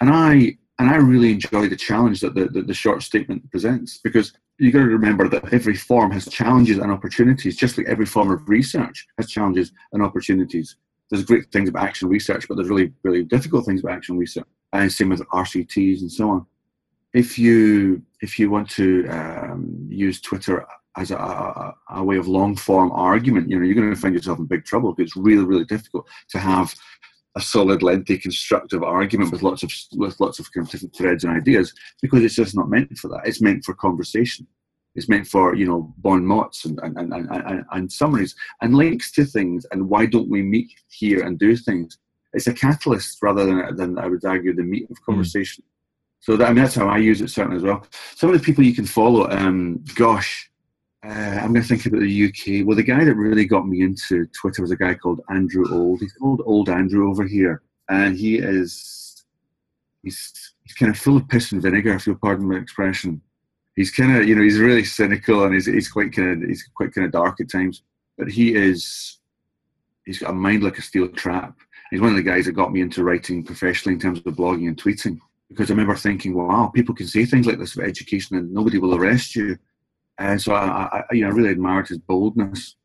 And 0.00 0.10
I 0.10 0.58
and 0.78 0.90
I 0.90 0.96
really 0.96 1.32
enjoy 1.32 1.68
the 1.68 1.76
challenge 1.76 2.20
that 2.20 2.34
the, 2.34 2.46
the, 2.46 2.62
the 2.62 2.74
short 2.74 3.02
statement 3.02 3.48
presents 3.50 3.98
because 3.98 4.32
you 4.58 4.72
got 4.72 4.80
to 4.80 4.86
remember 4.86 5.28
that 5.28 5.52
every 5.52 5.76
form 5.76 6.10
has 6.10 6.28
challenges 6.28 6.78
and 6.78 6.90
opportunities, 6.90 7.56
just 7.56 7.78
like 7.78 7.86
every 7.86 8.06
form 8.06 8.30
of 8.30 8.48
research 8.48 9.06
has 9.18 9.30
challenges 9.30 9.72
and 9.92 10.02
opportunities. 10.02 10.76
There's 11.10 11.24
great 11.24 11.50
things 11.52 11.68
about 11.68 11.84
action 11.84 12.08
research, 12.08 12.48
but 12.48 12.56
there's 12.56 12.68
really, 12.68 12.92
really 13.02 13.22
difficult 13.24 13.66
things 13.66 13.80
about 13.80 13.96
action 13.96 14.16
research. 14.16 14.46
And 14.72 14.92
same 14.92 15.10
with 15.10 15.20
RCTs 15.28 16.00
and 16.00 16.10
so 16.10 16.30
on. 16.30 16.46
If 17.12 17.38
you 17.38 18.02
if 18.20 18.38
you 18.38 18.50
want 18.50 18.68
to 18.70 19.06
um, 19.08 19.86
use 19.88 20.20
Twitter 20.20 20.66
as 20.96 21.12
a, 21.12 21.16
a, 21.16 21.74
a 21.90 22.04
way 22.04 22.16
of 22.16 22.26
long 22.26 22.56
form 22.56 22.90
argument, 22.92 23.48
you 23.48 23.58
know 23.58 23.64
you're 23.64 23.76
going 23.76 23.94
to 23.94 24.00
find 24.00 24.14
yourself 24.14 24.40
in 24.40 24.46
big 24.46 24.64
trouble 24.64 24.92
because 24.92 25.10
it's 25.10 25.16
really, 25.16 25.44
really 25.44 25.64
difficult 25.64 26.08
to 26.30 26.38
have 26.38 26.74
a 27.36 27.40
solid, 27.40 27.82
lengthy, 27.82 28.16
constructive 28.16 28.82
argument 28.82 29.32
with 29.32 29.42
lots 29.42 29.62
of 29.62 29.72
with 29.94 30.18
lots 30.20 30.38
of 30.38 30.48
different 30.52 30.94
threads 30.96 31.24
and 31.24 31.36
ideas 31.36 31.72
because 32.00 32.22
it's 32.22 32.36
just 32.36 32.54
not 32.54 32.70
meant 32.70 32.96
for 32.96 33.08
that. 33.08 33.22
It's 33.24 33.42
meant 33.42 33.64
for 33.64 33.74
conversation. 33.74 34.46
It's 34.94 35.08
meant 35.08 35.26
for 35.26 35.54
you 35.56 35.66
know 35.66 35.92
bon 35.98 36.24
mots 36.24 36.64
and 36.64 36.78
and, 36.82 36.96
and, 36.96 37.28
and, 37.30 37.64
and, 37.72 37.92
summaries 37.92 38.36
and 38.60 38.76
links 38.76 39.10
to 39.12 39.24
things 39.24 39.66
and 39.72 39.88
why 39.88 40.06
don't 40.06 40.30
we 40.30 40.42
meet 40.42 40.70
here 40.88 41.24
and 41.24 41.38
do 41.38 41.56
things. 41.56 41.98
It's 42.32 42.46
a 42.46 42.52
catalyst 42.52 43.18
rather 43.20 43.44
than 43.44 43.76
than 43.76 43.98
I 43.98 44.06
would 44.06 44.24
argue 44.24 44.54
the 44.54 44.62
meat 44.62 44.88
of 44.90 45.02
conversation. 45.02 45.64
So 46.20 46.36
that, 46.36 46.48
I 46.48 46.52
mean 46.52 46.62
that's 46.62 46.76
how 46.76 46.88
I 46.88 46.98
use 46.98 47.20
it 47.20 47.30
certainly 47.30 47.56
as 47.56 47.64
well. 47.64 47.84
Some 48.14 48.30
of 48.30 48.38
the 48.38 48.44
people 48.44 48.62
you 48.62 48.74
can 48.74 48.86
follow, 48.86 49.28
um, 49.30 49.84
gosh, 49.96 50.50
uh, 51.04 51.38
I'm 51.42 51.52
going 51.52 51.62
to 51.62 51.68
think 51.68 51.84
about 51.84 52.00
the 52.00 52.28
UK. 52.28 52.66
Well, 52.66 52.76
the 52.76 52.82
guy 52.82 53.04
that 53.04 53.14
really 53.14 53.44
got 53.44 53.68
me 53.68 53.82
into 53.82 54.26
Twitter 54.28 54.62
was 54.62 54.70
a 54.70 54.76
guy 54.76 54.94
called 54.94 55.20
Andrew 55.28 55.64
Old. 55.70 56.00
He's 56.00 56.14
called 56.14 56.42
Old 56.46 56.70
Andrew 56.70 57.10
over 57.10 57.24
here, 57.26 57.62
and 57.90 58.16
he 58.16 58.38
is 58.38 59.24
he's 60.02 60.54
he's 60.62 60.74
kind 60.74 60.90
of 60.90 60.98
full 60.98 61.16
of 61.16 61.28
piss 61.28 61.52
and 61.52 61.60
vinegar, 61.60 61.94
if 61.94 62.06
you'll 62.06 62.16
pardon 62.16 62.48
my 62.48 62.56
expression. 62.56 63.20
He's 63.76 63.90
kind 63.90 64.16
of 64.16 64.26
you 64.26 64.34
know 64.34 64.42
he's 64.42 64.58
really 64.58 64.84
cynical 64.84 65.44
and 65.44 65.52
he's 65.52 65.66
he's 65.66 65.90
quite 65.90 66.12
kind 66.12 66.42
of 66.42 66.48
he's 66.48 66.66
quite 66.74 66.94
kind 66.94 67.04
of 67.04 67.12
dark 67.12 67.40
at 67.40 67.50
times, 67.50 67.82
but 68.16 68.28
he 68.28 68.54
is 68.54 69.18
he's 70.06 70.20
got 70.20 70.30
a 70.30 70.34
mind 70.34 70.62
like 70.62 70.78
a 70.78 70.82
steel 70.82 71.08
trap. 71.08 71.54
He's 71.90 72.00
one 72.00 72.10
of 72.10 72.16
the 72.16 72.22
guys 72.22 72.46
that 72.46 72.52
got 72.52 72.72
me 72.72 72.80
into 72.80 73.04
writing 73.04 73.44
professionally 73.44 73.94
in 73.94 74.00
terms 74.00 74.22
of 74.24 74.34
blogging 74.34 74.68
and 74.68 74.76
tweeting 74.76 75.18
because 75.50 75.70
I 75.70 75.74
remember 75.74 75.96
thinking, 75.96 76.34
wow, 76.34 76.70
people 76.74 76.94
can 76.94 77.06
say 77.06 77.26
things 77.26 77.46
like 77.46 77.58
this 77.58 77.74
about 77.74 77.88
education 77.88 78.36
and 78.36 78.52
nobody 78.52 78.78
will 78.78 78.94
arrest 78.94 79.36
you. 79.36 79.58
And 80.18 80.40
so 80.40 80.54
I, 80.54 80.88
I, 80.92 81.04
you 81.12 81.22
know, 81.22 81.28
I 81.28 81.32
really 81.32 81.50
admired 81.50 81.88
his 81.88 81.98
boldness. 81.98 82.76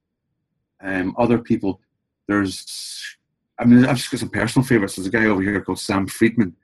Um, 0.81 1.15
other 1.17 1.37
people, 1.37 1.79
there's, 2.27 3.17
I 3.59 3.65
mean, 3.65 3.85
I've 3.85 3.97
just 3.97 4.11
got 4.11 4.19
some 4.19 4.29
personal 4.29 4.65
favorites. 4.65 4.95
There's 4.95 5.07
a 5.07 5.11
guy 5.11 5.25
over 5.25 5.41
here 5.41 5.61
called 5.61 5.79
Sam 5.79 6.07
Freedman. 6.07 6.55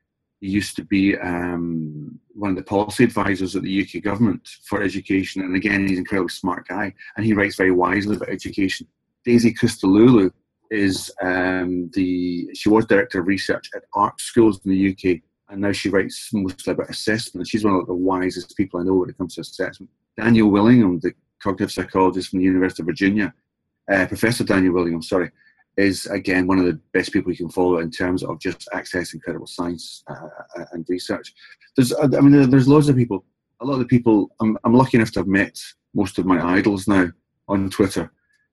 he 0.42 0.48
used 0.48 0.76
to 0.78 0.84
be 0.84 1.18
um, 1.18 2.20
one 2.34 2.52
of 2.52 2.56
the 2.56 2.64
policy 2.64 3.04
advisors 3.04 3.56
at 3.56 3.64
the 3.64 3.82
UK 3.82 4.02
government 4.02 4.48
for 4.64 4.82
education. 4.82 5.44
And 5.44 5.56
again, 5.56 5.82
he's 5.82 5.92
an 5.92 6.00
incredibly 6.00 6.30
smart 6.30 6.68
guy 6.68 6.94
and 7.16 7.26
he 7.26 7.34
writes 7.34 7.58
very 7.58 7.72
wisely 7.72 8.16
about 8.16 8.30
education. 8.30 8.88
Daisy 9.24 9.54
Christodoulou 9.54 10.32
is 10.72 11.12
um, 11.22 11.92
the, 11.94 12.50
she 12.54 12.70
was 12.70 12.86
director 12.86 13.20
of 13.20 13.28
research 13.28 13.70
at 13.76 13.84
Ark 13.94 14.20
Schools 14.20 14.60
in 14.66 14.72
the 14.72 14.92
UK. 14.92 15.22
And 15.50 15.62
now 15.62 15.72
she 15.74 15.90
writes 15.90 16.30
mostly 16.34 16.74
about 16.74 16.90
assessment. 16.90 17.48
She's 17.48 17.64
one 17.64 17.76
of 17.76 17.86
the 17.86 17.94
wisest 17.94 18.58
people 18.58 18.80
I 18.80 18.84
know 18.84 18.96
when 18.96 19.10
it 19.10 19.18
comes 19.18 19.36
to 19.36 19.42
assessment. 19.42 19.92
Daniel 20.18 20.50
Willingham, 20.50 21.00
the 21.00 21.14
cognitive 21.42 21.72
psychologist 21.72 22.30
from 22.30 22.40
the 22.40 22.46
University 22.46 22.82
of 22.82 22.88
Virginia, 22.88 23.34
uh, 23.92 24.06
Professor 24.08 24.44
Daniel 24.44 24.74
Willingham, 24.74 25.02
sorry, 25.02 25.32
is 25.78 26.06
again 26.08 26.48
one 26.48 26.58
of 26.58 26.66
the 26.66 26.80
best 26.94 27.12
people 27.12 27.32
you 27.32 27.38
can 27.38 27.50
follow 27.50 27.80
in 27.80 27.92
terms 27.92 28.24
of 28.24 28.40
just 28.40 28.68
accessing 28.74 29.22
credible 29.22 29.48
science 29.48 30.04
uh, 30.10 30.28
uh 30.58 30.66
and 30.72 30.86
research. 30.88 31.34
There's, 31.76 31.94
I 31.94 32.08
mean, 32.08 32.50
there's 32.50 32.68
loads 32.68 32.90
of 32.90 32.96
people. 32.96 33.26
A 33.62 33.66
lot 33.66 33.74
of 33.74 33.80
the 33.80 33.86
people 33.86 34.32
I'm, 34.40 34.58
I'm 34.64 34.74
lucky 34.74 34.98
enough 34.98 35.12
to 35.12 35.20
have 35.20 35.28
met 35.28 35.60
most 35.94 36.18
of 36.18 36.26
my 36.26 36.44
idols 36.58 36.88
now 36.88 37.10
on 37.48 37.70
Twitter, 37.70 38.12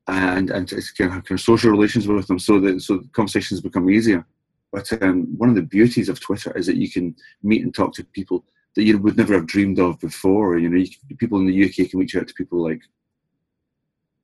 and 0.09 0.51
and 0.51 0.68
to 0.68 0.77
kind 0.98 1.09
of 1.09 1.14
have 1.14 1.25
kind 1.25 1.38
of 1.38 1.40
social 1.40 1.70
relations 1.70 2.09
with 2.09 2.27
them, 2.27 2.38
so 2.38 2.61
that 2.61 2.83
so 2.83 3.01
conversations 3.12 3.61
become 3.61 3.88
easier. 3.88 4.27
But 4.72 4.90
um, 5.03 5.27
one 5.37 5.51
of 5.51 5.55
the 5.55 5.62
beauties 5.62 6.09
of 6.09 6.18
Twitter 6.18 6.57
is 6.57 6.66
that 6.66 6.77
you 6.77 6.90
can 6.90 7.14
meet 7.42 7.62
and 7.62 7.75
talk 7.75 7.92
to 7.94 8.05
people 8.05 8.44
that 8.75 8.85
you 8.85 8.99
would 8.99 9.17
never 9.17 9.35
have 9.35 9.47
dreamed 9.47 9.79
of 9.79 10.01
before. 10.01 10.59
You 10.59 10.69
know, 10.69 10.77
you 10.77 10.89
people 11.19 11.39
in 11.39 11.47
the 11.47 11.65
UK 11.65 11.91
can 11.91 12.01
reach 12.01 12.17
out 12.17 12.29
to 12.29 12.35
people 12.35 12.63
like 12.63 12.83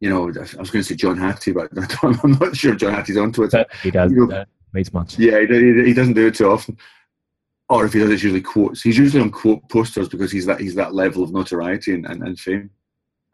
you 0.01 0.09
know, 0.09 0.29
I 0.29 0.61
was 0.61 0.71
going 0.71 0.83
to 0.83 0.85
say 0.85 0.95
John 0.95 1.17
Hattie, 1.17 1.53
but 1.53 1.71
I'm 2.03 2.33
not 2.33 2.57
sure 2.57 2.75
John 2.75 2.95
Hattie's 2.95 3.17
on 3.17 3.33
Twitter. 3.33 3.67
He 3.83 3.91
does. 3.91 4.13
You 4.13 4.27
know, 4.27 4.45
means 4.73 4.93
much. 4.93 5.19
Yeah, 5.19 5.41
he, 5.41 5.85
he, 5.85 5.93
doesn't 5.93 6.15
do 6.15 6.29
it 6.29 6.37
too 6.37 6.51
often. 6.51 6.77
Or 7.69 7.85
if 7.85 7.93
he 7.93 7.99
does, 7.99 8.11
it's 8.11 8.23
usually 8.23 8.41
quotes. 8.41 8.83
He's 8.83 8.97
usually 8.97 9.23
on 9.23 9.31
quote 9.31 9.69
posters 9.69 10.09
because 10.09 10.31
he's 10.31 10.47
that 10.47 10.61
he's 10.61 10.75
that 10.77 10.95
level 10.95 11.23
of 11.23 11.33
notoriety 11.33 11.95
and, 11.95 12.07
and, 12.07 12.23
and 12.23 12.39
fame. 12.39 12.71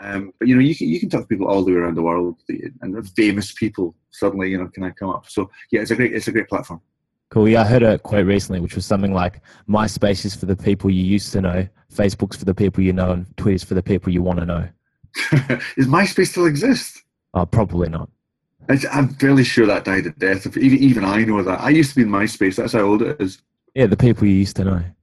Um, 0.00 0.32
but 0.38 0.48
you 0.48 0.56
know, 0.56 0.60
you 0.60 0.74
can 0.74 0.88
you 0.88 0.98
can 0.98 1.08
talk 1.08 1.22
to 1.22 1.26
people 1.26 1.46
all 1.46 1.64
the 1.64 1.70
way 1.70 1.78
around 1.78 1.96
the 1.96 2.02
world, 2.02 2.40
and 2.48 3.08
famous 3.10 3.52
people 3.52 3.94
suddenly 4.10 4.50
you 4.50 4.58
know 4.58 4.68
can 4.68 4.82
I 4.82 4.90
come 4.90 5.10
up. 5.10 5.28
So 5.28 5.50
yeah, 5.70 5.82
it's 5.82 5.92
a 5.92 5.96
great 5.96 6.14
it's 6.14 6.28
a 6.28 6.32
great 6.32 6.48
platform. 6.48 6.80
Cool. 7.30 7.48
Yeah, 7.48 7.62
I 7.62 7.64
heard 7.64 7.82
a 7.82 7.98
quote 7.98 8.26
recently, 8.26 8.60
which 8.60 8.74
was 8.74 8.86
something 8.86 9.12
like, 9.12 9.40
"MySpace 9.68 10.24
is 10.24 10.34
for 10.34 10.46
the 10.46 10.56
people 10.56 10.90
you 10.90 11.04
used 11.04 11.32
to 11.32 11.40
know, 11.40 11.68
Facebook's 11.92 12.36
for 12.36 12.44
the 12.44 12.54
people 12.54 12.82
you 12.82 12.92
know, 12.92 13.10
and 13.12 13.36
Twitter's 13.36 13.64
for 13.64 13.74
the 13.74 13.82
people 13.82 14.12
you 14.12 14.22
want 14.22 14.40
to 14.40 14.46
know." 14.46 14.68
Is 15.76 15.86
MySpace 15.86 16.28
still 16.28 16.46
exist? 16.46 17.02
Oh, 17.34 17.46
probably 17.46 17.88
not. 17.88 18.08
I'm 18.68 19.08
fairly 19.14 19.44
sure 19.44 19.66
that 19.66 19.84
died 19.84 20.06
a 20.06 20.10
death. 20.10 20.56
Even, 20.56 20.78
even 20.78 21.04
I 21.04 21.24
know 21.24 21.42
that. 21.42 21.60
I 21.60 21.68
used 21.68 21.90
to 21.90 21.96
be 21.96 22.02
in 22.02 22.08
MySpace. 22.08 22.56
That's 22.56 22.72
how 22.72 22.80
old 22.80 23.02
it 23.02 23.20
is. 23.20 23.42
Yeah, 23.74 23.86
the 23.86 23.96
people 23.96 24.26
you 24.26 24.34
used 24.34 24.56
to 24.56 24.64
know. 24.64 24.84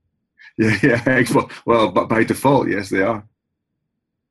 Yeah, 0.57 0.77
yeah. 0.83 1.23
Well, 1.65 1.91
but 1.91 2.09
by 2.09 2.25
default, 2.25 2.69
yes, 2.69 2.89
they 2.89 3.01
are. 3.01 3.25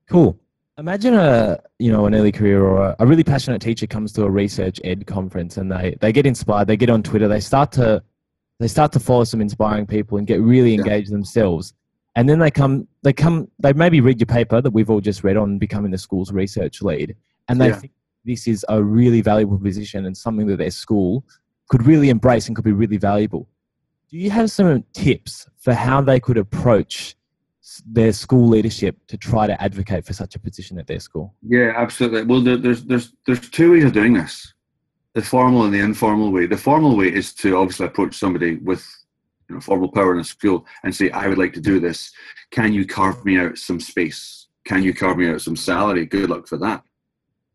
Cool. 0.08 0.38
Imagine 0.80 1.14
a 1.14 1.60
you 1.78 1.92
know 1.92 2.06
an 2.06 2.14
early 2.14 2.32
career 2.32 2.64
or 2.64 2.88
a, 2.88 2.96
a, 3.00 3.06
really 3.06 3.22
passionate 3.22 3.60
teacher 3.60 3.86
comes 3.86 4.12
to 4.14 4.24
a 4.24 4.30
research 4.30 4.80
ed 4.82 5.06
conference 5.06 5.58
and 5.58 5.70
they 5.70 5.94
they 6.00 6.10
get 6.10 6.24
inspired. 6.26 6.66
They 6.68 6.76
get 6.76 6.88
on 6.88 7.02
Twitter. 7.02 7.28
They 7.28 7.40
start 7.40 7.70
to 7.72 8.02
they 8.60 8.68
start 8.68 8.90
to 8.92 9.00
follow 9.00 9.24
some 9.24 9.40
inspiring 9.40 9.86
people 9.86 10.16
and 10.16 10.26
get 10.26 10.40
really 10.40 10.74
engaged 10.74 11.10
yeah. 11.10 11.16
themselves 11.16 11.74
and 12.16 12.28
then 12.28 12.38
they 12.38 12.50
come 12.50 12.86
they 13.02 13.12
come 13.12 13.50
they 13.58 13.72
maybe 13.72 14.00
read 14.00 14.20
your 14.20 14.26
paper 14.26 14.60
that 14.60 14.70
we've 14.70 14.90
all 14.90 15.00
just 15.00 15.24
read 15.24 15.36
on 15.36 15.58
becoming 15.58 15.90
the 15.90 15.98
school's 15.98 16.32
research 16.32 16.82
lead 16.82 17.16
and 17.48 17.60
they 17.60 17.68
yeah. 17.68 17.76
think 17.76 17.92
this 18.24 18.46
is 18.46 18.64
a 18.68 18.82
really 18.82 19.22
valuable 19.22 19.58
position 19.58 20.06
and 20.06 20.16
something 20.16 20.46
that 20.46 20.58
their 20.58 20.70
school 20.70 21.24
could 21.68 21.84
really 21.86 22.10
embrace 22.10 22.46
and 22.46 22.56
could 22.56 22.64
be 22.64 22.72
really 22.72 22.96
valuable 22.96 23.48
do 24.10 24.18
you 24.18 24.30
have 24.30 24.50
some 24.50 24.84
tips 24.92 25.48
for 25.58 25.72
how 25.72 26.00
they 26.00 26.18
could 26.18 26.36
approach 26.36 27.16
their 27.86 28.12
school 28.12 28.48
leadership 28.48 28.96
to 29.06 29.16
try 29.16 29.46
to 29.46 29.62
advocate 29.62 30.04
for 30.04 30.12
such 30.12 30.34
a 30.34 30.38
position 30.38 30.78
at 30.78 30.86
their 30.86 31.00
school 31.00 31.34
yeah 31.46 31.72
absolutely 31.76 32.22
well 32.22 32.40
there's 32.40 32.84
there's 32.84 33.12
there's 33.26 33.50
two 33.50 33.72
ways 33.72 33.84
of 33.84 33.92
doing 33.92 34.14
this 34.14 34.54
the 35.14 35.22
formal 35.22 35.64
and 35.64 35.74
the 35.74 35.78
informal 35.78 36.32
way 36.32 36.46
the 36.46 36.56
formal 36.56 36.96
way 36.96 37.12
is 37.12 37.34
to 37.34 37.56
obviously 37.56 37.86
approach 37.86 38.14
somebody 38.14 38.56
with 38.56 38.86
you 39.50 39.56
know, 39.56 39.60
formal 39.60 39.90
power 39.90 40.14
in 40.14 40.20
a 40.20 40.24
school 40.24 40.64
and 40.84 40.94
say, 40.94 41.10
I 41.10 41.26
would 41.26 41.36
like 41.36 41.52
to 41.54 41.60
do 41.60 41.80
this. 41.80 42.12
Can 42.52 42.72
you 42.72 42.86
carve 42.86 43.24
me 43.24 43.36
out 43.36 43.58
some 43.58 43.80
space? 43.80 44.46
Can 44.64 44.84
you 44.84 44.94
carve 44.94 45.18
me 45.18 45.28
out 45.28 45.40
some 45.40 45.56
salary? 45.56 46.06
Good 46.06 46.30
luck 46.30 46.46
for 46.46 46.56
that. 46.58 46.84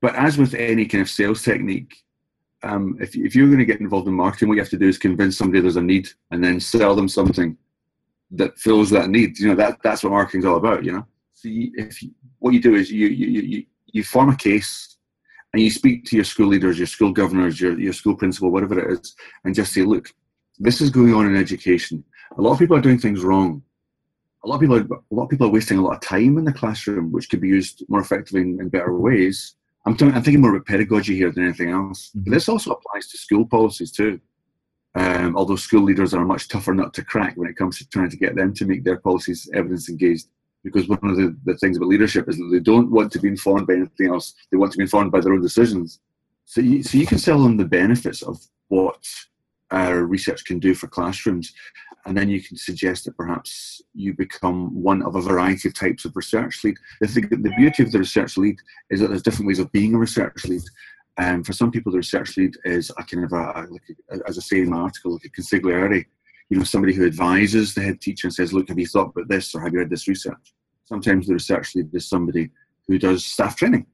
But 0.01 0.13
as 0.15 0.37
with 0.37 0.53
any 0.53 0.85
kind 0.85 1.01
of 1.01 1.09
sales 1.09 1.41
technique, 1.41 2.03
um, 2.63 2.97
if, 2.99 3.15
if 3.15 3.33
you're 3.33 3.47
going 3.47 3.59
to 3.59 3.65
get 3.65 3.79
involved 3.79 4.07
in 4.07 4.13
marketing, 4.13 4.49
what 4.49 4.55
you 4.55 4.61
have 4.61 4.69
to 4.71 4.77
do 4.77 4.89
is 4.89 4.97
convince 4.97 5.37
somebody 5.37 5.61
there's 5.61 5.77
a 5.77 5.81
need 5.81 6.09
and 6.31 6.43
then 6.43 6.59
sell 6.59 6.95
them 6.95 7.07
something 7.07 7.57
that 8.31 8.57
fills 8.57 8.89
that 8.91 9.09
need. 9.09 9.39
You 9.39 9.49
know, 9.49 9.55
that, 9.55 9.79
that's 9.83 10.03
what 10.03 10.11
marketing's 10.11 10.45
all 10.45 10.57
about, 10.57 10.83
you 10.83 10.91
know? 10.91 11.05
So 11.33 11.49
you, 11.49 11.71
if 11.75 12.01
you, 12.01 12.11
what 12.39 12.53
you 12.53 12.61
do 12.61 12.75
is 12.75 12.91
you, 12.91 13.07
you, 13.07 13.41
you, 13.41 13.65
you 13.87 14.03
form 14.03 14.29
a 14.29 14.35
case 14.35 14.97
and 15.53 15.61
you 15.61 15.69
speak 15.69 16.05
to 16.05 16.15
your 16.15 16.25
school 16.25 16.47
leaders, 16.47 16.77
your 16.77 16.87
school 16.87 17.11
governors, 17.11 17.61
your, 17.61 17.79
your 17.79 17.93
school 17.93 18.15
principal, 18.15 18.51
whatever 18.51 18.79
it 18.79 18.99
is, 18.99 19.15
and 19.43 19.55
just 19.55 19.73
say, 19.73 19.81
look, 19.81 20.09
this 20.59 20.81
is 20.81 20.89
going 20.89 21.13
on 21.13 21.25
in 21.27 21.35
education. 21.35 22.03
A 22.37 22.41
lot 22.41 22.53
of 22.53 22.59
people 22.59 22.75
are 22.75 22.81
doing 22.81 22.99
things 22.99 23.23
wrong. 23.23 23.61
A 24.43 24.47
lot 24.47 24.55
of 24.55 24.61
people 24.61 24.77
are, 24.77 24.81
a 24.81 25.15
lot 25.15 25.23
of 25.23 25.29
people 25.29 25.47
are 25.47 25.51
wasting 25.51 25.77
a 25.77 25.81
lot 25.81 25.95
of 25.95 26.01
time 26.01 26.37
in 26.37 26.45
the 26.45 26.53
classroom, 26.53 27.11
which 27.11 27.29
could 27.29 27.41
be 27.41 27.47
used 27.47 27.83
more 27.89 28.01
effectively 28.01 28.41
in, 28.41 28.59
in 28.59 28.69
better 28.69 28.97
ways. 28.97 29.55
I'm, 29.85 29.95
talking, 29.95 30.15
I'm 30.15 30.23
thinking 30.23 30.41
more 30.41 30.55
about 30.55 30.65
pedagogy 30.65 31.15
here 31.15 31.31
than 31.31 31.43
anything 31.43 31.69
else. 31.69 32.09
Mm-hmm. 32.09 32.21
But 32.25 32.31
this 32.31 32.49
also 32.49 32.71
applies 32.71 33.07
to 33.07 33.17
school 33.17 33.45
policies 33.45 33.91
too. 33.91 34.19
Um, 34.95 35.35
although 35.35 35.57
school 35.57 35.83
leaders 35.83 36.13
are 36.13 36.21
a 36.21 36.25
much 36.25 36.47
tougher 36.47 36.73
nut 36.73 36.93
to 36.93 37.03
crack 37.03 37.35
when 37.35 37.49
it 37.49 37.57
comes 37.57 37.77
to 37.77 37.89
trying 37.89 38.09
to 38.09 38.17
get 38.17 38.35
them 38.35 38.53
to 38.53 38.65
make 38.65 38.83
their 38.83 38.99
policies 38.99 39.49
evidence 39.53 39.89
engaged. 39.89 40.27
Because 40.63 40.87
one 40.87 40.99
of 41.03 41.17
the, 41.17 41.35
the 41.43 41.57
things 41.57 41.77
about 41.77 41.89
leadership 41.89 42.27
is 42.27 42.37
that 42.37 42.49
they 42.51 42.59
don't 42.59 42.89
want 42.89 43.11
to 43.11 43.19
be 43.19 43.27
informed 43.27 43.67
by 43.67 43.73
anything 43.73 44.07
else. 44.07 44.33
They 44.51 44.57
want 44.57 44.71
to 44.71 44.77
be 44.77 44.83
informed 44.83 45.11
by 45.11 45.19
their 45.19 45.33
own 45.33 45.41
decisions. 45.41 45.99
So 46.45 46.61
you, 46.61 46.81
so 46.81 46.97
you 46.97 47.05
can 47.05 47.17
sell 47.17 47.41
them 47.43 47.57
the 47.57 47.65
benefits 47.65 48.21
of 48.21 48.39
what 48.69 49.05
uh, 49.71 49.93
research 49.93 50.45
can 50.45 50.59
do 50.59 50.73
for 50.73 50.87
classrooms. 50.87 51.53
And 52.05 52.15
then 52.15 52.29
you 52.29 52.41
can 52.41 52.55
suggest 52.55 53.05
that 53.05 53.17
perhaps 53.17 53.81
you 53.93 54.13
become 54.13 54.73
one 54.81 55.01
of 55.01 55.15
a 55.15 55.21
variety 55.21 55.67
of 55.67 55.73
types 55.73 56.05
of 56.05 56.15
research 56.15 56.63
lead. 56.63 56.77
The, 57.01 57.07
the 57.07 57.53
beauty 57.57 57.83
of 57.83 57.91
the 57.91 57.99
research 57.99 58.37
lead 58.37 58.57
is 58.91 58.99
that 58.99 59.09
there's 59.09 59.23
different 59.23 59.47
ways 59.47 59.59
of 59.59 59.71
being 59.71 59.95
a 59.95 59.97
research 59.97 60.45
lead. 60.45 60.61
Um, 61.17 61.43
for 61.43 61.53
some 61.53 61.71
people, 61.71 61.91
the 61.91 61.99
research 61.99 62.35
lead 62.37 62.55
is 62.65 62.91
a 62.97 63.03
kind 63.03 63.23
of 63.23 63.33
a, 63.33 63.67
a 64.11 64.19
as 64.27 64.37
I 64.37 64.41
say 64.41 64.59
in 64.61 64.69
my 64.69 64.77
article, 64.77 65.13
like 65.13 65.25
a 65.25 65.29
consigliere. 65.29 66.05
You 66.49 66.57
know, 66.57 66.63
somebody 66.63 66.93
who 66.93 67.05
advises 67.05 67.73
the 67.73 67.81
head 67.81 68.01
teacher 68.01 68.27
and 68.27 68.33
says, 68.33 68.53
"Look, 68.53 68.69
have 68.69 68.79
you 68.79 68.87
thought 68.87 69.11
about 69.15 69.29
this, 69.29 69.55
or 69.55 69.61
have 69.61 69.73
you 69.73 69.79
read 69.79 69.89
this 69.89 70.07
research?" 70.07 70.53
Sometimes 70.83 71.27
the 71.27 71.33
research 71.33 71.75
lead 71.75 71.93
is 71.93 72.07
somebody 72.07 72.51
who 72.87 72.99
does 72.99 73.25
staff 73.25 73.55
training. 73.55 73.85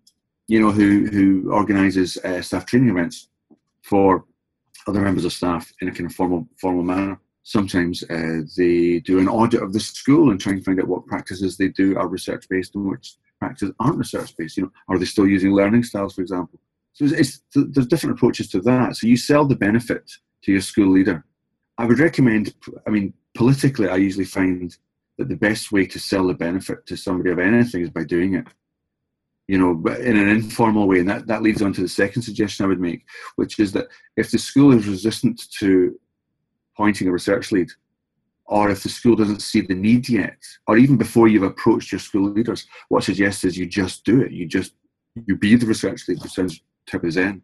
You 0.47 0.60
know, 0.60 0.71
who 0.71 1.05
who 1.07 1.51
organises 1.51 2.17
uh, 2.17 2.41
staff 2.41 2.65
training 2.65 2.89
events 2.89 3.29
for 3.84 4.25
other 4.88 5.01
members 5.01 5.25
of 5.25 5.34
staff 5.34 5.71
in 5.81 5.88
a 5.88 5.91
kind 5.91 6.07
of 6.10 6.15
formal 6.15 6.47
formal 6.60 6.84
manner. 6.84 7.19
Sometimes 7.43 8.03
uh, 8.03 8.41
they 8.57 8.99
do 8.99 9.19
an 9.19 9.27
audit 9.27 9.63
of 9.63 9.73
the 9.73 9.79
school 9.79 10.29
and 10.29 10.39
try 10.39 10.53
and 10.53 10.63
find 10.63 10.79
out 10.79 10.88
what 10.88 11.07
practices 11.07 11.57
they 11.57 11.69
do 11.69 11.97
are 11.97 12.07
research 12.07 12.45
based 12.49 12.75
and 12.75 12.88
which 12.88 13.15
practices 13.39 13.73
aren't 13.79 13.97
research 13.97 14.36
based. 14.38 14.57
You 14.57 14.63
know, 14.63 14.71
are 14.89 14.99
they 14.99 15.05
still 15.05 15.27
using 15.27 15.51
learning 15.51 15.84
styles, 15.84 16.15
for 16.15 16.21
example? 16.21 16.60
So 16.93 17.06
it's, 17.06 17.13
it's, 17.13 17.41
there's 17.54 17.88
different 17.88 18.17
approaches 18.17 18.49
to 18.49 18.62
that. 18.62 18.95
So 18.95 19.08
you 19.08 19.17
sell 19.17 19.45
the 19.45 19.56
benefit 19.56 20.10
to 20.43 20.51
your 20.51 20.62
school 20.62 20.91
leader. 20.91 21.25
I 21.77 21.86
would 21.86 21.99
recommend. 21.99 22.54
I 22.86 22.89
mean, 22.89 23.13
politically, 23.34 23.88
I 23.88 23.95
usually 23.95 24.25
find 24.25 24.75
that 25.17 25.30
the 25.30 25.36
best 25.36 25.71
way 25.71 25.86
to 25.86 25.99
sell 25.99 26.27
the 26.27 26.34
benefit 26.34 26.86
to 26.88 26.97
somebody 26.97 27.30
of 27.30 27.39
anything 27.39 27.82
is 27.82 27.89
by 27.89 28.04
doing 28.04 28.36
it 28.36 28.47
you 29.51 29.58
know, 29.58 29.71
in 29.95 30.15
an 30.15 30.30
informal 30.30 30.88
way. 30.88 30.99
And 30.99 31.10
that, 31.10 31.27
that 31.27 31.41
leads 31.41 31.62
on 31.62 31.73
to 31.73 31.82
the 31.82 31.88
second 31.89 32.21
suggestion 32.21 32.63
I 32.63 32.69
would 32.69 32.80
make, 32.80 33.04
which 33.36 33.60
is 33.60 33.73
that 33.73 33.88
if 34.15 34.32
the 34.32 34.38
school 34.38 34.71
is 34.71 34.87
resistant 34.87 35.42
to 35.60 36.00
appointing 36.73 37.10
a 37.10 37.12
research 37.12 37.52
lead, 37.52 37.69
or 38.46 38.69
if 38.69 38.83
the 38.83 38.87
school 38.87 39.17
doesn't 39.17 39.42
see 39.42 39.60
the 39.60 39.75
need 39.75 40.08
yet, 40.08 40.37
or 40.67 40.77
even 40.77 40.96
before 40.96 41.27
you've 41.27 41.44
approached 41.44 41.92
your 41.92 42.00
school 42.00 42.29
leaders, 42.29 42.65
what 42.87 43.04
I 43.04 43.08
suggest 43.08 43.44
is 43.44 43.58
you 43.58 43.65
just 43.65 44.06
do 44.06 44.21
it. 44.21 44.31
You 44.31 44.48
just 44.48 44.71
you 45.27 45.35
be 45.35 45.58
the 45.58 45.65
research 45.65 46.08
lead, 46.08 46.21
which 46.23 46.31
sounds 46.31 46.62
of 46.94 47.12
zen. 47.12 47.42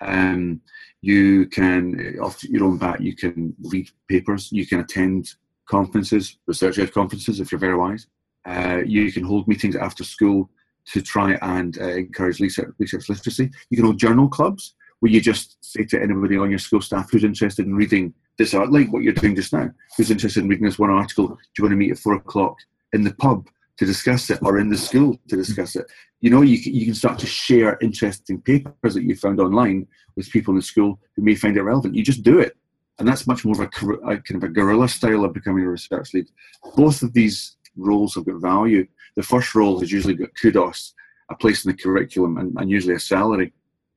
Um, 0.00 0.60
you 1.00 1.46
can, 1.46 2.18
off 2.20 2.42
your 2.44 2.64
own 2.64 2.78
bat, 2.78 3.00
you 3.00 3.14
can 3.14 3.54
read 3.62 3.88
papers, 4.08 4.50
you 4.52 4.66
can 4.66 4.80
attend 4.80 5.34
conferences, 5.66 6.38
research 6.46 6.78
ed 6.78 6.92
conferences 6.92 7.40
if 7.40 7.50
you're 7.50 7.58
very 7.58 7.76
wise. 7.76 8.06
Uh, 8.44 8.82
you 8.84 9.10
can 9.12 9.24
hold 9.24 9.48
meetings 9.48 9.76
after 9.76 10.04
school 10.04 10.48
to 10.86 11.02
try 11.02 11.34
and 11.42 11.78
uh, 11.80 11.88
encourage 11.88 12.40
research, 12.40 12.72
research 12.78 13.08
literacy. 13.08 13.50
You 13.70 13.76
can 13.76 13.86
hold 13.86 13.98
journal 13.98 14.28
clubs 14.28 14.74
where 15.00 15.10
you 15.10 15.20
just 15.20 15.56
say 15.60 15.84
to 15.84 16.00
anybody 16.00 16.36
on 16.36 16.50
your 16.50 16.58
school 16.58 16.80
staff 16.80 17.10
who's 17.10 17.24
interested 17.24 17.66
in 17.66 17.74
reading 17.74 18.14
this 18.38 18.54
art, 18.54 18.72
like 18.72 18.92
what 18.92 19.02
you're 19.02 19.12
doing 19.12 19.34
just 19.34 19.52
now, 19.52 19.70
who's 19.96 20.10
interested 20.10 20.42
in 20.42 20.48
reading 20.48 20.64
this 20.64 20.78
one 20.78 20.90
article, 20.90 21.28
do 21.28 21.34
you 21.58 21.64
want 21.64 21.72
to 21.72 21.76
meet 21.76 21.90
at 21.90 21.98
four 21.98 22.14
o'clock 22.14 22.56
in 22.92 23.02
the 23.02 23.14
pub 23.14 23.48
to 23.78 23.84
discuss 23.84 24.30
it 24.30 24.38
or 24.42 24.58
in 24.58 24.70
the 24.70 24.78
school 24.78 25.18
to 25.28 25.36
discuss 25.36 25.76
it? 25.76 25.86
You 26.20 26.30
know, 26.30 26.42
you, 26.42 26.56
you 26.56 26.84
can 26.86 26.94
start 26.94 27.18
to 27.20 27.26
share 27.26 27.78
interesting 27.80 28.40
papers 28.40 28.94
that 28.94 29.02
you 29.04 29.14
found 29.16 29.38
online 29.40 29.86
with 30.16 30.30
people 30.30 30.52
in 30.52 30.56
the 30.56 30.62
school 30.62 30.98
who 31.14 31.22
may 31.22 31.34
find 31.34 31.56
it 31.56 31.62
relevant. 31.62 31.94
You 31.94 32.02
just 32.02 32.22
do 32.22 32.38
it. 32.38 32.56
and 32.98 33.06
that's 33.06 33.26
much 33.26 33.44
more 33.44 33.54
of 33.54 33.60
a, 33.60 33.88
a 34.10 34.16
kind 34.18 34.42
of 34.42 34.44
a 34.44 34.48
guerrilla 34.48 34.88
style 34.88 35.24
of 35.24 35.34
becoming 35.34 35.64
a 35.64 35.68
research 35.68 36.14
lead. 36.14 36.28
Both 36.76 37.02
of 37.02 37.12
these 37.12 37.56
roles 37.76 38.14
have 38.14 38.24
got 38.26 38.40
value. 38.40 38.86
The 39.16 39.22
first 39.22 39.54
role 39.54 39.78
has 39.80 39.92
usually 39.92 40.14
got 40.14 40.30
kudos, 40.40 40.94
a 41.30 41.34
place 41.34 41.64
in 41.64 41.70
the 41.70 41.76
curriculum, 41.76 42.38
and, 42.38 42.56
and 42.58 42.70
usually 42.70 42.94
a 42.94 43.00
salary. 43.00 43.52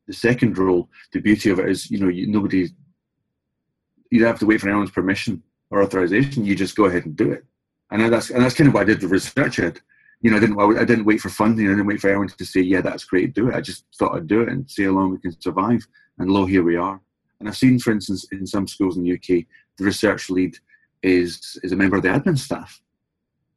The 0.08 0.14
second 0.14 0.58
role, 0.58 0.90
the 1.14 1.20
beauty 1.22 1.50
of 1.50 1.60
it 1.60 1.70
is, 1.70 1.90
you 1.90 2.00
know, 2.00 2.10
you, 2.10 2.28
nobody, 2.28 2.68
you 4.12 4.20
don't 4.20 4.28
have 4.28 4.40
to 4.40 4.46
wait 4.46 4.60
for 4.60 4.70
anyone's 4.70 4.92
permission 4.92 5.44
or 5.70 5.82
authorization. 5.82 6.46
You 6.46 6.56
just 6.56 6.76
go 6.76 6.86
ahead 6.86 7.06
and 7.06 7.16
do 7.16 7.32
it, 7.32 7.46
and 7.92 8.12
that's 8.12 8.32
and 8.32 8.44
that's 8.44 8.56
kind 8.56 8.68
of 8.68 8.74
what 8.74 8.82
I 8.82 8.86
did 8.86 9.02
with 9.02 9.12
research 9.12 9.60
ed. 9.60 9.80
You 10.22 10.32
know, 10.32 10.38
I 10.38 10.40
didn't 10.40 10.60
I 10.60 10.86
didn't 10.86 11.06
wait 11.06 11.22
for 11.22 11.30
funding. 11.30 11.68
I 11.68 11.70
didn't 11.70 11.88
wait 11.88 12.02
for 12.02 12.10
anyone 12.10 12.28
to 12.28 12.46
say, 12.46 12.62
yeah, 12.62 12.82
that's 12.82 13.06
great, 13.06 13.34
do 13.34 13.50
it. 13.50 13.56
I 13.56 13.62
just 13.62 13.86
thought 13.98 14.16
I'd 14.16 14.28
do 14.28 14.42
it 14.42 14.50
and 14.50 14.70
see 14.70 14.84
how 14.84 14.92
long 14.92 15.12
we 15.12 15.18
can 15.20 15.40
survive. 15.40 15.88
And 16.18 16.30
lo, 16.30 16.46
here 16.46 16.64
we 16.64 16.76
are. 16.76 17.00
And 17.40 17.48
I've 17.48 17.58
seen, 17.58 17.80
for 17.80 17.92
instance, 17.92 18.28
in 18.32 18.46
some 18.46 18.68
schools 18.68 18.98
in 18.98 19.04
the 19.04 19.14
UK, 19.14 19.46
the 19.78 19.86
research 19.86 20.30
lead 20.30 20.58
is 21.02 21.58
is 21.64 21.72
a 21.72 21.76
member 21.76 21.98
of 21.98 22.04
the 22.04 22.10
admin 22.10 22.38
staff. 22.38 22.82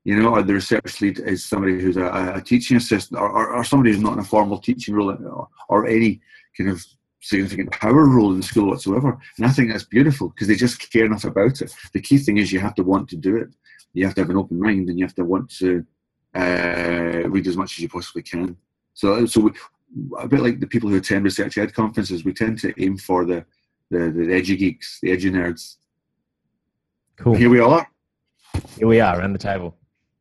You 0.04 0.20
know, 0.20 0.30
or 0.30 0.42
the 0.42 0.54
research 0.54 1.00
lead 1.00 1.20
is 1.20 1.44
somebody 1.44 1.80
who's 1.80 1.96
a, 1.96 2.34
a 2.36 2.40
teaching 2.40 2.76
assistant, 2.76 3.20
or, 3.20 3.28
or, 3.28 3.54
or, 3.54 3.64
somebody 3.64 3.92
who's 3.92 4.02
not 4.02 4.14
in 4.14 4.18
a 4.18 4.24
formal 4.24 4.58
teaching 4.58 4.94
role, 4.94 5.12
or, 5.12 5.48
or 5.68 5.86
any 5.86 6.20
kind 6.56 6.70
of 6.70 6.84
significant 7.20 7.70
power 7.70 8.06
role 8.06 8.32
in 8.32 8.38
the 8.38 8.42
school 8.42 8.68
whatsoever. 8.68 9.16
And 9.36 9.46
I 9.46 9.50
think 9.50 9.70
that's 9.70 9.84
beautiful 9.84 10.30
because 10.30 10.48
they 10.48 10.56
just 10.56 10.90
care 10.90 11.04
enough 11.04 11.22
about 11.22 11.60
it. 11.60 11.72
The 11.92 12.00
key 12.00 12.18
thing 12.18 12.38
is 12.38 12.52
you 12.52 12.58
have 12.58 12.74
to 12.76 12.82
want 12.82 13.08
to 13.10 13.16
do 13.16 13.36
it. 13.36 13.54
You 13.94 14.04
have 14.04 14.14
to 14.16 14.22
have 14.22 14.30
an 14.30 14.36
open 14.36 14.58
mind, 14.58 14.88
and 14.88 14.98
you 14.98 15.04
have 15.04 15.14
to 15.14 15.24
want 15.24 15.50
to 15.58 15.86
uh, 16.34 17.28
read 17.28 17.46
as 17.46 17.56
much 17.56 17.72
as 17.72 17.80
you 17.80 17.88
possibly 17.88 18.22
can. 18.22 18.56
So, 18.94 19.26
so 19.26 19.40
we, 19.40 19.50
a 20.18 20.28
bit 20.28 20.40
like 20.40 20.60
the 20.60 20.66
people 20.66 20.88
who 20.88 20.96
attend 20.96 21.24
research 21.24 21.58
ed 21.58 21.74
conferences, 21.74 22.24
we 22.24 22.32
tend 22.32 22.58
to 22.60 22.72
aim 22.82 22.96
for 22.96 23.24
the 23.24 23.44
the, 23.90 24.10
the 24.10 24.34
edgy 24.34 24.56
geeks, 24.56 25.00
the 25.02 25.12
edgy 25.12 25.30
nerds. 25.30 25.76
Cool. 27.16 27.34
Here 27.34 27.50
we 27.50 27.60
are. 27.60 27.86
Here 28.78 28.86
we 28.86 29.00
are 29.00 29.18
around 29.18 29.34
the 29.34 29.38
table. 29.38 29.76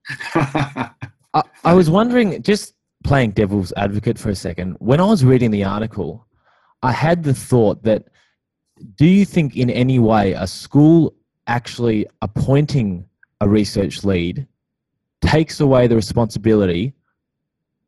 I, 0.36 1.44
I 1.64 1.74
was 1.74 1.90
wondering, 1.90 2.42
just 2.44 2.76
playing 3.04 3.32
devil's 3.32 3.72
advocate 3.78 4.20
for 4.20 4.30
a 4.30 4.36
second, 4.36 4.76
when 4.80 5.00
I 5.00 5.06
was 5.06 5.24
reading 5.24 5.52
the 5.52 5.64
article, 5.64 6.28
I 6.84 6.92
had 6.92 7.24
the 7.24 7.34
thought 7.34 7.84
that 7.84 8.10
do 8.96 9.06
you 9.06 9.26
think 9.26 9.56
in 9.56 9.70
any 9.70 10.00
way 10.00 10.34
a 10.34 10.48
school 10.48 11.14
actually 11.48 12.08
appointing 12.22 13.06
a 13.40 13.48
research 13.48 14.04
lead 14.04 14.48
takes 15.22 15.60
away 15.60 15.88
the 15.88 15.96
responsibility 15.96 16.94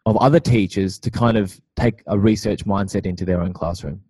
of 0.06 0.18
other 0.18 0.40
teachers 0.40 1.00
to 1.00 1.10
kind 1.10 1.38
of 1.38 1.60
take 1.76 2.04
a 2.08 2.18
research 2.18 2.66
mindset 2.66 3.06
into 3.06 3.26
their 3.26 3.42
own 3.42 3.54
classroom? 3.54 4.02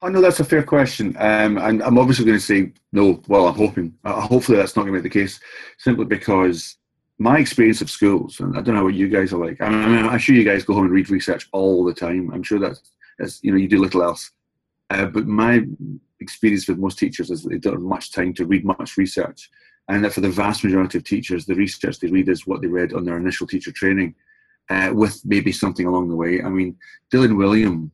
I 0.00 0.10
know 0.10 0.20
that's 0.20 0.38
a 0.38 0.44
fair 0.44 0.62
question, 0.62 1.16
um, 1.18 1.58
and 1.58 1.82
I'm 1.82 1.98
obviously 1.98 2.24
going 2.24 2.38
to 2.38 2.44
say 2.44 2.72
no. 2.92 3.20
Well, 3.26 3.48
I'm 3.48 3.56
hoping. 3.56 3.94
Uh, 4.04 4.20
hopefully, 4.20 4.56
that's 4.56 4.76
not 4.76 4.82
going 4.82 4.94
to 4.94 5.00
be 5.00 5.08
the 5.08 5.12
case, 5.12 5.40
simply 5.78 6.04
because 6.04 6.76
my 7.18 7.38
experience 7.38 7.80
of 7.80 7.90
schools, 7.90 8.38
and 8.38 8.56
I 8.56 8.60
don't 8.60 8.76
know 8.76 8.84
what 8.84 8.94
you 8.94 9.08
guys 9.08 9.32
are 9.32 9.44
like. 9.44 9.60
I 9.60 9.68
mean, 9.68 10.06
I'm 10.06 10.18
sure 10.18 10.36
you 10.36 10.44
guys 10.44 10.62
go 10.62 10.74
home 10.74 10.84
and 10.84 10.92
read 10.92 11.10
research 11.10 11.48
all 11.50 11.84
the 11.84 11.92
time. 11.92 12.30
I'm 12.32 12.44
sure 12.44 12.60
that's, 12.60 12.80
that's 13.18 13.42
you 13.42 13.50
know, 13.50 13.56
you 13.56 13.68
do 13.68 13.80
little 13.80 14.04
else. 14.04 14.30
Uh, 14.90 15.06
but 15.06 15.26
my 15.26 15.64
experience 16.20 16.68
with 16.68 16.78
most 16.78 16.98
teachers 16.98 17.30
is 17.30 17.42
they 17.42 17.58
don't 17.58 17.74
have 17.74 17.82
much 17.82 18.12
time 18.12 18.32
to 18.34 18.46
read 18.46 18.64
much 18.64 18.96
research, 18.96 19.50
and 19.88 20.04
that 20.04 20.12
for 20.12 20.20
the 20.20 20.28
vast 20.28 20.64
majority 20.64 20.98
of 20.98 21.04
teachers, 21.04 21.46
the 21.46 21.54
research 21.54 21.98
they 21.98 22.08
read 22.08 22.28
is 22.28 22.46
what 22.46 22.60
they 22.60 22.68
read 22.68 22.92
on 22.92 23.04
their 23.04 23.16
initial 23.16 23.46
teacher 23.46 23.72
training, 23.72 24.14
uh, 24.70 24.90
with 24.92 25.20
maybe 25.24 25.50
something 25.50 25.86
along 25.86 26.08
the 26.08 26.16
way. 26.16 26.42
I 26.42 26.48
mean, 26.48 26.76
Dylan 27.12 27.36
Wiliam 27.36 27.90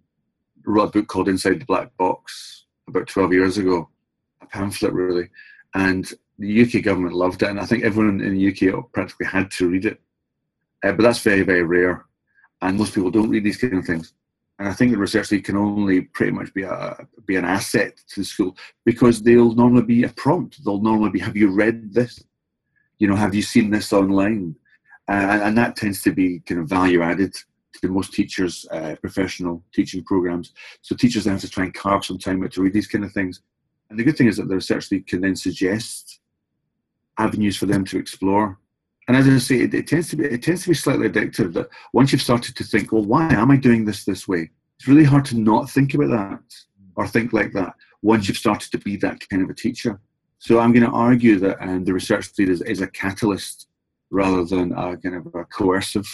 wrote 0.66 0.88
a 0.88 0.90
book 0.98 1.06
called 1.06 1.28
Inside 1.28 1.60
the 1.60 1.66
Black 1.66 1.96
Box 1.96 2.64
about 2.88 3.06
12 3.06 3.32
years 3.32 3.58
ago, 3.58 3.88
a 4.42 4.46
pamphlet 4.46 4.92
really, 4.92 5.28
and 5.74 6.12
the 6.38 6.62
UK 6.62 6.82
government 6.82 7.14
loved 7.14 7.42
it, 7.42 7.48
and 7.48 7.60
I 7.60 7.66
think 7.66 7.84
everyone 7.84 8.20
in 8.20 8.34
the 8.34 8.48
UK 8.48 8.92
practically 8.92 9.26
had 9.26 9.50
to 9.52 9.68
read 9.68 9.86
it. 9.86 10.00
Uh, 10.82 10.92
but 10.92 11.02
that's 11.02 11.20
very, 11.20 11.42
very 11.42 11.62
rare, 11.62 12.04
and 12.60 12.76
most 12.76 12.94
people 12.94 13.10
don't 13.10 13.30
read 13.30 13.44
these 13.44 13.56
kind 13.56 13.74
of 13.74 13.84
things. 13.84 14.14
And 14.58 14.68
I 14.68 14.72
think 14.72 14.92
the 14.92 14.98
research 14.98 15.32
lead 15.32 15.44
can 15.44 15.56
only 15.56 16.02
pretty 16.02 16.32
much 16.32 16.54
be 16.54 16.62
a 16.62 16.96
be 17.26 17.36
an 17.36 17.44
asset 17.44 17.96
to 18.10 18.20
the 18.20 18.24
school 18.24 18.56
because 18.84 19.20
they'll 19.22 19.54
normally 19.54 19.82
be 19.82 20.04
a 20.04 20.10
prompt. 20.10 20.64
They'll 20.64 20.80
normally 20.80 21.10
be, 21.10 21.18
"Have 21.18 21.36
you 21.36 21.50
read 21.50 21.92
this? 21.92 22.22
You 22.98 23.08
know, 23.08 23.16
have 23.16 23.34
you 23.34 23.42
seen 23.42 23.70
this 23.70 23.92
online?" 23.92 24.54
And 25.08 25.58
that 25.58 25.76
tends 25.76 26.02
to 26.02 26.12
be 26.12 26.40
kind 26.40 26.60
of 26.60 26.68
value 26.68 27.02
added 27.02 27.34
to 27.80 27.88
most 27.88 28.12
teachers' 28.12 28.64
uh, 28.70 28.94
professional 29.00 29.62
teaching 29.74 30.04
programs. 30.04 30.52
So 30.82 30.94
teachers 30.94 31.24
then 31.24 31.34
have 31.34 31.40
to 31.42 31.50
try 31.50 31.64
and 31.64 31.74
carve 31.74 32.04
some 32.04 32.18
time 32.18 32.42
out 32.44 32.52
to 32.52 32.62
read 32.62 32.72
these 32.72 32.86
kind 32.86 33.04
of 33.04 33.12
things. 33.12 33.42
And 33.90 33.98
the 33.98 34.04
good 34.04 34.16
thing 34.16 34.28
is 34.28 34.36
that 34.36 34.48
the 34.48 34.54
research 34.54 34.90
lead 34.90 35.06
can 35.06 35.20
then 35.20 35.36
suggest 35.36 36.20
avenues 37.18 37.56
for 37.56 37.66
them 37.66 37.84
to 37.86 37.98
explore. 37.98 38.58
And 39.06 39.16
as 39.16 39.28
I 39.28 39.36
say, 39.38 39.60
it, 39.60 39.74
it, 39.74 39.86
tends 39.86 40.08
to 40.10 40.16
be 40.16 40.24
it 40.24 40.42
tends 40.42 40.62
to 40.62 40.70
be 40.70 40.74
slightly 40.74 41.08
addictive. 41.08 41.52
That 41.54 41.68
once 41.92 42.12
you've 42.12 42.22
started 42.22 42.56
to 42.56 42.64
think, 42.64 42.90
well, 42.90 43.04
why 43.04 43.32
am 43.32 43.50
I 43.50 43.56
doing 43.56 43.84
this 43.84 44.04
this 44.04 44.26
way? 44.26 44.50
It's 44.78 44.88
really 44.88 45.04
hard 45.04 45.24
to 45.26 45.38
not 45.38 45.70
think 45.70 45.94
about 45.94 46.10
that 46.10 46.40
or 46.96 47.06
think 47.06 47.32
like 47.32 47.52
that 47.52 47.74
once 48.02 48.28
you've 48.28 48.36
started 48.36 48.70
to 48.72 48.78
be 48.78 48.96
that 48.96 49.28
kind 49.28 49.42
of 49.42 49.50
a 49.50 49.54
teacher. 49.54 50.00
So 50.38 50.58
I'm 50.58 50.72
going 50.72 50.84
to 50.84 50.90
argue 50.90 51.38
that 51.40 51.56
um, 51.60 51.84
the 51.84 51.94
research 51.94 52.30
lead 52.38 52.50
is, 52.50 52.60
is 52.62 52.80
a 52.80 52.86
catalyst 52.86 53.66
rather 54.10 54.44
than 54.44 54.72
a 54.72 54.96
kind 54.96 55.16
of 55.16 55.26
a 55.34 55.44
coercive 55.44 56.06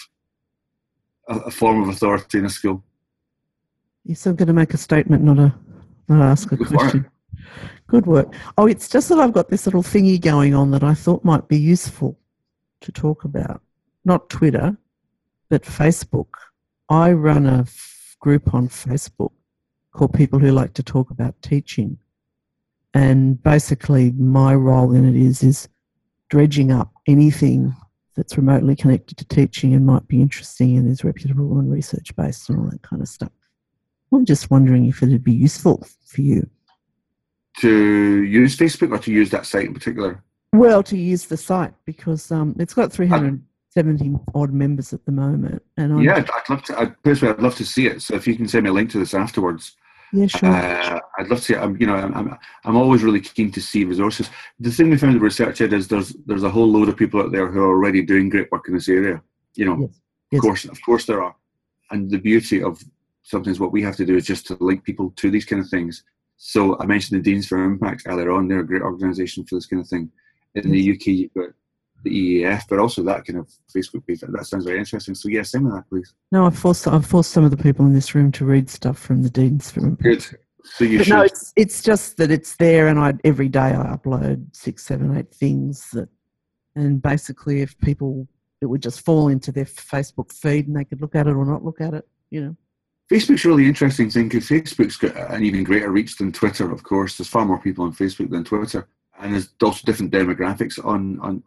a, 1.29 1.37
a 1.39 1.51
form 1.51 1.83
of 1.83 1.89
authority 1.89 2.39
in 2.39 2.45
a 2.45 2.51
school. 2.51 2.83
Yes, 4.05 4.27
I'm 4.27 4.37
going 4.37 4.47
to 4.47 4.53
make 4.53 4.73
a 4.73 4.79
statement, 4.79 5.23
not 5.23 5.39
a 5.39 5.55
not 6.09 6.23
ask 6.23 6.51
a 6.53 6.57
Good 6.57 6.69
question. 6.69 7.03
Work. 7.03 7.13
Good 7.87 8.07
work. 8.07 8.35
Oh, 8.57 8.67
it's 8.67 8.89
just 8.89 9.09
that 9.09 9.19
I've 9.19 9.33
got 9.33 9.49
this 9.49 9.67
little 9.67 9.83
thingy 9.83 10.21
going 10.21 10.55
on 10.55 10.71
that 10.71 10.85
I 10.85 10.95
thought 10.95 11.25
might 11.25 11.49
be 11.49 11.59
useful 11.59 12.17
to 12.81 12.93
talk 12.93 13.25
about. 13.25 13.63
Not 14.05 14.31
Twitter, 14.31 14.77
but 15.49 15.63
Facebook. 15.63 16.29
I 16.89 17.13
run 17.13 17.47
a 17.47 17.61
f- 17.61 18.17
group 18.21 18.55
on 18.55 18.69
Facebook 18.69 19.33
called 19.93 20.15
People 20.15 20.39
Who 20.39 20.51
Like 20.51 20.75
to 20.75 20.83
Talk 20.83 21.11
About 21.11 21.41
Teaching. 21.43 21.99
And 22.95 23.41
basically, 23.43 24.13
my 24.13 24.55
role 24.55 24.93
in 24.95 25.09
it 25.09 25.17
is 25.17 25.43
is 25.43 25.69
dredging 26.29 26.73
up 26.73 26.93
anything 27.07 27.75
that's 28.17 28.37
remotely 28.37 28.77
connected 28.77 29.17
to 29.19 29.25
teaching 29.25 29.75
and 29.75 29.87
might 29.87 30.07
be 30.09 30.21
interesting 30.21 30.77
and 30.77 30.89
is 30.91 31.05
reputable 31.05 31.59
and 31.59 31.71
research 31.71 32.15
based 32.17 32.49
and 32.49 32.59
all 32.59 32.71
that 32.71 32.83
kind 32.83 33.03
of 33.03 33.09
stuff. 33.09 33.31
I'm 34.13 34.25
just 34.25 34.51
wondering 34.51 34.87
if 34.87 35.03
it'd 35.03 35.23
be 35.23 35.33
useful 35.33 35.87
for 36.07 36.21
you. 36.21 36.49
To 37.59 38.23
use 38.25 38.57
Facebook 38.57 38.93
or 38.93 38.99
to 38.99 39.13
use 39.13 39.31
that 39.31 39.47
site 39.47 39.67
in 39.67 39.75
particular? 39.75 40.23
Well, 40.53 40.83
to 40.85 40.97
use 40.97 41.27
the 41.27 41.37
site 41.37 41.75
because 41.85 42.31
um, 42.33 42.57
it's 42.59 42.75
got 42.75 42.93
370 42.93 44.15
odd 44.35 44.53
members 44.53 44.93
at 44.93 45.05
the 45.05 45.13
moment. 45.13 45.63
And 45.77 45.93
I'm 45.93 46.01
yeah, 46.01 46.17
I'd 46.17 46.51
love 46.51 46.63
to. 46.65 46.79
I'd, 46.79 47.03
personally, 47.03 47.35
I'd 47.35 47.43
love 47.43 47.55
to 47.57 47.65
see 47.65 47.87
it. 47.87 48.03
So 48.03 48.15
if 48.15 48.27
you 48.27 48.35
can 48.35 48.49
send 48.49 48.65
me 48.65 48.71
a 48.71 48.73
link 48.73 48.91
to 48.91 48.99
this 48.99 49.15
afterwards, 49.15 49.77
yeah, 50.13 50.27
sure. 50.27 50.49
Uh, 50.49 50.99
I'd 51.19 51.29
love 51.29 51.39
to 51.39 51.45
see. 51.45 51.55
I'm, 51.55 51.77
you 51.81 51.87
know, 51.87 51.95
I'm, 51.95 52.37
I'm 52.65 52.77
always 52.77 53.05
really 53.05 53.21
keen 53.21 53.53
to 53.53 53.61
see 53.61 53.85
resources. 53.85 54.29
The 54.59 54.73
thing 54.73 54.91
we 54.91 54.99
found 54.99 55.15
with 55.15 55.23
research 55.23 55.61
ed 55.61 55.73
is 55.73 55.87
there's 55.87 56.15
there's 56.27 56.43
a 56.43 56.51
whole 56.51 56.71
load 56.71 56.89
of 56.89 56.97
people 56.97 57.21
out 57.21 57.31
there 57.31 57.49
who 57.49 57.61
are 57.61 57.69
already 57.69 58.03
doing 58.03 58.29
great 58.29 58.51
work 58.51 58.67
in 58.67 58.75
this 58.75 58.89
area. 58.89 59.23
You 59.55 59.67
know, 59.67 59.79
yes. 59.81 60.01
Yes. 60.33 60.39
of 60.39 60.43
course, 60.43 60.65
of 60.65 60.83
course 60.83 61.07
there 61.07 61.23
are. 61.23 61.35
And 61.93 62.11
the 62.11 62.19
beauty 62.19 62.63
of 62.63 62.83
sometimes 63.23 63.61
what 63.61 63.73
we 63.73 63.83
have 63.83 63.97
to 63.97 64.07
do 64.07 64.17
is 64.17 64.27
just 64.27 64.47
to 64.49 64.57
link 64.61 64.83
people 64.83 65.13
to 65.17 65.31
these 65.31 65.45
kind 65.45 65.63
of 65.63 65.69
things. 65.69 66.03
So 66.37 66.79
I 66.81 66.87
mentioned 66.87 67.21
the 67.21 67.31
Deans 67.31 67.47
for 67.47 67.63
Impact 67.63 68.05
earlier 68.07 68.33
on. 68.33 68.49
They're 68.49 68.61
a 68.61 68.67
great 68.67 68.83
organisation 68.83 69.45
for 69.45 69.57
this 69.57 69.67
kind 69.67 69.83
of 69.83 69.89
thing. 69.89 70.11
In 70.55 70.71
the 70.71 70.93
UK, 70.93 71.07
you've 71.07 71.35
got 71.35 71.51
the 72.03 72.43
EEF, 72.43 72.63
but 72.69 72.79
also 72.79 73.03
that 73.03 73.25
kind 73.25 73.39
of 73.39 73.49
Facebook 73.75 74.07
page. 74.07 74.21
That 74.21 74.47
sounds 74.47 74.65
very 74.65 74.79
interesting. 74.79 75.15
So 75.15 75.29
yeah, 75.29 75.43
send 75.43 75.65
me 75.65 75.71
that, 75.73 75.89
please. 75.89 76.13
No, 76.33 76.47
I've 76.47 76.59
forced 76.59 76.89
I've 76.89 77.07
forced 77.07 77.31
some 77.31 77.45
of 77.45 77.51
the 77.51 77.57
people 77.57 77.87
in 77.87 77.95
this 77.95 78.15
room 78.15 78.33
to 78.33 78.45
read 78.45 78.69
stuff 78.71 78.99
from 78.99 79.23
the 79.23 79.31
Deans 79.31 79.77
Impact. 79.77 80.03
Good. 80.03 80.39
So 80.65 80.85
you 80.85 80.99
but 80.99 81.07
should. 81.07 81.15
No, 81.15 81.23
it's 81.23 81.53
it's 81.57 81.83
just 81.83 82.17
that 82.17 82.31
it's 82.31 82.57
there, 82.57 82.89
and 82.89 82.99
I 82.99 83.15
every 83.25 83.49
day 83.49 83.61
I 83.61 83.97
upload 83.97 84.45
six, 84.55 84.85
seven, 84.85 85.17
eight 85.17 85.33
things 85.33 85.91
that, 85.91 86.09
and 86.75 87.01
basically, 87.01 87.61
if 87.63 87.79
people 87.79 88.27
it 88.61 88.67
would 88.67 88.83
just 88.83 89.05
fall 89.05 89.29
into 89.29 89.53
their 89.53 89.65
Facebook 89.65 90.33
feed, 90.33 90.67
and 90.67 90.77
they 90.77 90.85
could 90.85 91.01
look 91.01 91.15
at 91.15 91.27
it 91.27 91.35
or 91.35 91.47
not 91.47 91.65
look 91.65 91.81
at 91.81 91.95
it, 91.95 92.07
you 92.31 92.43
know. 92.43 92.57
Facebook's 93.11 93.45
a 93.45 93.49
really 93.49 93.67
interesting 93.67 94.09
thing 94.09 94.29
because 94.29 94.49
Facebook's 94.49 94.97
got 94.97 95.17
an 95.33 95.43
even 95.43 95.65
greater 95.65 95.91
reach 95.91 96.17
than 96.17 96.31
Twitter. 96.31 96.71
Of 96.71 96.85
course, 96.85 97.19
there's 97.19 97.29
far 97.29 97.45
more 97.45 97.59
people 97.59 97.85
on 97.85 97.93
Facebook 97.93 98.31
than 98.31 98.45
Twitter 98.45 98.87
and 99.21 99.35
there's 99.35 99.51
also 99.63 99.85
different 99.85 100.13
demographics 100.13 100.85
on 100.85 101.19
on 101.21 101.43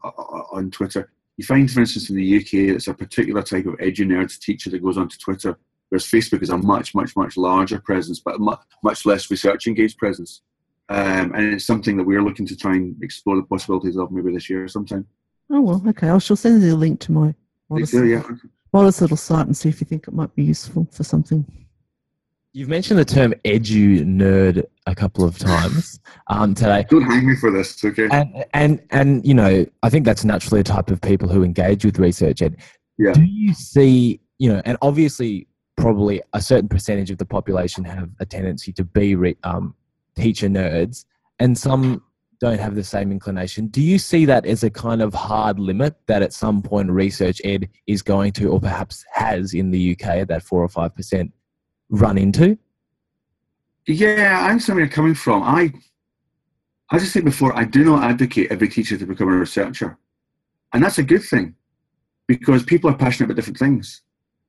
on 0.51 0.71
Twitter. 0.71 1.11
You 1.37 1.45
find, 1.45 1.69
for 1.69 1.79
instance, 1.79 2.09
in 2.09 2.15
the 2.15 2.37
UK, 2.37 2.75
it's 2.75 2.87
a 2.87 2.93
particular 2.93 3.41
type 3.41 3.65
of 3.65 3.75
edu 3.75 4.05
nerd 4.05 4.37
teacher 4.39 4.69
that 4.69 4.83
goes 4.83 4.97
onto 4.97 5.17
Twitter, 5.17 5.57
whereas 5.89 6.05
Facebook 6.05 6.43
is 6.43 6.51
a 6.51 6.57
much, 6.57 6.93
much, 6.93 7.15
much 7.15 7.37
larger 7.37 7.79
presence, 7.79 8.19
but 8.19 8.39
much, 8.39 8.59
much 8.83 9.05
less 9.05 9.31
research 9.31 9.65
engaged 9.65 9.97
presence. 9.97 10.41
Um, 10.89 11.33
and 11.33 11.53
it's 11.53 11.65
something 11.65 11.97
that 11.97 12.03
we're 12.03 12.21
looking 12.21 12.45
to 12.45 12.55
try 12.55 12.73
and 12.73 13.01
explore 13.01 13.37
the 13.37 13.43
possibilities 13.43 13.97
of 13.97 14.11
maybe 14.11 14.31
this 14.31 14.49
year 14.49 14.63
or 14.63 14.67
sometime. 14.67 15.07
Oh 15.49 15.61
well, 15.61 15.83
okay. 15.87 16.09
I 16.09 16.17
shall 16.19 16.35
send 16.35 16.61
you 16.61 16.73
a 16.73 16.75
link 16.75 16.99
to 17.01 17.11
my 17.11 17.33
modest, 17.69 17.93
yeah. 17.93 18.23
modest 18.71 19.01
little 19.01 19.17
site 19.17 19.47
and 19.47 19.57
see 19.57 19.69
if 19.69 19.81
you 19.81 19.85
think 19.85 20.07
it 20.07 20.13
might 20.13 20.35
be 20.35 20.43
useful 20.43 20.87
for 20.91 21.03
something. 21.03 21.45
You've 22.55 22.69
mentioned 22.69 22.99
the 22.99 23.05
term 23.05 23.33
edu 23.45 24.05
nerd 24.05 24.63
a 24.85 24.93
couple 24.93 25.25
of 25.25 25.39
times 25.39 25.99
um, 26.27 26.53
today. 26.53 26.85
Don't 26.87 27.01
hang 27.01 27.27
me 27.27 27.35
for 27.35 27.49
this, 27.49 27.83
okay? 27.83 28.07
And, 28.11 28.45
and, 28.53 28.81
and, 28.91 29.25
you 29.25 29.33
know, 29.33 29.65
I 29.81 29.89
think 29.89 30.05
that's 30.05 30.23
naturally 30.23 30.59
a 30.59 30.63
type 30.63 30.91
of 30.91 31.01
people 31.01 31.27
who 31.27 31.43
engage 31.43 31.83
with 31.83 31.97
research 31.97 32.43
ed. 32.43 32.57
Yeah. 32.99 33.13
Do 33.13 33.23
you 33.23 33.55
see, 33.55 34.19
you 34.37 34.53
know, 34.53 34.61
and 34.65 34.77
obviously 34.83 35.47
probably 35.77 36.21
a 36.33 36.41
certain 36.41 36.69
percentage 36.69 37.09
of 37.09 37.17
the 37.17 37.25
population 37.25 37.83
have 37.85 38.11
a 38.19 38.25
tendency 38.25 38.71
to 38.73 38.83
be 38.83 39.15
re, 39.15 39.35
um, 39.43 39.73
teacher 40.15 40.47
nerds 40.47 41.05
and 41.39 41.57
some 41.57 42.03
don't 42.39 42.59
have 42.59 42.75
the 42.75 42.83
same 42.83 43.11
inclination. 43.11 43.67
Do 43.67 43.81
you 43.81 43.97
see 43.97 44.25
that 44.25 44.45
as 44.45 44.63
a 44.63 44.69
kind 44.69 45.01
of 45.01 45.13
hard 45.13 45.59
limit 45.59 45.95
that 46.07 46.21
at 46.21 46.33
some 46.33 46.61
point 46.61 46.91
research 46.91 47.41
ed 47.43 47.69
is 47.87 48.03
going 48.03 48.33
to, 48.33 48.49
or 48.49 48.59
perhaps 48.59 49.05
has 49.11 49.53
in 49.53 49.71
the 49.71 49.93
UK 49.93 50.07
at 50.07 50.27
that 50.27 50.43
four 50.43 50.61
or 50.61 50.67
five 50.67 50.93
percent, 50.93 51.31
run 51.93 52.17
into? 52.17 52.57
Yeah, 53.85 54.39
I 54.41 54.49
understand 54.49 54.77
where 54.77 54.85
you're 54.85 54.93
coming 54.93 55.13
from. 55.13 55.43
I, 55.43 55.71
as 56.91 57.03
I 57.03 57.05
said 57.05 57.25
before, 57.25 57.55
I 57.55 57.65
do 57.65 57.83
not 57.83 58.03
advocate 58.03 58.51
every 58.51 58.67
teacher 58.67 58.97
to 58.97 59.05
become 59.05 59.29
a 59.29 59.37
researcher, 59.37 59.97
and 60.73 60.83
that's 60.83 60.97
a 60.97 61.03
good 61.03 61.23
thing 61.23 61.55
because 62.27 62.63
people 62.63 62.89
are 62.89 62.95
passionate 62.95 63.27
about 63.27 63.35
different 63.35 63.59
things. 63.59 64.01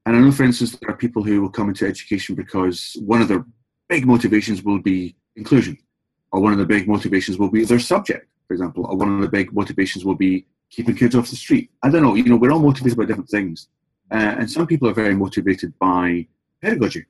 And 0.07 0.16
I 0.16 0.20
know, 0.20 0.32
for 0.32 0.45
instance, 0.45 0.76
there 0.76 0.90
are 0.90 0.97
people 0.97 1.22
who 1.22 1.42
will 1.42 1.51
come 1.51 1.68
into 1.68 1.86
education 1.86 2.34
because 2.34 2.97
one 3.01 3.20
of 3.20 3.28
their 3.28 3.45
big 3.88 4.07
motivations 4.07 4.62
will 4.62 4.80
be 4.80 5.16
inclusion, 5.36 5.76
or 6.32 6.40
one 6.40 6.53
of 6.53 6.59
the 6.59 6.66
big 6.66 6.88
motivations 6.88 7.38
will 7.38 7.51
be 7.51 7.64
their 7.64 7.78
subject, 7.78 8.28
for 8.47 8.55
example, 8.55 8.86
or 8.86 8.97
one 8.97 9.16
of 9.16 9.20
the 9.20 9.28
big 9.28 9.53
motivations 9.53 10.05
will 10.05 10.14
be 10.14 10.47
keeping 10.70 10.95
kids 10.95 11.14
off 11.14 11.28
the 11.28 11.36
street. 11.36 11.70
I 11.82 11.90
don't 11.90 12.03
know. 12.03 12.14
You 12.14 12.24
know, 12.24 12.36
we're 12.36 12.53
all 12.53 12.61
motivated 12.61 12.97
by 12.97 13.05
different 13.05 13.28
things, 13.28 13.68
uh, 14.11 14.36
and 14.38 14.51
some 14.51 14.66
people 14.66 14.88
are 14.88 14.95
very 14.95 15.14
motivated 15.14 15.76
by 15.78 16.26
pedagogy 16.62 17.05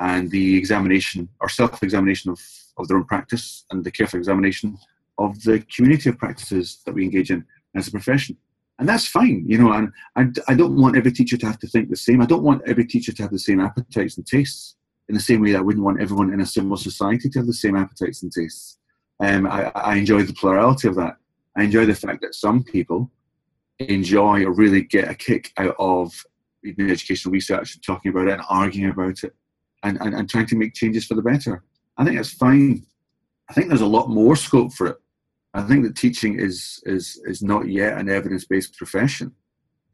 and 0.00 0.30
the 0.30 0.56
examination 0.56 1.28
or 1.40 1.48
self-examination 1.48 2.30
of, 2.30 2.40
of 2.76 2.88
their 2.88 2.96
own 2.96 3.04
practice 3.04 3.64
and 3.70 3.84
the 3.84 3.90
careful 3.90 4.18
examination 4.18 4.78
of 5.18 5.42
the 5.42 5.64
community 5.74 6.08
of 6.08 6.18
practices 6.18 6.80
that 6.86 6.94
we 6.94 7.04
engage 7.04 7.30
in 7.30 7.44
as 7.74 7.88
a 7.88 7.90
profession. 7.90 8.36
And 8.78 8.88
that's 8.88 9.08
fine, 9.08 9.44
you 9.46 9.58
know, 9.58 9.72
and 9.72 9.92
I, 10.14 10.52
I 10.52 10.54
don't 10.54 10.76
want 10.76 10.96
every 10.96 11.10
teacher 11.10 11.36
to 11.36 11.46
have 11.46 11.58
to 11.60 11.66
think 11.66 11.90
the 11.90 11.96
same. 11.96 12.22
I 12.22 12.26
don't 12.26 12.44
want 12.44 12.62
every 12.66 12.86
teacher 12.86 13.12
to 13.12 13.22
have 13.22 13.32
the 13.32 13.38
same 13.38 13.58
appetites 13.58 14.16
and 14.16 14.26
tastes 14.26 14.76
in 15.08 15.14
the 15.16 15.20
same 15.20 15.40
way 15.40 15.52
that 15.52 15.58
I 15.58 15.62
wouldn't 15.62 15.84
want 15.84 16.00
everyone 16.00 16.32
in 16.32 16.40
a 16.40 16.46
civil 16.46 16.76
society 16.76 17.28
to 17.28 17.38
have 17.40 17.46
the 17.46 17.52
same 17.52 17.76
appetites 17.76 18.22
and 18.22 18.32
tastes. 18.32 18.78
Um, 19.20 19.46
I, 19.48 19.72
I 19.74 19.96
enjoy 19.96 20.22
the 20.22 20.32
plurality 20.32 20.86
of 20.86 20.94
that. 20.94 21.16
I 21.56 21.64
enjoy 21.64 21.86
the 21.86 21.94
fact 21.94 22.20
that 22.20 22.36
some 22.36 22.62
people 22.62 23.10
enjoy 23.80 24.44
or 24.44 24.52
really 24.52 24.82
get 24.82 25.10
a 25.10 25.14
kick 25.14 25.52
out 25.56 25.74
of 25.80 26.24
reading 26.62 26.90
educational 26.90 27.32
research 27.32 27.74
and 27.74 27.82
talking 27.82 28.10
about 28.10 28.28
it 28.28 28.34
and 28.34 28.42
arguing 28.48 28.90
about 28.90 29.24
it 29.24 29.34
and, 29.82 29.98
and, 30.00 30.14
and 30.14 30.28
trying 30.28 30.46
to 30.46 30.56
make 30.56 30.74
changes 30.74 31.06
for 31.06 31.14
the 31.14 31.22
better. 31.22 31.62
I 31.96 32.04
think 32.04 32.16
that's 32.16 32.32
fine. 32.32 32.84
I 33.48 33.52
think 33.52 33.68
there's 33.68 33.80
a 33.80 33.86
lot 33.86 34.08
more 34.08 34.36
scope 34.36 34.72
for 34.72 34.88
it. 34.88 34.96
I 35.54 35.62
think 35.62 35.84
that 35.84 35.96
teaching 35.96 36.38
is 36.38 36.80
is 36.84 37.20
is 37.24 37.42
not 37.42 37.68
yet 37.68 37.98
an 37.98 38.08
evidence-based 38.08 38.76
profession, 38.76 39.32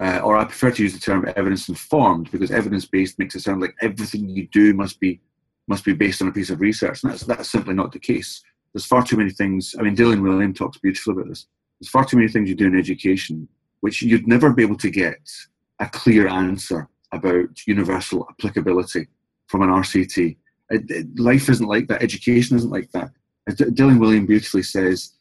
uh, 0.00 0.20
or 0.24 0.36
I 0.36 0.44
prefer 0.44 0.72
to 0.72 0.82
use 0.82 0.92
the 0.92 0.98
term 0.98 1.26
evidence-informed 1.36 2.30
because 2.32 2.50
evidence-based 2.50 3.18
makes 3.18 3.36
it 3.36 3.40
sound 3.40 3.60
like 3.60 3.74
everything 3.80 4.28
you 4.28 4.48
do 4.48 4.74
must 4.74 4.98
be 4.98 5.20
must 5.68 5.84
be 5.84 5.94
based 5.94 6.20
on 6.20 6.28
a 6.28 6.32
piece 6.32 6.50
of 6.50 6.60
research, 6.60 7.02
and 7.02 7.12
that's 7.12 7.22
that's 7.22 7.50
simply 7.50 7.74
not 7.74 7.92
the 7.92 8.00
case. 8.00 8.42
There's 8.72 8.84
far 8.84 9.04
too 9.04 9.16
many 9.16 9.30
things. 9.30 9.76
I 9.78 9.82
mean, 9.82 9.94
Dylan 9.96 10.20
Wiliam 10.20 10.54
talks 10.54 10.78
beautifully 10.78 11.12
about 11.12 11.28
this. 11.28 11.46
There's 11.78 11.90
far 11.90 12.04
too 12.04 12.16
many 12.16 12.28
things 12.28 12.48
you 12.48 12.56
do 12.56 12.66
in 12.66 12.78
education 12.78 13.48
which 13.84 14.00
you'd 14.00 14.26
never 14.26 14.50
be 14.50 14.62
able 14.62 14.78
to 14.78 14.88
get 14.88 15.20
a 15.78 15.86
clear 15.86 16.26
answer 16.26 16.88
about 17.12 17.66
universal 17.66 18.26
applicability 18.30 19.06
from 19.54 19.62
an 19.62 19.68
RCT. 19.68 20.36
It, 20.70 20.90
it, 20.90 21.18
life 21.18 21.48
isn't 21.48 21.68
like 21.68 21.86
that. 21.86 22.02
Education 22.02 22.56
isn't 22.56 22.70
like 22.70 22.90
that. 22.90 23.10
As 23.46 23.54
Dylan 23.54 23.98
Wiliam 23.98 24.26
beautifully 24.26 24.64
says, 24.64 25.12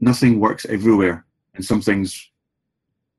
nothing 0.00 0.38
works 0.38 0.66
everywhere, 0.66 1.24
and 1.54 1.64
some 1.64 1.80
things. 1.80 2.30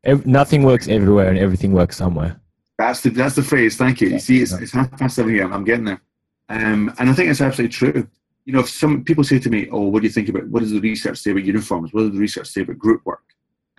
Ev- 0.03 0.27
nothing 0.27 0.61
works 0.61 0.87
everywhere, 0.87 1.29
and 1.29 1.39
everything 1.39 1.71
works 1.71 1.97
somewhere. 1.97 2.39
That's 2.77 3.01
the 3.01 3.09
that's 3.09 3.35
the 3.35 3.41
phrase. 3.41 3.75
Thank 3.75 4.01
you. 4.01 4.09
You 4.09 4.19
see, 4.19 4.43
it's, 4.43 4.51
it's 4.53 4.71
half 4.71 4.91
past 4.99 5.15
seven. 5.15 5.39
I'm, 5.39 5.51
I'm 5.51 5.63
getting 5.63 5.85
there, 5.85 6.01
um, 6.49 6.93
and 6.99 7.09
I 7.09 7.13
think 7.13 7.31
it's 7.31 7.41
absolutely 7.41 7.73
true. 7.73 8.07
You 8.45 8.53
know, 8.53 8.59
if 8.59 8.69
some 8.69 9.03
people 9.03 9.23
say 9.23 9.39
to 9.39 9.49
me, 9.49 9.67
"Oh, 9.71 9.87
what 9.87 10.01
do 10.01 10.07
you 10.07 10.13
think 10.13 10.29
about? 10.29 10.47
What 10.49 10.59
does 10.59 10.71
the 10.71 10.79
research 10.79 11.17
say 11.17 11.31
about 11.31 11.43
uniforms? 11.43 11.91
What 11.91 12.01
does 12.01 12.11
the 12.11 12.19
research 12.19 12.49
say 12.49 12.61
about 12.61 12.77
group 12.77 13.03
work?" 13.03 13.23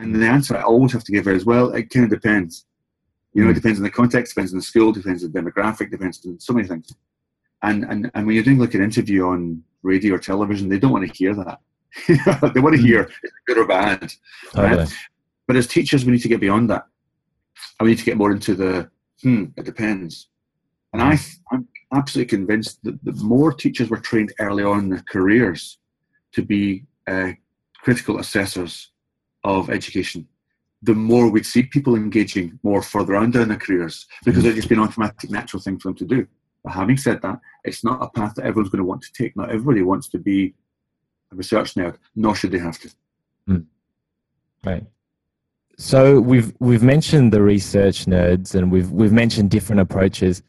And 0.00 0.12
the 0.12 0.26
answer 0.26 0.56
I 0.56 0.62
always 0.62 0.92
have 0.94 1.04
to 1.04 1.12
give 1.12 1.28
is, 1.28 1.44
"Well, 1.44 1.70
it 1.70 1.90
kind 1.90 2.06
of 2.06 2.10
depends." 2.10 2.64
You 3.34 3.44
know, 3.44 3.50
it 3.50 3.54
depends 3.54 3.78
on 3.78 3.84
the 3.84 3.90
context, 3.90 4.34
depends 4.34 4.52
on 4.52 4.58
the 4.58 4.64
school, 4.64 4.92
depends 4.92 5.24
on 5.24 5.32
the 5.32 5.40
demographic, 5.40 5.90
depends 5.90 6.24
on 6.26 6.38
so 6.38 6.52
many 6.52 6.68
things. 6.68 6.92
And 7.62 7.84
and, 7.84 8.10
and 8.14 8.26
when 8.26 8.34
you're 8.34 8.44
doing 8.44 8.58
like 8.58 8.74
an 8.74 8.82
interview 8.82 9.26
on 9.26 9.62
radio 9.82 10.14
or 10.14 10.18
television, 10.18 10.68
they 10.68 10.78
don't 10.78 10.92
want 10.92 11.06
to 11.06 11.14
hear 11.14 11.34
that. 11.34 11.60
they 12.54 12.60
want 12.60 12.76
to 12.76 12.82
hear 12.82 13.02
it's 13.22 13.32
good 13.46 13.58
or 13.58 13.66
bad. 13.66 14.12
Totally. 14.52 14.76
Right? 14.76 14.94
But 15.46 15.56
as 15.56 15.66
teachers, 15.66 16.04
we 16.04 16.12
need 16.12 16.22
to 16.22 16.28
get 16.28 16.40
beyond 16.40 16.70
that. 16.70 16.86
And 17.78 17.86
we 17.86 17.92
need 17.92 17.98
to 17.98 18.04
get 18.04 18.16
more 18.16 18.32
into 18.32 18.54
the 18.54 18.90
hmm, 19.22 19.44
it 19.56 19.64
depends. 19.64 20.28
And 20.92 21.02
I, 21.02 21.18
I'm 21.50 21.68
absolutely 21.92 22.36
convinced 22.36 22.82
that 22.84 23.02
the 23.04 23.12
more 23.24 23.52
teachers 23.52 23.88
were 23.88 23.98
trained 23.98 24.32
early 24.40 24.64
on 24.64 24.80
in 24.80 24.88
their 24.90 25.04
careers 25.08 25.78
to 26.32 26.42
be 26.42 26.84
uh, 27.06 27.32
critical 27.78 28.18
assessors 28.18 28.90
of 29.44 29.70
education, 29.70 30.26
the 30.82 30.94
more 30.94 31.30
we'd 31.30 31.46
see 31.46 31.62
people 31.62 31.94
engaging 31.94 32.58
more 32.62 32.82
further 32.82 33.14
on 33.16 33.30
down 33.30 33.48
their 33.48 33.56
careers 33.56 34.06
because 34.24 34.44
it'd 34.44 34.56
just 34.56 34.68
be 34.68 34.74
an 34.74 34.80
automatic, 34.80 35.30
natural 35.30 35.62
thing 35.62 35.78
for 35.78 35.88
them 35.88 35.96
to 35.96 36.04
do. 36.04 36.26
But 36.64 36.72
having 36.72 36.96
said 36.96 37.22
that, 37.22 37.40
it's 37.64 37.84
not 37.84 38.02
a 38.02 38.08
path 38.08 38.34
that 38.36 38.44
everyone's 38.44 38.70
going 38.70 38.78
to 38.78 38.84
want 38.84 39.02
to 39.02 39.12
take. 39.12 39.36
Not 39.36 39.50
everybody 39.50 39.82
wants 39.82 40.08
to 40.08 40.18
be 40.18 40.54
a 41.32 41.36
research 41.36 41.74
nerd, 41.74 41.96
nor 42.16 42.34
should 42.34 42.50
they 42.52 42.58
have 42.58 42.78
to. 42.80 42.90
Right. 44.64 44.84
So 45.76 46.20
we've 46.20 46.52
we've 46.60 46.82
mentioned 46.82 47.32
the 47.32 47.42
research 47.42 48.04
nerds, 48.04 48.54
and 48.54 48.70
we've 48.70 48.90
we've 48.90 49.12
mentioned 49.12 49.50
different 49.50 49.80
approaches. 49.80 50.42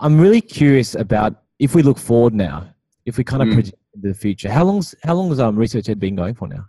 I'm 0.00 0.18
really 0.20 0.40
curious 0.40 0.94
about 0.96 1.42
if 1.60 1.74
we 1.74 1.82
look 1.82 1.98
forward 1.98 2.34
now, 2.34 2.66
if 3.06 3.16
we 3.16 3.22
kind 3.24 3.42
of 3.42 3.48
Mm. 3.48 3.54
project 3.54 3.76
into 3.94 4.08
the 4.08 4.14
future. 4.14 4.50
How 4.50 4.64
long's 4.64 4.94
how 5.04 5.14
long 5.14 5.28
has 5.28 5.38
um 5.38 5.54
research 5.56 5.88
ed 5.88 6.00
been 6.00 6.16
going 6.16 6.34
for 6.34 6.48
now? 6.48 6.64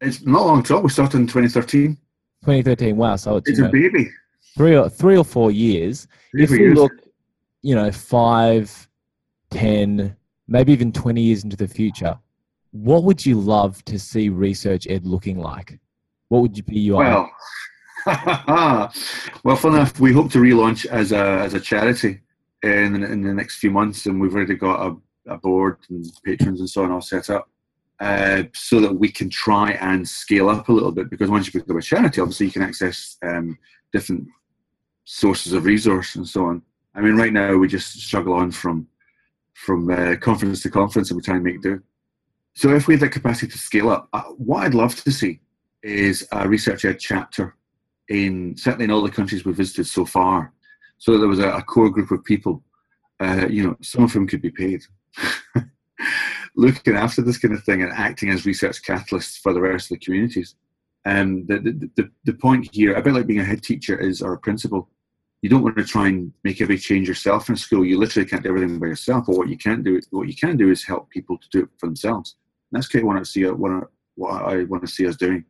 It's 0.00 0.24
not 0.24 0.46
long 0.46 0.60
at 0.60 0.70
all. 0.70 0.82
We 0.82 0.90
started 0.90 1.18
in 1.18 1.26
2013. 1.26 1.96
2013. 2.42 2.96
Wow. 2.96 3.16
So 3.16 3.36
it's, 3.36 3.50
It's 3.50 3.58
you 3.58 3.66
a 3.66 3.68
baby. 3.68 4.10
three 4.56 4.76
or 4.76 4.88
three 4.88 5.16
or 5.16 5.24
four 5.24 5.50
years. 5.50 6.08
Three, 6.32 6.44
if 6.44 6.50
we 6.50 6.58
years. 6.58 6.76
look, 6.78 6.92
you 7.62 7.74
know, 7.74 7.90
five, 7.92 8.88
ten, 9.50 10.16
maybe 10.48 10.72
even 10.72 10.92
20 10.92 11.20
years 11.20 11.44
into 11.44 11.56
the 11.56 11.68
future, 11.68 12.18
what 12.72 13.04
would 13.04 13.24
you 13.24 13.38
love 13.38 13.84
to 13.86 13.98
see 13.98 14.28
research 14.28 14.86
ed 14.88 15.06
looking 15.06 15.38
like? 15.38 15.78
What 16.28 16.42
would 16.42 16.56
you 16.56 16.62
be 16.62 16.78
your 16.80 16.98
Well, 16.98 17.30
well, 19.44 19.56
fun 19.56 19.74
enough, 19.74 19.98
we 20.00 20.12
hope 20.12 20.30
to 20.32 20.38
relaunch 20.38 20.86
as 20.86 21.12
a 21.12 21.40
as 21.40 21.52
a 21.54 21.60
charity 21.60 22.20
in 22.62 23.02
in 23.04 23.22
the 23.22 23.34
next 23.34 23.58
few 23.58 23.70
months, 23.70 24.06
and 24.06 24.20
we've 24.20 24.34
already 24.34 24.54
got 24.54 24.86
a, 24.86 24.96
a 25.34 25.36
board 25.36 25.76
and 25.90 26.06
patrons 26.24 26.60
and 26.60 26.70
so 26.70 26.84
on 26.84 26.92
all 26.92 27.02
set 27.02 27.28
up, 27.28 27.50
uh, 28.00 28.44
so 28.54 28.80
that 28.80 28.94
we 28.94 29.10
can 29.10 29.28
try 29.28 29.72
and 29.72 30.08
scale 30.08 30.48
up 30.48 30.68
a 30.68 30.72
little 30.72 30.92
bit. 30.92 31.10
Because 31.10 31.30
once 31.30 31.46
you 31.46 31.60
become 31.60 31.76
a 31.76 31.82
charity, 31.82 32.20
obviously 32.20 32.46
you 32.46 32.52
can 32.52 32.62
access 32.62 33.16
um, 33.22 33.58
different 33.92 34.26
sources 35.04 35.52
of 35.52 35.64
resource 35.64 36.14
and 36.14 36.26
so 36.26 36.46
on. 36.46 36.62
I 36.94 37.00
mean, 37.00 37.16
right 37.16 37.32
now 37.32 37.56
we 37.56 37.68
just 37.68 38.00
struggle 38.00 38.34
on 38.34 38.50
from 38.50 38.88
from 39.54 39.90
uh, 39.90 40.16
conference 40.16 40.62
to 40.62 40.70
conference, 40.70 41.10
and 41.10 41.18
we 41.18 41.22
try 41.22 41.34
and 41.34 41.44
make 41.44 41.60
do. 41.60 41.82
So 42.54 42.70
if 42.74 42.86
we 42.86 42.94
had 42.94 43.02
the 43.02 43.08
capacity 43.08 43.52
to 43.52 43.58
scale 43.58 43.90
up, 43.90 44.08
uh, 44.12 44.22
what 44.22 44.64
I'd 44.64 44.74
love 44.74 44.94
to 44.96 45.10
see 45.12 45.40
is 45.82 46.26
a 46.32 46.48
research 46.48 46.84
ed 46.84 46.98
chapter 46.98 47.56
in 48.08 48.56
certainly 48.56 48.84
in 48.86 48.90
all 48.90 49.02
the 49.02 49.10
countries 49.10 49.44
we've 49.44 49.56
visited 49.56 49.86
so 49.86 50.04
far. 50.04 50.52
So 50.98 51.18
there 51.18 51.28
was 51.28 51.38
a, 51.38 51.50
a 51.50 51.62
core 51.62 51.90
group 51.90 52.10
of 52.10 52.24
people, 52.24 52.62
uh, 53.20 53.46
you 53.48 53.62
know, 53.62 53.76
some 53.82 54.04
of 54.04 54.12
whom 54.12 54.26
could 54.26 54.42
be 54.42 54.50
paid, 54.50 54.82
looking 56.56 56.96
after 56.96 57.22
this 57.22 57.38
kind 57.38 57.54
of 57.54 57.64
thing 57.64 57.82
and 57.82 57.92
acting 57.92 58.30
as 58.30 58.46
research 58.46 58.82
catalysts 58.82 59.38
for 59.38 59.52
the 59.52 59.60
rest 59.60 59.90
of 59.90 59.98
the 59.98 60.04
communities. 60.04 60.54
And 61.04 61.46
the, 61.48 61.58
the, 61.58 61.90
the, 61.96 62.10
the 62.24 62.34
point 62.34 62.68
here, 62.72 62.94
a 62.94 63.02
bit 63.02 63.14
like 63.14 63.26
being 63.26 63.40
a 63.40 63.44
head 63.44 63.62
teacher 63.62 63.98
is 63.98 64.20
or 64.20 64.34
a 64.34 64.38
principal, 64.38 64.88
you 65.42 65.48
don't 65.48 65.62
want 65.62 65.76
to 65.78 65.84
try 65.84 66.08
and 66.08 66.32
make 66.44 66.60
every 66.60 66.76
change 66.76 67.08
yourself 67.08 67.48
in 67.48 67.56
school. 67.56 67.84
You 67.84 67.98
literally 67.98 68.28
can't 68.28 68.42
do 68.42 68.50
everything 68.50 68.78
by 68.78 68.88
yourself. 68.88 69.26
But 69.26 69.38
what 69.38 69.48
you 69.48 69.56
can 69.56 69.82
do, 69.82 69.98
what 70.10 70.28
you 70.28 70.36
can 70.36 70.56
do, 70.56 70.70
is 70.70 70.84
help 70.84 71.08
people 71.08 71.38
to 71.38 71.48
do 71.50 71.60
it 71.62 71.68
for 71.78 71.86
themselves. 71.86 72.36
And 72.70 72.78
that's 72.78 72.88
kind 72.88 73.02
of 73.02 73.06
what 73.06 73.16
I 73.16 73.22
see. 73.22 73.44
What 73.44 73.88
I 74.28 74.64
want 74.64 74.82
to 74.82 74.92
see 74.92 75.06
us 75.06 75.16
doing. 75.16 75.44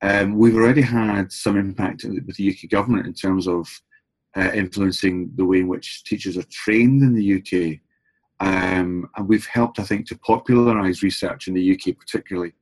Um, 0.00 0.36
we've 0.36 0.56
already 0.56 0.82
had 0.82 1.32
some 1.32 1.56
impact 1.56 2.04
with 2.04 2.36
the 2.36 2.50
UK 2.50 2.70
government 2.70 3.06
in 3.06 3.14
terms 3.14 3.48
of 3.48 3.68
uh, 4.36 4.50
influencing 4.54 5.30
the 5.36 5.44
way 5.44 5.60
in 5.60 5.68
which 5.68 6.04
teachers 6.04 6.36
are 6.36 6.44
trained 6.44 7.02
in 7.02 7.14
the 7.14 7.36
UK. 7.36 7.80
Um, 8.42 9.08
and 9.16 9.28
we've 9.28 9.46
helped, 9.46 9.78
I 9.78 9.84
think, 9.84 10.08
to 10.08 10.18
popularise 10.18 11.04
research 11.04 11.46
in 11.46 11.54
the 11.54 11.72
UK, 11.72 11.96
particularly 11.96 12.52